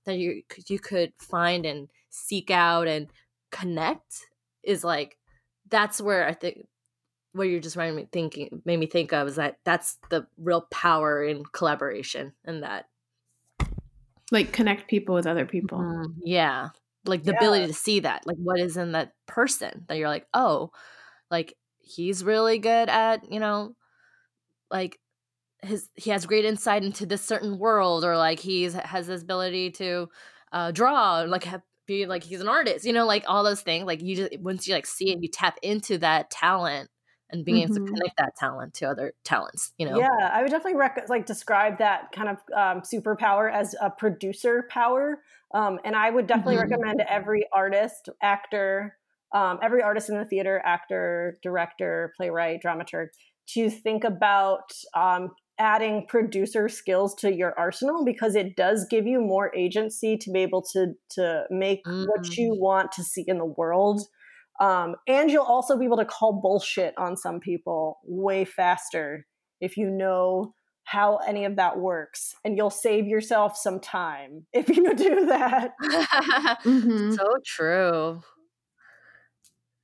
that 0.05 0.17
you 0.17 0.43
you 0.67 0.79
could 0.79 1.13
find 1.19 1.65
and 1.65 1.89
seek 2.09 2.51
out 2.51 2.87
and 2.87 3.07
connect 3.51 4.27
is 4.63 4.83
like 4.83 5.17
that's 5.69 5.99
where 5.99 6.27
I 6.27 6.33
think 6.33 6.67
what 7.33 7.43
you're 7.43 7.59
just 7.59 7.75
me 7.75 8.07
thinking 8.11 8.61
made 8.63 8.77
me 8.77 8.85
think 8.85 9.11
of 9.11 9.27
is 9.27 9.35
that 9.35 9.57
that's 9.63 9.97
the 10.09 10.27
real 10.37 10.67
power 10.71 11.23
in 11.23 11.43
collaboration 11.51 12.33
and 12.45 12.61
that 12.61 12.85
like 14.31 14.51
connect 14.51 14.87
people 14.87 15.15
with 15.15 15.27
other 15.27 15.45
people. 15.45 15.79
Mm, 15.79 16.15
yeah. 16.23 16.69
Like 17.05 17.23
the 17.23 17.31
yeah. 17.31 17.37
ability 17.37 17.67
to 17.67 17.73
see 17.73 18.01
that. 18.01 18.25
Like 18.25 18.37
what 18.37 18.59
is 18.59 18.77
in 18.77 18.93
that 18.93 19.13
person 19.27 19.85
that 19.87 19.97
you're 19.97 20.07
like, 20.07 20.27
"Oh, 20.33 20.71
like 21.29 21.55
he's 21.79 22.23
really 22.23 22.59
good 22.59 22.89
at, 22.89 23.31
you 23.31 23.39
know, 23.39 23.75
like 24.71 24.99
his 25.63 25.89
he 25.95 26.11
has 26.11 26.25
great 26.25 26.45
insight 26.45 26.83
into 26.83 27.05
this 27.05 27.23
certain 27.23 27.57
world 27.57 28.03
or 28.03 28.17
like 28.17 28.39
he's 28.39 28.73
has 28.73 29.07
this 29.07 29.21
ability 29.21 29.71
to 29.71 30.09
uh 30.51 30.71
draw 30.71 31.21
like 31.21 31.45
have, 31.45 31.61
be 31.87 32.05
like 32.05 32.23
he's 32.23 32.41
an 32.41 32.47
artist 32.47 32.85
you 32.85 32.93
know 32.93 33.05
like 33.05 33.23
all 33.27 33.43
those 33.43 33.61
things 33.61 33.85
like 33.85 34.01
you 34.01 34.15
just 34.15 34.39
once 34.39 34.67
you 34.67 34.73
like 34.73 34.85
see 34.85 35.11
it 35.11 35.21
you 35.21 35.29
tap 35.29 35.57
into 35.61 35.97
that 35.97 36.29
talent 36.29 36.89
and 37.33 37.43
being 37.43 37.57
mm-hmm. 37.57 37.63
able 37.63 37.75
to 37.75 37.81
mm-hmm. 37.81 37.93
connect 37.95 38.17
that 38.17 38.35
talent 38.37 38.73
to 38.73 38.85
other 38.85 39.13
talents 39.23 39.73
you 39.77 39.89
know 39.89 39.97
yeah 39.97 40.31
i 40.33 40.41
would 40.41 40.51
definitely 40.51 40.77
rec- 40.77 41.09
like 41.09 41.25
describe 41.25 41.77
that 41.79 42.11
kind 42.11 42.29
of 42.29 42.37
um, 42.55 42.81
superpower 42.81 43.51
as 43.51 43.75
a 43.81 43.89
producer 43.89 44.65
power 44.69 45.19
um, 45.53 45.79
and 45.83 45.95
i 45.95 46.09
would 46.09 46.27
definitely 46.27 46.55
mm-hmm. 46.55 46.71
recommend 46.71 47.01
every 47.09 47.45
artist 47.53 48.09
actor 48.21 48.97
um, 49.33 49.59
every 49.63 49.81
artist 49.81 50.09
in 50.09 50.17
the 50.17 50.25
theater 50.25 50.61
actor 50.63 51.37
director 51.41 52.13
playwright 52.15 52.61
dramaturg 52.63 53.07
to 53.47 53.69
think 53.69 54.03
about 54.03 54.71
um, 54.95 55.31
adding 55.59 56.05
producer 56.07 56.67
skills 56.67 57.13
to 57.13 57.33
your 57.33 57.57
arsenal 57.57 58.03
because 58.03 58.35
it 58.35 58.55
does 58.55 58.87
give 58.89 59.05
you 59.05 59.21
more 59.21 59.53
agency 59.55 60.17
to 60.17 60.31
be 60.31 60.39
able 60.39 60.61
to 60.61 60.93
to 61.09 61.43
make 61.51 61.83
mm. 61.85 62.05
what 62.07 62.35
you 62.37 62.55
want 62.57 62.91
to 62.91 63.03
see 63.03 63.23
in 63.27 63.37
the 63.37 63.45
world 63.45 64.01
um, 64.59 64.95
and 65.07 65.31
you'll 65.31 65.43
also 65.43 65.77
be 65.77 65.85
able 65.85 65.97
to 65.97 66.05
call 66.05 66.33
bullshit 66.33 66.93
on 66.97 67.17
some 67.17 67.39
people 67.39 67.99
way 68.03 68.45
faster 68.45 69.25
if 69.59 69.77
you 69.77 69.89
know 69.89 70.53
how 70.85 71.17
any 71.17 71.45
of 71.45 71.55
that 71.55 71.79
works 71.79 72.35
and 72.43 72.57
you'll 72.57 72.69
save 72.69 73.07
yourself 73.07 73.57
some 73.57 73.79
time 73.79 74.45
if 74.53 74.69
you 74.69 74.93
do 74.95 75.25
that. 75.27 75.71
Mm-hmm. 76.63 77.13
so 77.13 77.35
true. 77.45 78.21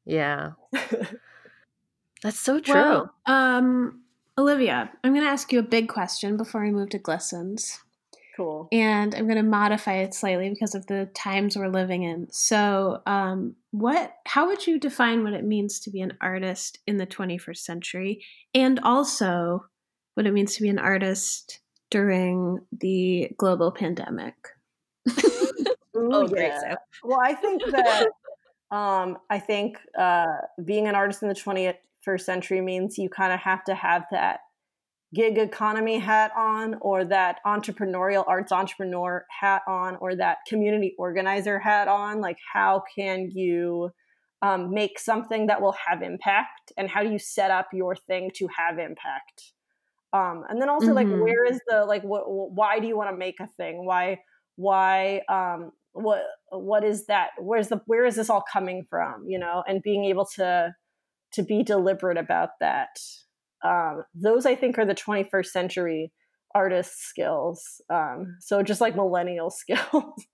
Yeah. 0.06 0.52
That's 2.24 2.40
so 2.40 2.60
true. 2.60 2.74
Well, 2.74 3.14
um 3.26 4.02
olivia 4.38 4.90
i'm 5.04 5.12
going 5.14 5.26
to 5.26 5.30
ask 5.30 5.52
you 5.52 5.60
a 5.60 5.64
big 5.64 5.90
question 5.90 6.38
before 6.38 6.64
we 6.64 6.72
move 6.72 6.90
to 6.90 6.98
glistens 6.98 7.82
cool. 8.40 8.68
And 8.72 9.14
i'm 9.14 9.26
going 9.26 9.36
to 9.36 9.44
modify 9.44 9.96
it 9.98 10.14
slightly 10.14 10.50
because 10.50 10.76
of 10.76 10.88
the 10.88 11.10
times 11.14 11.58
we're 11.58 11.68
living 11.68 12.04
in. 12.04 12.28
So 12.32 13.02
um, 13.06 13.56
what 13.72 14.14
how 14.26 14.48
would 14.48 14.66
you 14.66 14.80
define 14.80 15.24
what 15.24 15.34
it 15.34 15.44
means 15.44 15.80
to 15.82 15.92
be 15.92 16.02
an 16.02 16.18
artist 16.22 16.80
in 16.88 16.98
the 16.98 17.08
21st 17.08 17.58
century? 17.58 18.26
And 18.54 18.80
also 18.80 19.66
what 20.16 20.26
it 20.26 20.34
means 20.34 20.56
to 20.56 20.62
be 20.62 20.70
an 20.70 20.80
artist 20.80 21.60
during 21.92 22.60
the 22.72 23.30
global 23.38 23.72
pandemic. 23.72 24.36
Ooh, 25.98 26.10
oh 26.14 26.30
yeah. 26.34 26.76
well 27.04 27.20
i 27.22 27.34
think 27.34 27.64
that 27.72 28.08
um, 28.72 29.18
i 29.30 29.40
think 29.40 29.78
uh, 29.98 30.26
being 30.64 30.88
an 30.88 30.96
artist 30.96 31.24
in 31.24 31.30
the 31.30 31.36
21st 31.36 32.22
century 32.22 32.62
means 32.62 32.98
you 32.98 33.10
kind 33.10 33.34
of 33.34 33.40
have 33.40 33.64
to 33.66 33.76
have 33.76 34.06
that 34.12 34.42
gig 35.14 35.38
economy 35.38 35.98
hat 36.00 36.32
on 36.38 36.76
or 36.82 37.04
that 37.06 37.40
entrepreneurial 37.46 38.24
arts 38.28 38.52
entrepreneur 38.52 39.26
hat 39.40 39.64
on 39.68 39.96
or 39.98 40.16
that 40.16 40.40
community 40.48 40.96
organizer 40.98 41.60
hat 41.60 41.88
on? 41.88 42.22
Like 42.22 42.38
how 42.54 42.84
can 42.96 43.32
you 43.32 43.92
um, 44.42 44.72
make 44.72 45.00
something 45.00 45.48
that 45.48 45.62
will 45.62 45.76
have 45.88 46.02
impact? 46.02 46.72
And 46.78 46.90
how 46.90 47.04
do 47.04 47.12
you 47.12 47.20
set 47.20 47.52
up 47.52 47.68
your 47.74 47.96
thing 47.96 48.32
to 48.36 48.48
have 48.58 48.78
impact? 48.78 49.54
Um, 50.14 50.44
and 50.50 50.62
then 50.62 50.70
also 50.70 50.88
mm-hmm. 50.88 51.12
like 51.12 51.22
where 51.22 51.46
is 51.46 51.60
the 51.68 51.86
like 51.86 52.04
what 52.04 52.24
why 52.26 52.80
do 52.80 52.88
you 52.88 52.98
want 52.98 53.12
to 53.12 53.18
make 53.18 53.40
a 53.40 53.48
thing? 53.48 53.86
Why 53.86 54.20
why 54.56 55.22
um 55.30 55.72
what 55.94 56.24
what 56.50 56.84
is 56.84 57.06
that 57.08 57.30
where's 57.40 57.68
the 57.68 57.82
where 57.86 58.06
is 58.06 58.16
this 58.16 58.30
all 58.30 58.44
coming 58.52 58.86
from 58.90 59.26
you 59.28 59.38
know? 59.38 59.64
And 59.68 59.84
being 59.84 60.06
able 60.06 60.26
to 60.36 60.74
to 61.34 61.44
be 61.44 61.64
deliberate 61.64 62.18
about 62.18 62.50
that 62.60 62.90
um, 63.64 64.04
those 64.14 64.46
I 64.46 64.56
think 64.56 64.78
are 64.78 64.86
the 64.86 64.96
21st 64.96 65.46
century 65.48 66.12
artist 66.56 67.02
skills. 67.02 67.82
Um, 67.90 68.38
so 68.40 68.64
just 68.64 68.82
like 68.82 68.96
millennial 68.96 69.50
skills. 69.52 70.26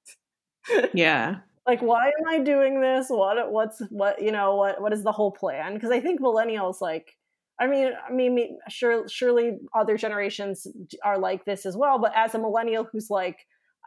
yeah. 0.93 1.37
Like, 1.67 1.81
why 1.81 2.07
am 2.07 2.27
I 2.29 2.39
doing 2.39 2.79
this? 2.79 3.07
What, 3.09 3.51
what's, 3.51 3.81
what, 3.89 4.21
you 4.21 4.31
know, 4.31 4.55
what, 4.55 4.81
what 4.81 4.93
is 4.93 5.03
the 5.03 5.11
whole 5.11 5.31
plan? 5.31 5.73
Because 5.73 5.89
I 5.89 5.99
think 5.99 6.21
millennials, 6.21 6.75
like, 6.79 7.13
I 7.59 7.67
mean, 7.67 7.91
I 8.07 8.11
mean, 8.11 8.57
sure, 8.69 9.07
surely 9.07 9.57
other 9.73 9.97
generations 9.97 10.67
are 11.03 11.17
like 11.17 11.45
this 11.45 11.65
as 11.65 11.75
well. 11.75 11.97
But 11.97 12.11
as 12.15 12.35
a 12.35 12.39
millennial 12.39 12.87
who's 12.91 13.07
like, 13.09 13.37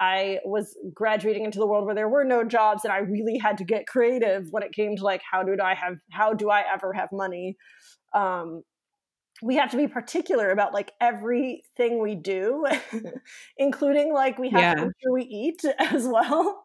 I 0.00 0.38
was 0.44 0.76
graduating 0.94 1.44
into 1.44 1.58
the 1.58 1.66
world 1.66 1.84
where 1.84 1.94
there 1.94 2.08
were 2.08 2.24
no 2.24 2.44
jobs, 2.44 2.84
and 2.84 2.92
I 2.92 2.98
really 2.98 3.38
had 3.38 3.58
to 3.58 3.64
get 3.64 3.86
creative 3.86 4.46
when 4.50 4.62
it 4.62 4.72
came 4.72 4.96
to 4.96 5.02
like, 5.02 5.22
how 5.28 5.42
do 5.42 5.56
I 5.62 5.74
have, 5.74 5.96
how 6.12 6.34
do 6.34 6.50
I 6.50 6.64
ever 6.72 6.92
have 6.92 7.08
money? 7.12 7.56
Um, 8.14 8.62
we 9.42 9.56
have 9.56 9.70
to 9.70 9.76
be 9.76 9.86
particular 9.86 10.50
about 10.50 10.74
like 10.74 10.92
everything 11.00 12.00
we 12.00 12.14
do 12.14 12.66
including 13.58 14.12
like 14.12 14.38
we 14.38 14.50
have 14.50 14.60
yeah. 14.60 14.74
to 14.74 14.86
make 14.86 14.94
sure 15.02 15.12
we 15.12 15.22
eat 15.24 15.62
as 15.78 16.06
well 16.06 16.64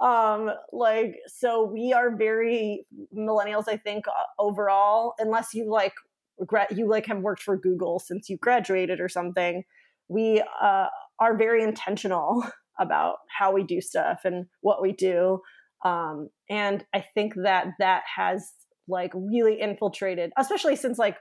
um 0.00 0.50
like 0.72 1.16
so 1.26 1.64
we 1.64 1.92
are 1.92 2.16
very 2.16 2.86
millennials 3.16 3.64
i 3.68 3.76
think 3.76 4.06
uh, 4.08 4.12
overall 4.38 5.14
unless 5.18 5.54
you 5.54 5.70
like 5.70 5.94
regret, 6.38 6.76
you 6.76 6.88
like 6.88 7.06
have 7.06 7.18
worked 7.18 7.42
for 7.42 7.56
google 7.56 7.98
since 7.98 8.28
you 8.28 8.36
graduated 8.36 9.00
or 9.00 9.08
something 9.08 9.64
we 10.08 10.42
uh, 10.62 10.86
are 11.18 11.36
very 11.36 11.62
intentional 11.62 12.44
about 12.78 13.16
how 13.38 13.52
we 13.52 13.62
do 13.62 13.80
stuff 13.80 14.20
and 14.24 14.46
what 14.60 14.82
we 14.82 14.92
do 14.92 15.40
um 15.84 16.28
and 16.50 16.84
i 16.94 17.04
think 17.14 17.34
that 17.36 17.68
that 17.78 18.02
has 18.16 18.52
like 18.88 19.10
really 19.14 19.60
infiltrated 19.60 20.30
especially 20.36 20.76
since 20.76 20.98
like 20.98 21.16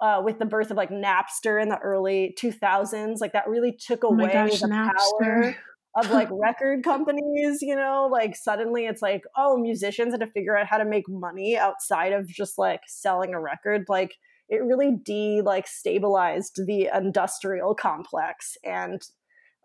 uh, 0.00 0.22
with 0.24 0.38
the 0.38 0.46
birth 0.46 0.70
of 0.70 0.76
like 0.76 0.90
Napster 0.90 1.60
in 1.60 1.68
the 1.68 1.78
early 1.78 2.34
2000s, 2.40 3.20
like 3.20 3.32
that 3.32 3.48
really 3.48 3.72
took 3.72 4.02
away 4.02 4.30
oh 4.30 4.32
gosh, 4.32 4.60
the 4.60 4.68
Napster. 4.68 4.94
power 5.20 5.56
of 5.96 6.10
like 6.10 6.28
record 6.32 6.82
companies, 6.82 7.60
you 7.60 7.76
know, 7.76 8.08
like 8.10 8.34
suddenly 8.36 8.86
it's 8.86 9.02
like, 9.02 9.22
oh, 9.36 9.58
musicians 9.58 10.12
had 10.12 10.20
to 10.20 10.26
figure 10.26 10.56
out 10.56 10.66
how 10.66 10.78
to 10.78 10.84
make 10.84 11.04
money 11.08 11.56
outside 11.56 12.12
of 12.12 12.26
just 12.26 12.58
like 12.58 12.80
selling 12.86 13.34
a 13.34 13.40
record. 13.40 13.84
Like 13.88 14.14
it 14.48 14.62
really 14.62 14.96
de 15.04 15.42
like 15.42 15.66
stabilized 15.66 16.60
the 16.66 16.88
industrial 16.94 17.74
complex. 17.74 18.56
And 18.64 19.00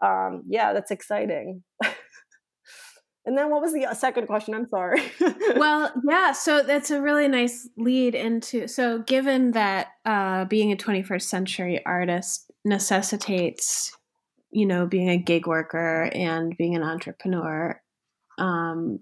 um, 0.02 0.44
yeah, 0.48 0.74
that's 0.74 0.92
exciting. 0.92 1.64
And 3.26 3.38
then 3.38 3.50
what 3.50 3.62
was 3.62 3.74
the 3.74 3.86
uh, 3.86 3.94
second 3.94 4.28
question? 4.28 4.54
I'm 4.54 4.70
sorry. 4.70 5.02
well, 5.56 5.92
yeah, 6.08 6.32
so 6.32 6.62
that's 6.62 6.92
a 6.92 7.02
really 7.02 7.28
nice 7.28 7.68
lead 7.76 8.14
into. 8.14 8.68
So, 8.68 9.00
given 9.00 9.52
that 9.52 9.88
uh, 10.06 10.46
being 10.46 10.72
a 10.72 10.76
21st 10.76 11.24
century 11.24 11.84
artist 11.86 12.52
necessitates, 12.64 13.98
you 14.52 14.68
know, 14.68 14.86
being 14.86 15.10
a 15.10 15.18
gig 15.18 15.48
worker 15.48 16.10
and 16.14 16.56
being 16.56 16.76
an 16.76 16.84
entrepreneur, 16.84 17.82
um, 18.38 19.00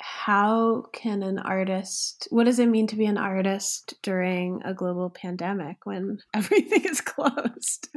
how 0.00 0.84
can 0.92 1.24
an 1.24 1.40
artist, 1.40 2.28
what 2.30 2.44
does 2.44 2.60
it 2.60 2.68
mean 2.68 2.86
to 2.86 2.96
be 2.96 3.06
an 3.06 3.18
artist 3.18 3.94
during 4.02 4.62
a 4.64 4.72
global 4.72 5.10
pandemic 5.10 5.78
when 5.84 6.18
everything 6.34 6.84
is 6.84 7.00
closed? 7.00 7.88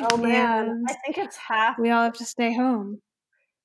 Oh, 0.00 0.16
man. 0.16 0.68
And 0.68 0.86
I 0.88 0.94
think 1.04 1.18
it's 1.18 1.36
half. 1.36 1.78
We 1.78 1.90
all 1.90 2.04
have 2.04 2.14
to 2.14 2.24
stay 2.24 2.54
home 2.54 3.02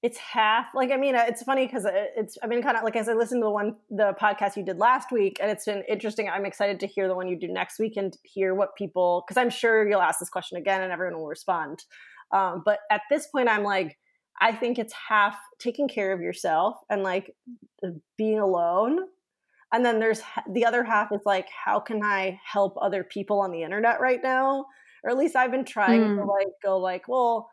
it's 0.04 0.18
half 0.18 0.76
like 0.76 0.92
i 0.92 0.98
mean 0.98 1.16
it's 1.16 1.42
funny 1.42 1.66
because 1.66 1.88
it's 1.88 2.38
i've 2.44 2.50
been 2.50 2.62
kind 2.62 2.78
of 2.78 2.84
like 2.84 2.96
as 2.96 3.08
i 3.08 3.14
listened 3.14 3.42
to 3.42 3.46
the 3.46 3.50
one 3.50 3.76
the 3.90 4.14
podcast 4.22 4.58
you 4.58 4.64
did 4.64 4.78
last 4.78 5.12
week 5.12 5.38
and 5.42 5.50
it's 5.50 5.66
been 5.66 5.82
interesting 5.90 6.30
i'm 6.30 6.46
excited 6.46 6.80
to 6.80 6.86
hear 6.86 7.08
the 7.08 7.16
one 7.16 7.28
you 7.28 7.40
do 7.40 7.48
next 7.48 7.80
week 7.80 7.94
and 7.96 8.18
hear 8.24 8.54
what 8.54 8.76
people 8.76 9.24
because 9.26 9.40
i'm 9.40 9.50
sure 9.50 9.90
you'll 9.90 10.02
ask 10.02 10.20
this 10.20 10.30
question 10.30 10.58
again 10.58 10.84
and 10.84 10.92
everyone 10.92 11.18
will 11.18 11.28
respond. 11.28 11.84
Um, 12.32 12.64
but 12.66 12.80
at 12.92 13.02
this 13.10 13.28
point 13.28 13.48
i'm 13.48 13.64
like 13.64 13.98
i 14.42 14.52
think 14.52 14.78
it's 14.78 14.94
half 15.10 15.38
taking 15.58 15.88
care 15.88 16.12
of 16.12 16.20
yourself 16.20 16.76
and 16.90 17.02
like 17.02 17.34
being 18.18 18.40
alone. 18.40 19.00
And 19.72 19.84
then 19.84 20.00
there's 20.00 20.22
the 20.52 20.66
other 20.66 20.84
half 20.84 21.12
is 21.12 21.22
like 21.26 21.48
how 21.66 21.80
can 21.80 22.04
i 22.04 22.40
help 22.46 22.76
other 22.82 23.04
people 23.04 23.40
on 23.40 23.52
the 23.52 23.64
internet 23.64 24.02
right 24.02 24.20
now? 24.22 24.66
Or 25.04 25.12
at 25.12 25.18
least 25.18 25.36
i've 25.36 25.52
been 25.52 25.66
trying 25.66 26.02
mm. 26.02 26.18
to 26.18 26.26
like 26.26 26.48
go 26.64 26.78
like 26.78 27.08
well 27.08 27.50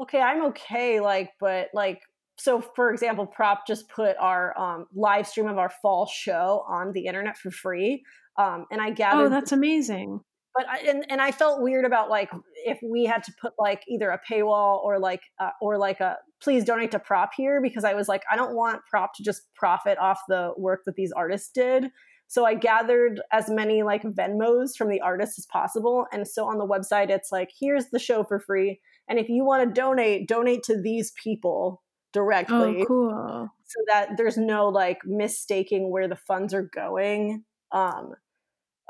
okay, 0.00 0.20
I'm 0.20 0.44
okay. 0.46 1.00
Like, 1.00 1.30
but 1.40 1.68
like, 1.74 2.00
so 2.38 2.60
for 2.60 2.90
example, 2.90 3.26
Prop 3.26 3.66
just 3.66 3.88
put 3.88 4.16
our 4.18 4.58
um, 4.58 4.86
live 4.94 5.26
stream 5.26 5.48
of 5.48 5.58
our 5.58 5.70
fall 5.82 6.06
show 6.06 6.64
on 6.68 6.92
the 6.92 7.06
internet 7.06 7.36
for 7.38 7.50
free. 7.50 8.04
Um, 8.38 8.66
and 8.70 8.80
I 8.80 8.90
gathered. 8.90 9.26
Oh, 9.26 9.28
that's 9.30 9.52
amazing. 9.52 10.20
but 10.56 10.68
I, 10.68 10.78
and 10.88 11.04
and 11.08 11.20
I 11.20 11.32
felt 11.32 11.62
weird 11.62 11.84
about 11.84 12.08
like 12.08 12.30
if 12.64 12.78
we 12.82 13.04
had 13.04 13.22
to 13.24 13.32
put 13.40 13.52
like 13.58 13.82
either 13.88 14.10
a 14.10 14.20
paywall 14.30 14.82
or 14.82 14.98
like 14.98 15.20
uh, 15.38 15.50
or 15.60 15.78
like 15.78 16.00
a 16.00 16.16
please 16.42 16.64
donate 16.64 16.90
to 16.92 16.98
prop 16.98 17.30
here 17.36 17.60
because 17.62 17.84
I 17.84 17.94
was 17.94 18.08
like 18.08 18.22
I 18.30 18.36
don't 18.36 18.54
want 18.54 18.80
prop 18.90 19.14
to 19.16 19.22
just 19.22 19.42
profit 19.54 19.98
off 19.98 20.20
the 20.28 20.52
work 20.56 20.82
that 20.86 20.96
these 20.96 21.12
artists 21.12 21.50
did. 21.54 21.90
So 22.28 22.44
I 22.44 22.54
gathered 22.54 23.20
as 23.32 23.48
many 23.48 23.82
like 23.82 24.02
Venmos 24.02 24.76
from 24.76 24.88
the 24.88 25.00
artists 25.00 25.38
as 25.38 25.46
possible, 25.46 26.06
and 26.12 26.26
so 26.26 26.46
on 26.46 26.58
the 26.58 26.66
website 26.66 27.10
it's 27.10 27.30
like 27.30 27.50
here's 27.58 27.90
the 27.90 27.98
show 27.98 28.24
for 28.24 28.40
free, 28.40 28.80
and 29.08 29.18
if 29.18 29.28
you 29.28 29.44
want 29.44 29.68
to 29.68 29.80
donate, 29.80 30.28
donate 30.28 30.62
to 30.64 30.80
these 30.80 31.12
people 31.22 31.82
directly. 32.12 32.82
Oh, 32.82 32.84
cool. 32.86 33.48
So 33.66 33.80
that 33.88 34.16
there's 34.16 34.36
no 34.36 34.68
like 34.68 34.98
mistaking 35.04 35.90
where 35.90 36.08
the 36.08 36.16
funds 36.16 36.54
are 36.54 36.68
going. 36.74 37.44
Um, 37.72 38.14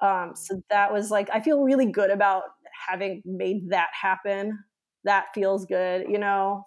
um, 0.02 0.32
so 0.34 0.62
that 0.70 0.92
was 0.92 1.10
like, 1.10 1.28
I 1.32 1.40
feel 1.40 1.62
really 1.62 1.90
good 1.90 2.10
about 2.10 2.44
having 2.88 3.22
made 3.24 3.70
that 3.70 3.88
happen. 4.00 4.58
That 5.04 5.26
feels 5.34 5.66
good, 5.66 6.06
you 6.08 6.18
know? 6.18 6.66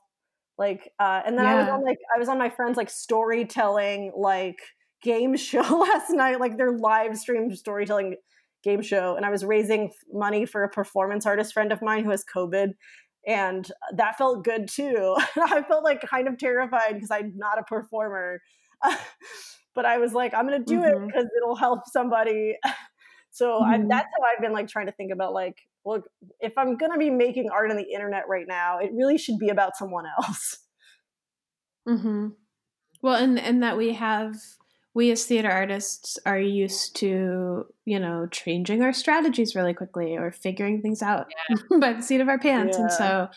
Like, 0.57 0.91
uh, 0.99 1.21
and 1.25 1.37
then 1.37 1.45
I 1.45 1.55
was 1.55 1.69
on 1.69 1.83
like, 1.83 1.99
I 2.13 2.19
was 2.19 2.27
on 2.27 2.37
my 2.37 2.49
friend's 2.49 2.75
like 2.75 2.89
storytelling, 2.89 4.11
like 4.17 4.59
game 5.01 5.37
show 5.37 5.61
last 5.61 6.09
night, 6.09 6.39
like 6.39 6.57
their 6.57 6.77
live 6.77 7.17
stream 7.17 7.55
storytelling 7.55 8.17
game 8.63 8.81
show. 8.81 9.15
And 9.15 9.25
I 9.25 9.29
was 9.29 9.45
raising 9.45 9.91
money 10.11 10.45
for 10.45 10.63
a 10.63 10.69
performance 10.69 11.25
artist 11.25 11.53
friend 11.53 11.71
of 11.71 11.81
mine 11.81 12.03
who 12.03 12.11
has 12.11 12.25
COVID. 12.25 12.73
And 13.29 13.71
that 13.95 14.17
felt 14.17 14.43
good 14.43 14.67
too. 14.69 15.15
I 15.37 15.63
felt 15.63 15.85
like 15.85 16.01
kind 16.01 16.27
of 16.27 16.37
terrified 16.39 16.95
because 16.95 17.11
I'm 17.11 17.33
not 17.37 17.59
a 17.59 17.63
performer. 17.63 18.41
but 19.75 19.85
I 19.85 19.97
was 19.99 20.13
like, 20.13 20.33
I'm 20.33 20.47
going 20.47 20.59
to 20.59 20.65
do 20.65 20.83
it 20.83 20.93
Mhm. 20.93 21.07
because 21.07 21.27
it'll 21.37 21.55
help 21.57 21.81
somebody. 21.87 22.57
So 23.31 23.61
I, 23.61 23.77
Mhm. 23.77 23.87
that's 23.89 24.07
how 24.17 24.25
I've 24.25 24.41
been 24.41 24.53
like 24.53 24.67
trying 24.67 24.87
to 24.87 24.91
think 24.93 25.11
about 25.13 25.33
like, 25.33 25.55
look, 25.85 26.09
if 26.39 26.57
I'm 26.57 26.77
gonna 26.77 26.97
be 26.97 27.11
making 27.11 27.51
art 27.51 27.69
on 27.71 27.77
the 27.77 27.83
internet 27.93 28.27
right 28.27 28.47
now, 28.47 28.79
it 28.79 28.91
really 28.93 29.19
should 29.19 29.37
be 29.37 29.49
about 29.49 29.77
someone 29.77 30.05
else. 30.19 30.57
Mm-hmm. 31.87 32.29
Well, 33.01 33.15
and 33.23 33.39
and 33.39 33.63
that 33.63 33.77
we 33.77 33.93
have 33.93 34.35
we 34.93 35.11
as 35.11 35.25
theater 35.25 35.49
artists 35.49 36.17
are 36.25 36.39
used 36.39 36.95
to 36.97 37.65
you 37.85 37.99
know 37.99 38.27
changing 38.31 38.81
our 38.81 38.93
strategies 38.93 39.55
really 39.55 39.73
quickly 39.73 40.17
or 40.17 40.31
figuring 40.31 40.81
things 40.81 41.01
out 41.01 41.27
by 41.79 41.93
the 41.93 42.01
seat 42.01 42.21
of 42.21 42.29
our 42.29 42.39
pants, 42.39 42.77
and 42.77 42.91
so 42.91 43.29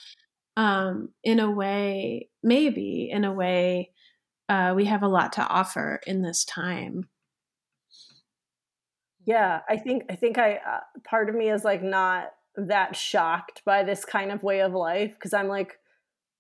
um, 0.57 1.11
in 1.25 1.41
a 1.41 1.51
way, 1.51 2.29
maybe 2.43 3.09
in 3.11 3.25
a 3.25 3.33
way, 3.33 3.91
uh, 4.49 4.75
we 4.77 4.85
have 4.85 5.03
a 5.03 5.09
lot 5.09 5.33
to 5.35 5.47
offer 5.47 6.01
in 6.07 6.23
this 6.23 6.45
time. 6.45 7.09
Yeah, 9.25 9.61
I 9.69 9.77
think 9.77 10.05
I 10.11 10.17
think 10.17 10.37
I 10.37 10.55
uh, 10.57 10.81
part 11.05 11.29
of 11.29 11.37
me 11.37 11.49
is 11.49 11.65
like 11.65 11.83
not 11.83 12.33
that 12.57 12.97
shocked 12.97 13.63
by 13.65 13.83
this 13.83 14.05
kind 14.05 14.31
of 14.31 14.43
way 14.43 14.61
of 14.61 14.73
life 14.75 15.15
because 15.15 15.33
I'm 15.33 15.49
like 15.49 15.79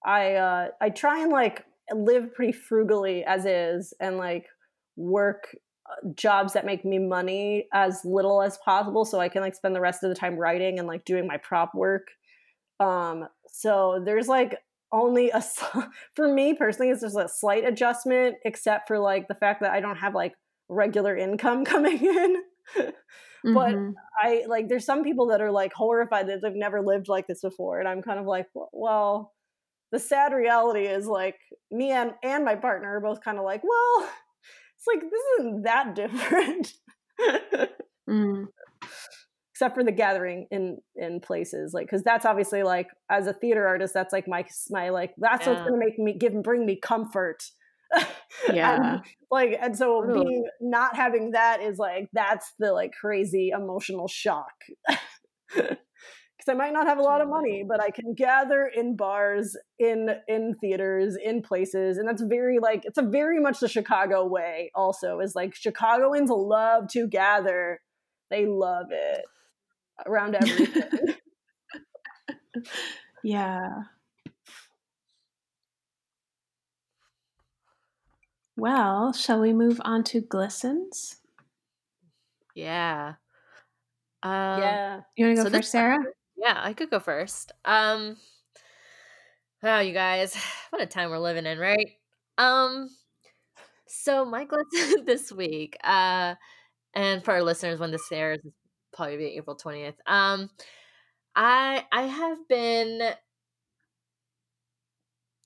I 0.04 0.34
uh 0.34 0.68
I 0.80 0.90
try 0.90 1.22
and 1.22 1.30
like 1.30 1.64
live 1.94 2.34
pretty 2.34 2.52
frugally 2.52 3.24
as 3.24 3.46
is 3.46 3.94
and 4.00 4.18
like 4.18 4.46
work 4.96 5.54
uh, 5.90 6.08
jobs 6.14 6.52
that 6.52 6.66
make 6.66 6.84
me 6.84 6.98
money 6.98 7.68
as 7.72 8.04
little 8.04 8.42
as 8.42 8.58
possible 8.58 9.04
so 9.04 9.20
I 9.20 9.28
can 9.28 9.42
like 9.42 9.54
spend 9.54 9.74
the 9.74 9.80
rest 9.80 10.02
of 10.04 10.08
the 10.10 10.14
time 10.14 10.36
writing 10.36 10.78
and 10.78 10.88
like 10.88 11.04
doing 11.04 11.26
my 11.26 11.36
prop 11.38 11.74
work. 11.74 12.08
Um 12.80 13.28
so 13.48 14.02
there's 14.04 14.28
like 14.28 14.58
only 14.92 15.30
a 15.30 15.42
for 16.14 16.28
me 16.32 16.54
personally 16.54 16.90
it's 16.90 17.02
just 17.02 17.16
a 17.18 17.28
slight 17.28 17.64
adjustment 17.66 18.36
except 18.44 18.88
for 18.88 18.98
like 18.98 19.28
the 19.28 19.34
fact 19.34 19.60
that 19.62 19.72
I 19.72 19.80
don't 19.80 19.96
have 19.96 20.14
like 20.14 20.34
regular 20.68 21.16
income 21.16 21.64
coming 21.66 22.04
in. 22.04 22.42
But 23.52 23.72
Mhm. 23.72 24.02
I 24.22 24.44
like 24.48 24.68
there's 24.68 24.84
some 24.84 25.02
people 25.04 25.26
that 25.28 25.40
are 25.40 25.50
like 25.50 25.72
horrified 25.72 26.28
that 26.28 26.42
they've 26.42 26.54
never 26.54 26.80
lived 26.82 27.08
like 27.08 27.26
this 27.26 27.42
before 27.42 27.78
and 27.80 27.88
I'm 27.88 28.02
kind 28.02 28.18
of 28.18 28.26
like 28.26 28.48
well 28.72 29.34
the 29.92 29.98
sad 30.00 30.32
reality 30.34 30.86
is 30.86 31.06
like 31.06 31.38
me 31.70 31.92
and 31.92 32.14
and 32.22 32.44
my 32.44 32.56
partner 32.56 32.96
are 32.96 33.00
both 33.00 33.22
kind 33.22 33.38
of 33.38 33.44
like 33.44 33.62
well 33.64 34.10
it's 34.82 34.86
like 34.86 35.10
this 35.10 35.22
isn't 35.38 35.62
that 35.62 35.94
different 35.94 36.72
Mm. 38.10 38.46
except 39.52 39.76
for 39.76 39.84
the 39.84 39.92
gathering 39.92 40.48
in 40.50 40.78
in 40.96 41.20
places 41.20 41.72
like 41.72 41.88
cuz 41.88 42.02
that's 42.02 42.26
obviously 42.26 42.64
like 42.64 42.88
as 43.08 43.28
a 43.28 43.32
theater 43.32 43.66
artist 43.66 43.94
that's 43.94 44.12
like 44.12 44.26
my 44.26 44.44
my 44.70 44.88
like 44.88 45.14
that's 45.18 45.46
what's 45.46 45.60
going 45.60 45.72
to 45.72 45.78
make 45.78 45.98
me 46.00 46.18
give 46.18 46.32
and 46.32 46.42
bring 46.42 46.66
me 46.66 46.76
comfort 46.76 47.44
yeah. 48.52 48.94
And, 48.94 49.02
like 49.30 49.56
and 49.60 49.76
so 49.76 50.02
Totally. 50.02 50.24
being 50.24 50.44
not 50.60 50.96
having 50.96 51.30
that 51.32 51.62
is 51.62 51.78
like 51.78 52.08
that's 52.12 52.52
the 52.58 52.72
like 52.72 52.92
crazy 53.00 53.50
emotional 53.50 54.08
shock 54.08 54.54
because 56.44 56.54
i 56.54 56.56
might 56.56 56.72
not 56.72 56.86
have 56.86 56.98
a 56.98 57.02
lot 57.02 57.20
of 57.20 57.28
money 57.28 57.64
but 57.66 57.80
i 57.80 57.90
can 57.90 58.14
gather 58.14 58.70
in 58.74 58.96
bars 58.96 59.56
in 59.78 60.10
in 60.28 60.54
theaters 60.60 61.16
in 61.22 61.42
places 61.42 61.98
and 61.98 62.08
that's 62.08 62.22
very 62.22 62.58
like 62.58 62.84
it's 62.84 62.98
a 62.98 63.02
very 63.02 63.40
much 63.40 63.60
the 63.60 63.68
chicago 63.68 64.26
way 64.26 64.70
also 64.74 65.20
is 65.20 65.34
like 65.34 65.54
chicagoans 65.54 66.30
love 66.30 66.88
to 66.88 67.06
gather 67.06 67.80
they 68.30 68.46
love 68.46 68.86
it 68.90 69.24
around 70.06 70.34
everything 70.34 71.14
Yeah. 73.22 73.68
Well, 78.56 79.12
shall 79.12 79.40
we 79.40 79.52
move 79.52 79.80
on 79.84 80.04
to 80.04 80.20
glistens? 80.20 81.16
Yeah. 82.54 83.14
Um, 84.22 84.60
yeah 84.60 85.00
You 85.16 85.26
want 85.26 85.36
to 85.38 85.42
go 85.44 85.48
So 85.50 85.56
first, 85.56 85.70
Sarah? 85.72 85.98
Yeah, 86.42 86.58
I 86.60 86.72
could 86.72 86.90
go 86.90 86.98
first. 87.00 87.52
Um 87.64 88.16
Wow, 89.62 89.78
you 89.80 89.92
guys, 89.92 90.36
what 90.70 90.82
a 90.82 90.86
time 90.86 91.10
we're 91.10 91.18
living 91.18 91.46
in, 91.46 91.58
right? 91.58 91.90
Um 92.38 92.88
so 93.88 94.24
my 94.24 94.46
glitz 94.46 95.04
this 95.06 95.32
week, 95.32 95.76
uh 95.84 96.34
and 96.94 97.24
for 97.24 97.32
our 97.32 97.42
listeners 97.42 97.80
when 97.80 97.92
this 97.92 98.10
airs 98.12 98.40
it's 98.44 98.56
probably 98.94 99.16
be 99.18 99.26
April 99.38 99.56
20th. 99.56 99.96
Um 100.06 100.50
I 101.36 101.86
I 101.92 102.02
have 102.04 102.38
been 102.48 103.14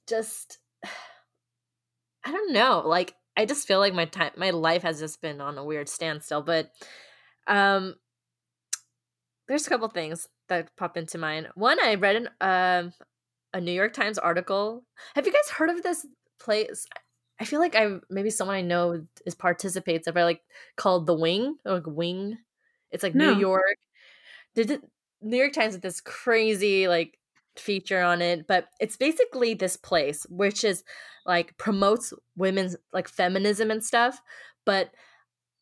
just 0.06 0.58
I 2.24 2.32
don't 2.32 2.52
know, 2.52 2.82
like 2.84 3.14
I 3.36 3.44
just 3.46 3.66
feel 3.68 3.78
like 3.78 3.94
my 3.94 4.06
time 4.06 4.32
my 4.36 4.50
life 4.50 4.82
has 4.82 4.98
just 5.00 5.20
been 5.20 5.40
on 5.40 5.58
a 5.58 5.64
weird 5.64 5.88
standstill, 5.88 6.42
but 6.42 6.70
um 7.46 7.96
there's 9.48 9.66
a 9.66 9.70
couple 9.70 9.88
things 9.88 10.28
that 10.48 10.74
pop 10.76 10.96
into 10.96 11.18
mind. 11.18 11.48
One, 11.54 11.78
I 11.82 11.94
read 11.94 12.16
an 12.16 12.28
um 12.40 12.92
a 13.52 13.60
New 13.60 13.72
York 13.72 13.92
Times 13.92 14.18
article. 14.18 14.84
Have 15.14 15.26
you 15.26 15.32
guys 15.32 15.50
heard 15.50 15.70
of 15.70 15.82
this 15.82 16.06
place? 16.38 16.86
I 17.40 17.44
feel 17.44 17.60
like 17.60 17.74
I 17.76 17.96
maybe 18.10 18.30
someone 18.30 18.56
I 18.56 18.62
know 18.62 19.04
is 19.24 19.34
participates. 19.34 20.08
If 20.08 20.16
I 20.16 20.24
like 20.24 20.42
called 20.76 21.06
the 21.06 21.14
Wing 21.14 21.56
or 21.64 21.74
like 21.74 21.86
Wing, 21.86 22.38
it's 22.90 23.02
like 23.02 23.14
No. 23.14 23.32
New 23.32 23.40
York. 23.40 23.76
Did 24.54 24.70
it, 24.70 24.80
New 25.20 25.36
York 25.36 25.52
Times 25.52 25.74
with 25.74 25.82
this 25.82 26.00
crazy 26.00 26.88
like 26.88 27.18
feature 27.56 28.02
on 28.02 28.22
it, 28.22 28.46
but 28.46 28.66
it's 28.80 28.96
basically 28.96 29.54
this 29.54 29.76
place 29.76 30.26
which 30.28 30.64
is 30.64 30.84
like 31.24 31.56
promotes 31.58 32.12
women's 32.36 32.76
like 32.92 33.08
feminism 33.08 33.70
and 33.70 33.84
stuff, 33.84 34.20
but 34.64 34.90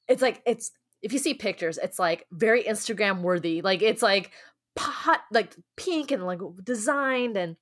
it's 0.09 0.23
like 0.23 0.43
it's 0.47 0.73
if 1.03 1.13
you 1.13 1.19
see 1.19 1.35
pictures, 1.35 1.79
it's 1.79 1.99
like 1.99 2.27
very 2.33 2.65
Instagram 2.65 3.21
worthy. 3.21 3.63
Like 3.63 3.83
it's 3.83 4.03
like 4.03 4.33
pot 4.77 5.21
like 5.31 5.57
pink 5.77 6.11
and 6.11 6.25
like 6.27 6.41
designed 6.65 7.37
and 7.37 7.57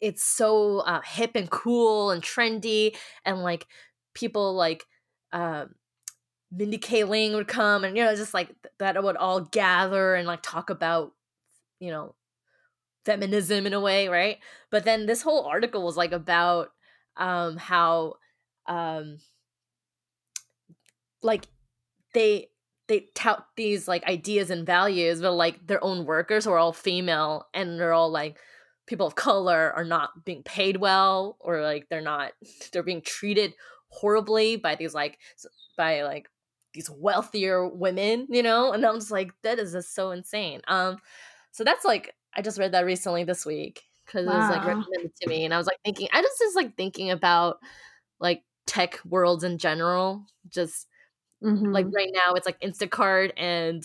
it's 0.00 0.24
so 0.24 0.80
uh, 0.80 1.00
hip 1.02 1.32
and 1.34 1.50
cool 1.50 2.10
and 2.10 2.22
trendy 2.22 2.96
and 3.24 3.42
like 3.42 3.66
people 4.14 4.54
like 4.54 4.84
um 5.32 5.74
Mindy 6.52 6.78
Kaling 6.78 7.34
would 7.34 7.48
come 7.48 7.84
and 7.84 7.96
you 7.96 8.04
know 8.04 8.14
just 8.14 8.34
like 8.34 8.48
th- 8.48 8.74
that 8.78 9.02
would 9.02 9.16
all 9.16 9.40
gather 9.40 10.14
and 10.14 10.26
like 10.26 10.42
talk 10.42 10.70
about 10.70 11.12
you 11.80 11.90
know 11.90 12.14
feminism 13.04 13.66
in 13.66 13.74
a 13.74 13.80
way 13.80 14.08
right? 14.08 14.38
But 14.70 14.84
then 14.84 15.06
this 15.06 15.22
whole 15.22 15.44
article 15.44 15.84
was 15.84 15.96
like 15.96 16.12
about 16.12 16.70
um 17.16 17.56
how 17.56 18.14
um 18.66 19.18
like 21.22 21.46
they 22.12 22.48
they 22.88 23.08
tout 23.14 23.46
these 23.56 23.88
like 23.88 24.04
ideas 24.04 24.50
and 24.50 24.66
values 24.66 25.20
but 25.20 25.32
like 25.32 25.66
their 25.66 25.82
own 25.82 26.04
workers 26.04 26.44
who 26.44 26.50
are 26.50 26.58
all 26.58 26.72
female 26.72 27.46
and 27.54 27.78
they're 27.78 27.92
all 27.92 28.10
like 28.10 28.38
people 28.86 29.06
of 29.06 29.14
color 29.14 29.72
are 29.74 29.84
not 29.84 30.24
being 30.24 30.42
paid 30.42 30.76
well 30.76 31.36
or 31.40 31.62
like 31.62 31.86
they're 31.88 32.00
not 32.00 32.32
they're 32.72 32.82
being 32.82 33.02
treated 33.02 33.54
horribly 33.88 34.56
by 34.56 34.74
these 34.74 34.94
like 34.94 35.18
by 35.76 36.02
like 36.02 36.28
these 36.72 36.90
wealthier 36.90 37.68
women 37.68 38.26
you 38.28 38.42
know? 38.42 38.72
And 38.72 38.84
i'm 38.84 38.96
just 38.96 39.10
like 39.10 39.32
that 39.42 39.58
is 39.58 39.72
just 39.72 39.94
so 39.94 40.10
insane. 40.10 40.60
Um 40.66 40.98
so 41.52 41.64
that's 41.64 41.84
like 41.84 42.14
i 42.34 42.42
just 42.42 42.58
read 42.58 42.72
that 42.72 42.84
recently 42.84 43.24
this 43.24 43.46
week 43.46 43.82
because 44.04 44.26
it 44.26 44.28
was 44.28 44.50
like 44.50 44.66
recommended 44.66 45.14
to 45.22 45.28
me 45.28 45.44
and 45.44 45.54
i 45.54 45.56
was 45.56 45.66
like 45.66 45.78
thinking 45.84 46.08
i 46.12 46.20
just 46.20 46.38
just 46.38 46.56
like 46.56 46.76
thinking 46.76 47.10
about 47.10 47.58
like 48.20 48.42
tech 48.66 48.98
worlds 49.04 49.44
in 49.44 49.56
general 49.56 50.26
just 50.48 50.88
Mhm. 51.42 51.72
like 51.74 51.86
right 51.94 52.10
now 52.12 52.34
it's 52.34 52.46
like 52.46 52.60
instacart 52.60 53.32
and 53.36 53.84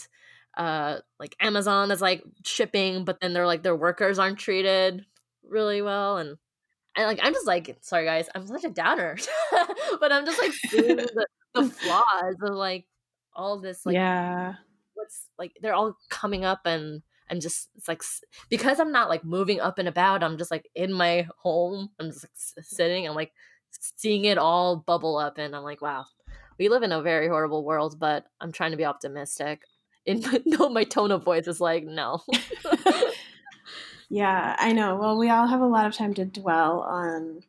uh 0.57 0.99
like 1.19 1.35
Amazon 1.39 1.89
that's 1.89 2.01
like 2.01 2.23
shipping, 2.45 3.05
but 3.05 3.19
then 3.21 3.33
they're 3.33 3.45
like 3.45 3.63
their 3.63 3.75
workers 3.75 4.19
aren't 4.19 4.39
treated 4.39 5.05
really 5.43 5.81
well 5.81 6.17
and 6.17 6.37
and 6.95 7.07
like 7.07 7.19
I'm 7.23 7.33
just 7.33 7.47
like 7.47 7.77
sorry 7.81 8.05
guys, 8.05 8.29
I'm 8.35 8.47
such 8.47 8.63
a 8.65 8.69
downer. 8.69 9.17
but 9.99 10.11
I'm 10.11 10.25
just 10.25 10.41
like 10.41 10.53
seeing 10.53 10.97
the, 10.97 11.27
the 11.55 11.63
flaws 11.65 12.35
of 12.41 12.55
like 12.55 12.85
all 13.35 13.59
this 13.59 13.85
like 13.85 13.95
yeah. 13.95 14.55
what's 14.95 15.27
like 15.37 15.53
they're 15.61 15.73
all 15.73 15.97
coming 16.09 16.45
up 16.45 16.61
and 16.65 17.01
and 17.29 17.41
just 17.41 17.69
it's 17.75 17.87
like 17.87 18.01
because 18.49 18.79
I'm 18.79 18.91
not 18.91 19.09
like 19.09 19.23
moving 19.23 19.59
up 19.61 19.77
and 19.79 19.87
about, 19.87 20.23
I'm 20.23 20.37
just 20.37 20.51
like 20.51 20.67
in 20.75 20.91
my 20.93 21.27
home. 21.37 21.89
I'm 21.99 22.07
just 22.11 22.23
like 22.23 22.65
sitting. 22.65 23.07
I'm 23.07 23.15
like 23.15 23.33
seeing 23.71 24.25
it 24.25 24.37
all 24.39 24.77
bubble 24.77 25.17
up, 25.17 25.37
and 25.37 25.55
I'm 25.55 25.63
like, 25.63 25.81
wow, 25.81 26.05
we 26.59 26.69
live 26.69 26.83
in 26.83 26.91
a 26.91 27.01
very 27.01 27.27
horrible 27.27 27.63
world. 27.63 27.97
But 27.99 28.25
I'm 28.39 28.51
trying 28.51 28.71
to 28.71 28.77
be 28.77 28.85
optimistic. 28.85 29.63
In 30.05 30.23
no, 30.45 30.69
my 30.69 30.83
tone 30.83 31.11
of 31.11 31.23
voice 31.23 31.47
is 31.47 31.59
like 31.59 31.85
no. 31.85 32.21
Yeah, 34.09 34.55
I 34.57 34.71
know. 34.71 34.95
Well, 34.95 35.17
we 35.17 35.29
all 35.29 35.47
have 35.47 35.61
a 35.61 35.67
lot 35.67 35.85
of 35.85 35.93
time 35.93 36.15
to 36.15 36.25
dwell 36.25 36.79
on 36.81 37.43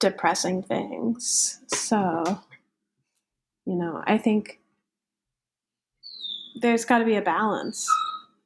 depressing 0.00 0.62
things. 0.62 1.60
So, 1.68 2.40
you 3.64 3.74
know, 3.74 4.02
I 4.06 4.18
think 4.18 4.60
there's 6.60 6.84
got 6.84 6.98
to 6.98 7.06
be 7.06 7.16
a 7.16 7.22
balance. 7.22 7.88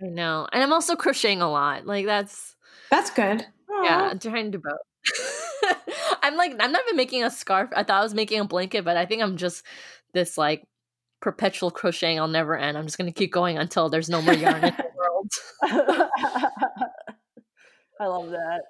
I 0.01 0.07
know, 0.07 0.47
and 0.53 0.63
I'm 0.63 0.73
also 0.73 0.95
crocheting 0.95 1.43
a 1.43 1.51
lot. 1.51 1.85
Like 1.85 2.07
that's 2.07 2.55
That's 2.91 3.11
good. 3.11 3.45
yeah, 3.83 4.11
I'm 4.13 4.21
trying 4.21 4.53
to 4.53 4.59
do 4.59 4.63
both. 4.63 5.79
I'm 6.27 6.37
like 6.37 6.53
I'm 6.59 6.73
not 6.73 6.83
even 6.87 6.97
making 6.97 7.25
a 7.25 7.31
scarf. 7.31 7.71
I 7.77 7.83
thought 7.83 8.01
I 8.01 8.03
was 8.03 8.15
making 8.15 8.41
a 8.41 8.45
blanket, 8.45 8.85
but 8.85 8.97
I 8.97 9.07
think 9.07 9.23
I'm 9.23 9.37
just 9.37 9.65
this 10.13 10.37
like 10.37 10.65
perpetual 11.21 11.71
crocheting. 11.71 12.19
I'll 12.19 12.29
never 12.29 12.57
end. 12.57 12.77
I'm 12.77 12.85
just 12.85 12.99
gonna 12.99 13.13
keep 13.13 13.33
going 13.33 13.59
until 13.59 13.89
there's 13.89 14.09
no 14.09 14.21
more 14.21 14.35
yarn 14.35 14.65
in 14.65 14.75
the 14.75 14.87
world. 14.97 15.33
I 18.01 18.07
love 18.07 18.31
that. 18.31 18.63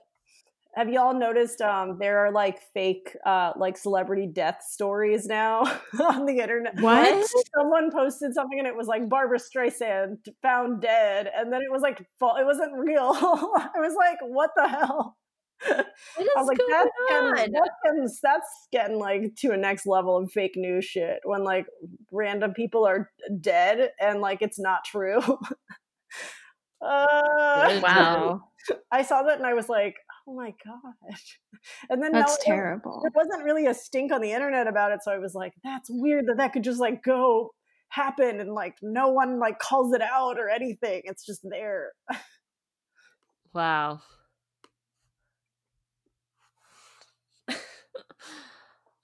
Have 0.76 0.90
y'all 0.90 1.18
noticed 1.18 1.62
um, 1.62 1.96
there 1.98 2.18
are 2.18 2.30
like 2.30 2.60
fake 2.74 3.16
uh, 3.24 3.52
like 3.56 3.78
celebrity 3.78 4.26
death 4.30 4.62
stories 4.68 5.24
now 5.24 5.62
on 6.00 6.26
the 6.26 6.38
internet? 6.38 6.78
What? 6.80 7.26
Someone 7.56 7.90
posted 7.90 8.34
something 8.34 8.58
and 8.58 8.68
it 8.68 8.76
was 8.76 8.86
like 8.86 9.08
Barbra 9.08 9.38
Streisand 9.38 10.18
found 10.42 10.82
dead, 10.82 11.30
and 11.34 11.50
then 11.50 11.62
it 11.62 11.72
was 11.72 11.80
like 11.80 12.06
fa- 12.18 12.34
it 12.38 12.44
wasn't 12.44 12.76
real. 12.76 13.12
I 13.14 13.70
was 13.76 13.94
like, 13.96 14.18
what 14.20 14.50
the 14.54 14.68
hell? 14.68 15.16
What 15.64 16.28
I 16.36 16.40
was 16.40 16.48
like, 16.48 16.58
going 16.58 16.70
that's 16.70 16.90
on? 17.10 17.34
getting, 17.34 17.52
that's 17.52 17.70
getting 17.84 18.08
that's 18.22 18.68
getting 18.72 18.98
like 18.98 19.34
to 19.36 19.52
a 19.52 19.56
next 19.56 19.86
level 19.86 20.16
of 20.16 20.30
fake 20.30 20.52
news 20.56 20.84
shit 20.84 21.20
when 21.24 21.44
like 21.44 21.66
random 22.12 22.52
people 22.52 22.86
are 22.86 23.10
dead 23.40 23.90
and 24.00 24.20
like 24.20 24.42
it's 24.42 24.58
not 24.58 24.84
true. 24.84 25.18
uh, 26.82 27.80
Wow. 27.82 28.42
I 28.90 29.02
saw 29.02 29.22
that 29.22 29.38
and 29.38 29.46
I 29.46 29.54
was 29.54 29.68
like, 29.68 29.96
oh 30.28 30.34
my 30.34 30.52
gosh. 30.64 31.38
And 31.88 32.02
then 32.02 32.12
That's 32.12 32.38
no, 32.46 32.54
terrible. 32.54 33.00
There 33.02 33.12
wasn't 33.14 33.44
really 33.44 33.66
a 33.66 33.74
stink 33.74 34.12
on 34.12 34.20
the 34.20 34.32
internet 34.32 34.66
about 34.66 34.92
it, 34.92 35.00
so 35.02 35.12
I 35.12 35.18
was 35.18 35.34
like, 35.34 35.52
that's 35.62 35.88
weird 35.90 36.26
that 36.26 36.36
that 36.38 36.52
could 36.52 36.64
just 36.64 36.80
like 36.80 37.02
go 37.02 37.50
happen 37.88 38.40
and 38.40 38.52
like 38.52 38.74
no 38.82 39.08
one 39.08 39.38
like 39.38 39.58
calls 39.58 39.94
it 39.94 40.02
out 40.02 40.38
or 40.38 40.48
anything. 40.48 41.02
It's 41.04 41.24
just 41.24 41.40
there. 41.48 41.92
Wow. 43.54 44.02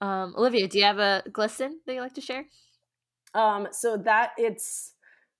Um, 0.03 0.35
Olivia, 0.37 0.67
do 0.67 0.77
you 0.77 0.83
have 0.83 0.99
a 0.99 1.23
glisten 1.31 1.79
that 1.85 1.93
you'd 1.93 2.01
like 2.01 2.13
to 2.15 2.21
share? 2.21 2.45
Um, 3.33 3.69
so 3.71 3.95
that 3.97 4.31
it's 4.37 4.93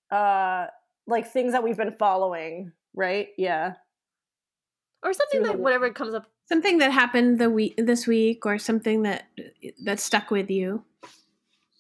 uh 0.09 0.67
like 1.05 1.27
things 1.27 1.51
that 1.51 1.63
we've 1.63 1.75
been 1.75 1.91
following, 1.91 2.71
right? 2.95 3.27
Yeah. 3.37 3.73
Or 5.03 5.11
something 5.11 5.43
that 5.43 5.59
whatever 5.59 5.91
comes 5.91 6.13
up. 6.13 6.27
Something 6.47 6.77
that 6.77 6.91
happened 6.91 7.39
the 7.39 7.49
week 7.49 7.73
this 7.77 8.07
week, 8.07 8.45
or 8.45 8.57
something 8.57 9.03
that 9.03 9.25
that 9.83 9.99
stuck 9.99 10.31
with 10.31 10.49
you. 10.49 10.85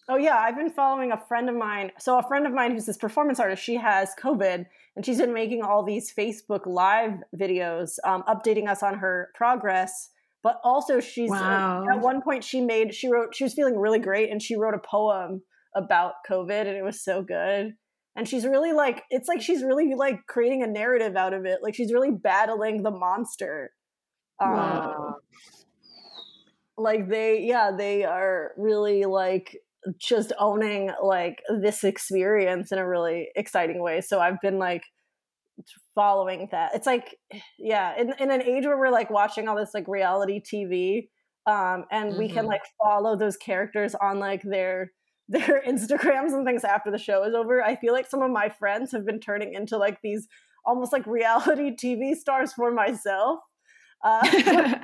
Oh 0.09 0.17
yeah, 0.17 0.35
I've 0.35 0.57
been 0.57 0.69
following 0.69 1.13
a 1.13 1.17
friend 1.17 1.47
of 1.47 1.55
mine. 1.55 1.91
So 1.99 2.19
a 2.19 2.23
friend 2.23 2.45
of 2.45 2.51
mine 2.51 2.71
who's 2.71 2.85
this 2.85 2.97
performance 2.97 3.39
artist, 3.39 3.63
she 3.63 3.75
has 3.75 4.13
COVID, 4.21 4.65
and 4.97 5.05
she's 5.05 5.19
been 5.19 5.33
making 5.33 5.61
all 5.63 5.83
these 5.83 6.13
Facebook 6.13 6.65
Live 6.65 7.23
videos, 7.33 7.97
um, 8.03 8.23
updating 8.23 8.67
us 8.67 8.83
on 8.83 8.95
her 8.95 9.29
progress. 9.35 10.09
But 10.43 10.59
also, 10.63 10.99
she's 10.99 11.31
uh, 11.31 11.35
Wow. 11.35 11.85
at 11.91 12.01
one 12.01 12.21
point 12.21 12.43
she 12.43 12.61
made 12.61 12.93
she 12.93 13.09
wrote 13.09 13.33
she 13.33 13.43
was 13.45 13.53
feeling 13.53 13.77
really 13.77 13.99
great, 13.99 14.29
and 14.29 14.41
she 14.41 14.55
wrote 14.55 14.73
a 14.73 14.79
poem 14.79 15.41
about 15.75 16.13
COVID, 16.29 16.67
and 16.67 16.75
it 16.77 16.83
was 16.83 17.03
so 17.03 17.23
good. 17.23 17.73
And 18.15 18.27
she's 18.27 18.45
really 18.45 18.73
like 18.73 19.03
it's 19.09 19.27
like 19.27 19.41
she's 19.41 19.63
really 19.63 19.95
like 19.95 20.19
creating 20.27 20.61
a 20.61 20.67
narrative 20.67 21.15
out 21.15 21.33
of 21.33 21.45
it. 21.45 21.59
Like 21.63 21.73
she's 21.75 21.91
really 21.93 22.11
battling 22.11 22.83
the 22.83 22.91
monster. 22.91 23.71
Um, 24.39 25.15
like 26.77 27.07
they 27.07 27.41
yeah 27.41 27.71
they 27.75 28.03
are 28.03 28.51
really 28.57 29.05
like 29.05 29.57
just 29.99 30.33
owning 30.39 30.89
like 31.03 31.41
this 31.61 31.83
experience 31.83 32.71
in 32.71 32.77
a 32.79 32.87
really 32.87 33.29
exciting 33.35 33.81
way 33.81 34.01
so 34.01 34.19
i've 34.19 34.39
been 34.41 34.57
like 34.57 34.83
following 35.95 36.47
that 36.51 36.71
it's 36.73 36.87
like 36.87 37.15
yeah 37.59 37.93
in, 37.99 38.13
in 38.19 38.31
an 38.31 38.41
age 38.41 38.65
where 38.65 38.77
we're 38.77 38.89
like 38.89 39.09
watching 39.09 39.47
all 39.47 39.55
this 39.55 39.73
like 39.73 39.87
reality 39.87 40.41
tv 40.41 41.07
um 41.45 41.85
and 41.91 42.17
we 42.17 42.27
can 42.29 42.45
Mhm. 42.45 42.49
like 42.49 42.61
follow 42.83 43.15
those 43.15 43.37
characters 43.37 43.95
on 43.95 44.19
like 44.19 44.41
their 44.43 44.91
their 45.29 45.61
instagrams 45.65 46.33
and 46.33 46.45
things 46.45 46.63
after 46.63 46.91
the 46.91 46.97
show 46.97 47.23
is 47.23 47.33
over 47.33 47.63
i 47.63 47.75
feel 47.75 47.93
like 47.93 48.09
some 48.09 48.21
of 48.21 48.31
my 48.31 48.49
friends 48.49 48.91
have 48.91 49.05
been 49.05 49.19
turning 49.19 49.53
into 49.53 49.77
like 49.77 49.99
these 50.03 50.27
almost 50.65 50.91
like 50.93 51.05
reality 51.07 51.71
tv 51.83 52.15
stars 52.15 52.53
for 52.53 52.71
myself 52.71 53.39
uh 54.03 54.75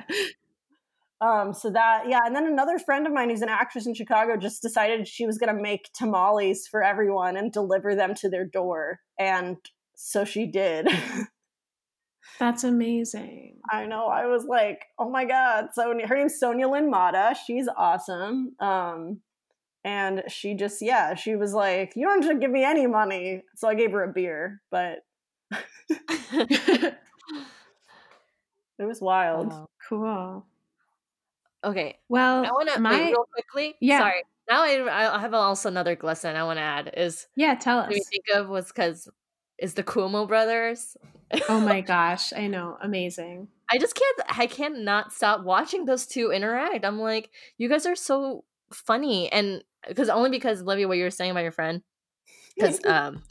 um, 1.20 1.52
so 1.52 1.70
that, 1.70 2.04
yeah. 2.08 2.20
And 2.24 2.34
then 2.34 2.46
another 2.46 2.78
friend 2.78 3.06
of 3.06 3.12
mine 3.12 3.28
who's 3.28 3.42
an 3.42 3.50
actress 3.50 3.86
in 3.86 3.94
Chicago 3.94 4.38
just 4.38 4.62
decided 4.62 5.06
she 5.06 5.26
was 5.26 5.36
going 5.36 5.54
to 5.54 5.62
make 5.62 5.90
tamales 5.94 6.66
for 6.66 6.82
everyone 6.82 7.36
and 7.36 7.52
deliver 7.52 7.94
them 7.94 8.14
to 8.16 8.30
their 8.30 8.46
door. 8.46 9.00
And 9.18 9.58
so 10.02 10.24
she 10.24 10.46
did. 10.46 10.88
That's 12.38 12.64
amazing. 12.64 13.58
I 13.70 13.84
know. 13.84 14.06
I 14.06 14.26
was 14.26 14.46
like, 14.46 14.86
oh 14.98 15.10
my 15.10 15.26
God. 15.26 15.68
So 15.74 15.94
her 16.06 16.16
name's 16.16 16.38
Sonia 16.38 16.68
Lynn 16.68 16.90
Mata. 16.90 17.36
She's 17.46 17.68
awesome. 17.76 18.54
Um, 18.60 19.20
and 19.84 20.22
she 20.28 20.54
just, 20.54 20.80
yeah, 20.80 21.14
she 21.14 21.36
was 21.36 21.52
like, 21.52 21.92
you 21.96 22.06
don't 22.06 22.22
have 22.22 22.32
to 22.32 22.38
give 22.38 22.50
me 22.50 22.64
any 22.64 22.86
money. 22.86 23.42
So 23.56 23.68
I 23.68 23.74
gave 23.74 23.92
her 23.92 24.02
a 24.02 24.12
beer, 24.12 24.62
but 24.70 25.00
it 25.50 26.94
was 28.78 29.02
wild. 29.02 29.48
Wow. 29.48 29.68
cool. 29.86 30.46
Okay, 31.62 31.98
Well, 32.08 32.46
I 32.46 32.52
want 32.52 32.70
to 32.70 32.80
my 32.80 33.10
real 33.10 33.28
quickly. 33.34 33.76
Yeah. 33.82 33.98
Sorry. 33.98 34.22
Now 34.48 34.62
I 34.62 35.16
I 35.16 35.20
have 35.20 35.34
also 35.34 35.68
another 35.68 35.94
glisten 35.94 36.36
I 36.36 36.44
want 36.44 36.56
to 36.56 36.62
add. 36.62 36.94
Is 36.96 37.26
yeah, 37.36 37.54
tell 37.54 37.80
us. 37.80 37.88
what 37.88 37.94
we 37.94 38.00
think 38.00 38.24
of 38.34 38.48
was 38.48 38.68
because 38.68 39.10
is 39.60 39.74
the 39.74 39.82
Cuomo 39.82 40.26
brothers. 40.26 40.96
Oh 41.48 41.60
my 41.60 41.80
gosh, 41.94 42.32
I 42.32 42.46
know, 42.46 42.76
amazing. 42.82 43.48
I 43.70 43.78
just 43.78 43.94
can't. 43.94 44.38
I 44.38 44.46
can't 44.46 44.80
not 44.80 45.12
stop 45.12 45.44
watching 45.44 45.84
those 45.84 46.06
two 46.06 46.32
interact. 46.32 46.84
I'm 46.84 46.98
like, 46.98 47.30
you 47.58 47.68
guys 47.68 47.86
are 47.86 47.96
so 47.96 48.44
funny, 48.72 49.30
and 49.30 49.62
because 49.86 50.08
only 50.08 50.30
because 50.30 50.62
Olivia, 50.62 50.88
what 50.88 50.96
you 50.96 51.04
were 51.04 51.10
saying 51.10 51.30
about 51.30 51.42
your 51.42 51.52
friend, 51.52 51.82
because 52.56 52.84
um, 52.86 53.22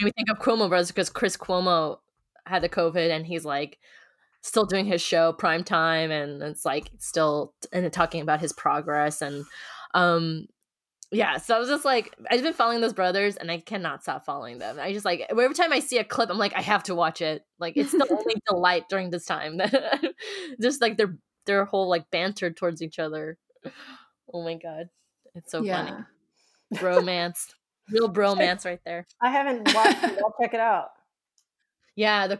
made 0.00 0.06
me 0.06 0.12
think 0.12 0.30
of 0.30 0.38
Cuomo 0.38 0.68
brothers 0.68 0.90
because 0.90 1.10
Chris 1.10 1.36
Cuomo 1.36 1.98
had 2.46 2.62
the 2.62 2.68
COVID 2.68 3.10
and 3.10 3.26
he's 3.26 3.44
like 3.44 3.78
still 4.42 4.64
doing 4.64 4.86
his 4.86 5.02
show 5.02 5.32
prime 5.32 5.64
time 5.64 6.10
and 6.10 6.42
it's 6.42 6.64
like 6.64 6.90
still 6.98 7.52
and 7.72 7.92
talking 7.92 8.20
about 8.20 8.40
his 8.40 8.52
progress 8.52 9.20
and 9.20 9.44
um 9.94 10.46
yeah 11.12 11.36
so 11.36 11.54
i 11.54 11.58
was 11.58 11.68
just 11.68 11.84
like 11.84 12.14
i've 12.30 12.42
been 12.42 12.52
following 12.52 12.80
those 12.80 12.92
brothers 12.92 13.36
and 13.36 13.50
i 13.50 13.58
cannot 13.58 14.02
stop 14.02 14.24
following 14.24 14.58
them 14.58 14.78
i 14.80 14.92
just 14.92 15.04
like 15.04 15.24
every 15.30 15.54
time 15.54 15.72
i 15.72 15.78
see 15.78 15.98
a 15.98 16.04
clip 16.04 16.30
i'm 16.30 16.38
like 16.38 16.54
i 16.56 16.60
have 16.60 16.82
to 16.82 16.94
watch 16.94 17.20
it 17.20 17.44
like 17.58 17.76
it's 17.76 17.92
the 17.92 18.06
only 18.10 18.34
delight 18.48 18.84
during 18.88 19.10
this 19.10 19.24
time 19.24 19.60
just 20.60 20.80
like 20.80 20.96
their 20.96 21.16
their 21.46 21.64
whole 21.64 21.88
like 21.88 22.10
banter 22.10 22.50
towards 22.50 22.82
each 22.82 22.98
other 22.98 23.38
oh 24.32 24.42
my 24.42 24.54
god 24.54 24.88
it's 25.34 25.52
so 25.52 25.62
yeah. 25.62 25.84
funny 25.84 26.04
Romance. 26.82 27.54
real 27.92 28.12
bromance 28.12 28.64
right 28.64 28.80
there 28.84 29.06
I 29.22 29.30
haven't 29.30 29.72
watched 29.72 30.02
it. 30.02 30.18
I'll 30.18 30.34
check 30.40 30.54
it 30.54 30.60
out. 30.60 30.88
yeah 31.94 32.26
the 32.26 32.38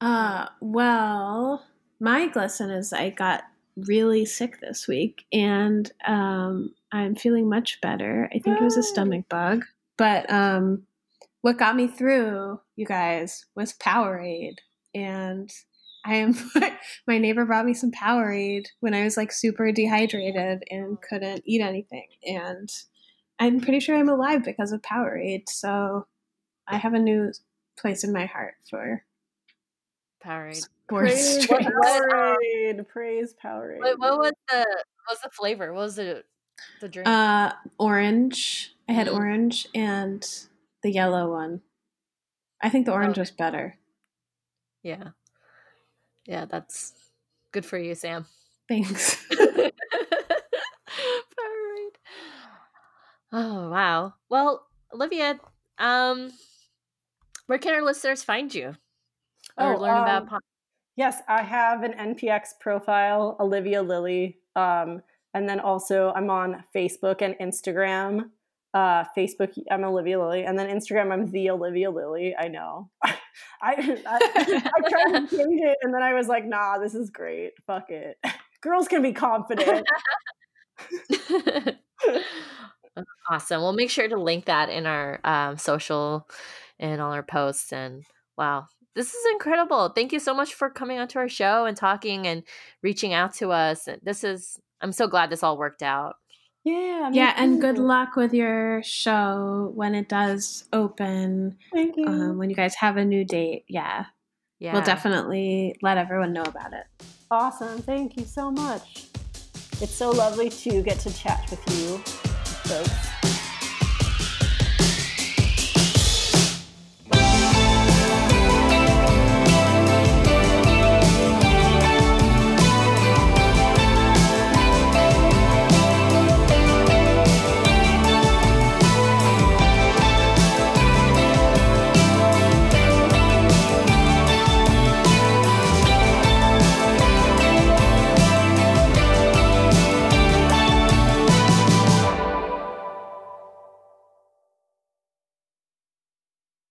Uh, 0.00 0.46
well, 0.60 1.64
my 2.00 2.28
glisten 2.28 2.70
is 2.70 2.92
I 2.92 3.10
got 3.10 3.42
really 3.86 4.24
sick 4.24 4.60
this 4.60 4.88
week 4.88 5.24
and 5.32 5.90
um, 6.06 6.74
I'm 6.92 7.14
feeling 7.14 7.48
much 7.48 7.80
better. 7.80 8.28
I 8.34 8.38
think 8.38 8.60
it 8.60 8.64
was 8.64 8.76
a 8.76 8.82
stomach 8.82 9.28
bug. 9.28 9.64
But 9.96 10.30
um, 10.32 10.84
what 11.42 11.58
got 11.58 11.76
me 11.76 11.88
through, 11.88 12.60
you 12.76 12.86
guys, 12.86 13.44
was 13.54 13.74
Powerade. 13.74 14.56
And 14.94 15.50
I 16.04 16.16
am 16.16 16.34
my 17.06 17.18
neighbor 17.18 17.44
brought 17.44 17.66
me 17.66 17.74
some 17.74 17.90
Powerade 17.90 18.66
when 18.80 18.94
I 18.94 19.04
was 19.04 19.16
like 19.16 19.32
super 19.32 19.70
dehydrated 19.72 20.62
and 20.70 20.98
couldn't 21.02 21.42
eat 21.44 21.60
anything. 21.60 22.06
And 22.24 22.70
I'm 23.38 23.60
pretty 23.60 23.80
sure 23.80 23.96
I'm 23.96 24.08
alive 24.08 24.44
because 24.44 24.72
of 24.72 24.82
Powerade. 24.82 25.48
So 25.48 26.06
I 26.66 26.78
have 26.78 26.94
a 26.94 26.98
new 26.98 27.32
place 27.78 28.04
in 28.04 28.12
my 28.12 28.26
heart 28.26 28.54
for 28.70 29.04
Powerade. 30.24 30.68
Praise 30.88 31.46
Powerade. 31.46 32.88
Praise 32.88 33.34
Powerade. 33.42 33.80
What, 33.80 33.98
what 33.98 34.18
was 34.18 34.32
the 34.50 34.58
what 34.58 35.10
was 35.10 35.20
the 35.22 35.30
flavor? 35.30 35.72
What 35.72 35.82
was 35.82 35.96
the 35.96 36.24
the 36.80 36.88
drink? 36.88 37.06
Uh, 37.08 37.52
orange. 37.78 38.74
I 38.88 38.92
had 38.92 39.06
Mm. 39.06 39.14
orange 39.14 39.68
and 39.74 40.26
the 40.82 40.90
yellow 40.90 41.30
one. 41.30 41.60
I 42.60 42.68
think 42.70 42.86
the 42.86 42.92
orange 42.92 43.12
Okay. 43.12 43.20
was 43.20 43.30
better. 43.30 43.78
yeah. 44.82 45.08
Yeah, 46.26 46.44
that's 46.44 46.92
good 47.52 47.64
for 47.64 47.78
you, 47.78 47.94
Sam. 47.94 48.26
Thanks. 48.68 49.16
Powerade. 49.30 49.72
Oh 53.32 53.70
wow. 53.70 54.14
Well, 54.28 54.66
Olivia, 54.92 55.38
um, 55.78 56.32
where 57.46 57.58
can 57.58 57.74
our 57.74 57.82
listeners 57.82 58.22
find 58.22 58.54
you 58.54 58.76
or 59.56 59.76
Oh, 59.76 59.80
learn 59.80 59.96
about? 59.98 60.22
um, 60.22 60.28
Po- 60.28 60.38
Yes, 60.98 61.22
I 61.28 61.42
have 61.42 61.84
an 61.84 61.92
NPX 61.92 62.58
profile, 62.58 63.36
Olivia 63.38 63.84
Lilley. 63.84 64.38
Um, 64.56 65.00
and 65.32 65.48
then 65.48 65.60
also 65.60 66.12
I'm 66.16 66.28
on 66.28 66.64
Facebook 66.74 67.22
and 67.22 67.36
Instagram. 67.40 68.30
Uh, 68.74 69.04
Facebook, 69.16 69.56
I'm 69.70 69.84
Olivia 69.84 70.18
Lilley. 70.18 70.42
And 70.44 70.58
then 70.58 70.66
Instagram, 70.68 71.12
I'm 71.12 71.30
the 71.30 71.50
Olivia 71.50 71.92
Lilley. 71.92 72.34
I 72.36 72.48
know. 72.48 72.90
I, 73.04 73.14
I, 73.62 73.92
I 74.76 74.88
tried 74.88 75.20
to 75.20 75.36
change 75.36 75.60
it 75.60 75.78
and 75.82 75.94
then 75.94 76.02
I 76.02 76.14
was 76.14 76.26
like, 76.26 76.44
nah, 76.44 76.78
this 76.78 76.96
is 76.96 77.10
great. 77.10 77.52
Fuck 77.64 77.90
it. 77.90 78.16
Girls 78.60 78.88
can 78.88 79.00
be 79.00 79.12
confident. 79.12 79.86
awesome. 83.30 83.62
We'll 83.62 83.72
make 83.72 83.90
sure 83.90 84.08
to 84.08 84.16
link 84.16 84.46
that 84.46 84.68
in 84.68 84.84
our 84.84 85.20
um, 85.22 85.58
social 85.58 86.28
and 86.80 87.00
all 87.00 87.12
our 87.12 87.22
posts. 87.22 87.72
And 87.72 88.02
wow, 88.36 88.66
this 88.94 89.14
is 89.14 89.24
incredible. 89.32 89.90
Thank 89.90 90.12
you 90.12 90.18
so 90.18 90.34
much 90.34 90.54
for 90.54 90.70
coming 90.70 90.98
onto 90.98 91.18
our 91.18 91.28
show 91.28 91.64
and 91.66 91.76
talking 91.76 92.26
and 92.26 92.42
reaching 92.82 93.12
out 93.12 93.34
to 93.34 93.50
us. 93.52 93.88
This 94.02 94.24
is, 94.24 94.58
I'm 94.80 94.92
so 94.92 95.06
glad 95.06 95.30
this 95.30 95.42
all 95.42 95.56
worked 95.58 95.82
out. 95.82 96.16
Yeah. 96.64 97.08
me 97.10 97.16
yeah, 97.16 97.32
and 97.36 97.60
good 97.60 97.78
luck 97.78 98.16
with 98.16 98.34
your 98.34 98.82
show 98.82 99.70
when 99.74 99.94
it 99.94 100.08
does 100.08 100.64
open. 100.72 101.56
Thank 101.72 101.96
you. 101.96 102.06
Um, 102.06 102.38
when 102.38 102.50
you 102.50 102.56
guys 102.56 102.74
have 102.74 102.96
a 102.96 103.04
new 103.04 103.24
date, 103.24 103.64
yeah, 103.68 104.06
Yeah. 104.58 104.72
we'll 104.72 104.82
definitely 104.82 105.76
let 105.80 105.96
everyone 105.96 106.32
know 106.32 106.42
about 106.42 106.72
it. 106.72 106.84
awesome. 107.30 107.80
Thank 107.80 108.16
you 108.16 108.24
so 108.24 108.50
much. 108.50 109.06
It's 109.80 109.94
so 109.94 110.10
lovely 110.10 110.50
to 110.50 110.82
get 110.82 110.98
to 111.00 111.12
chat 111.14 111.46
with 111.50 111.62
you, 111.78 111.98
folks. 112.68 113.37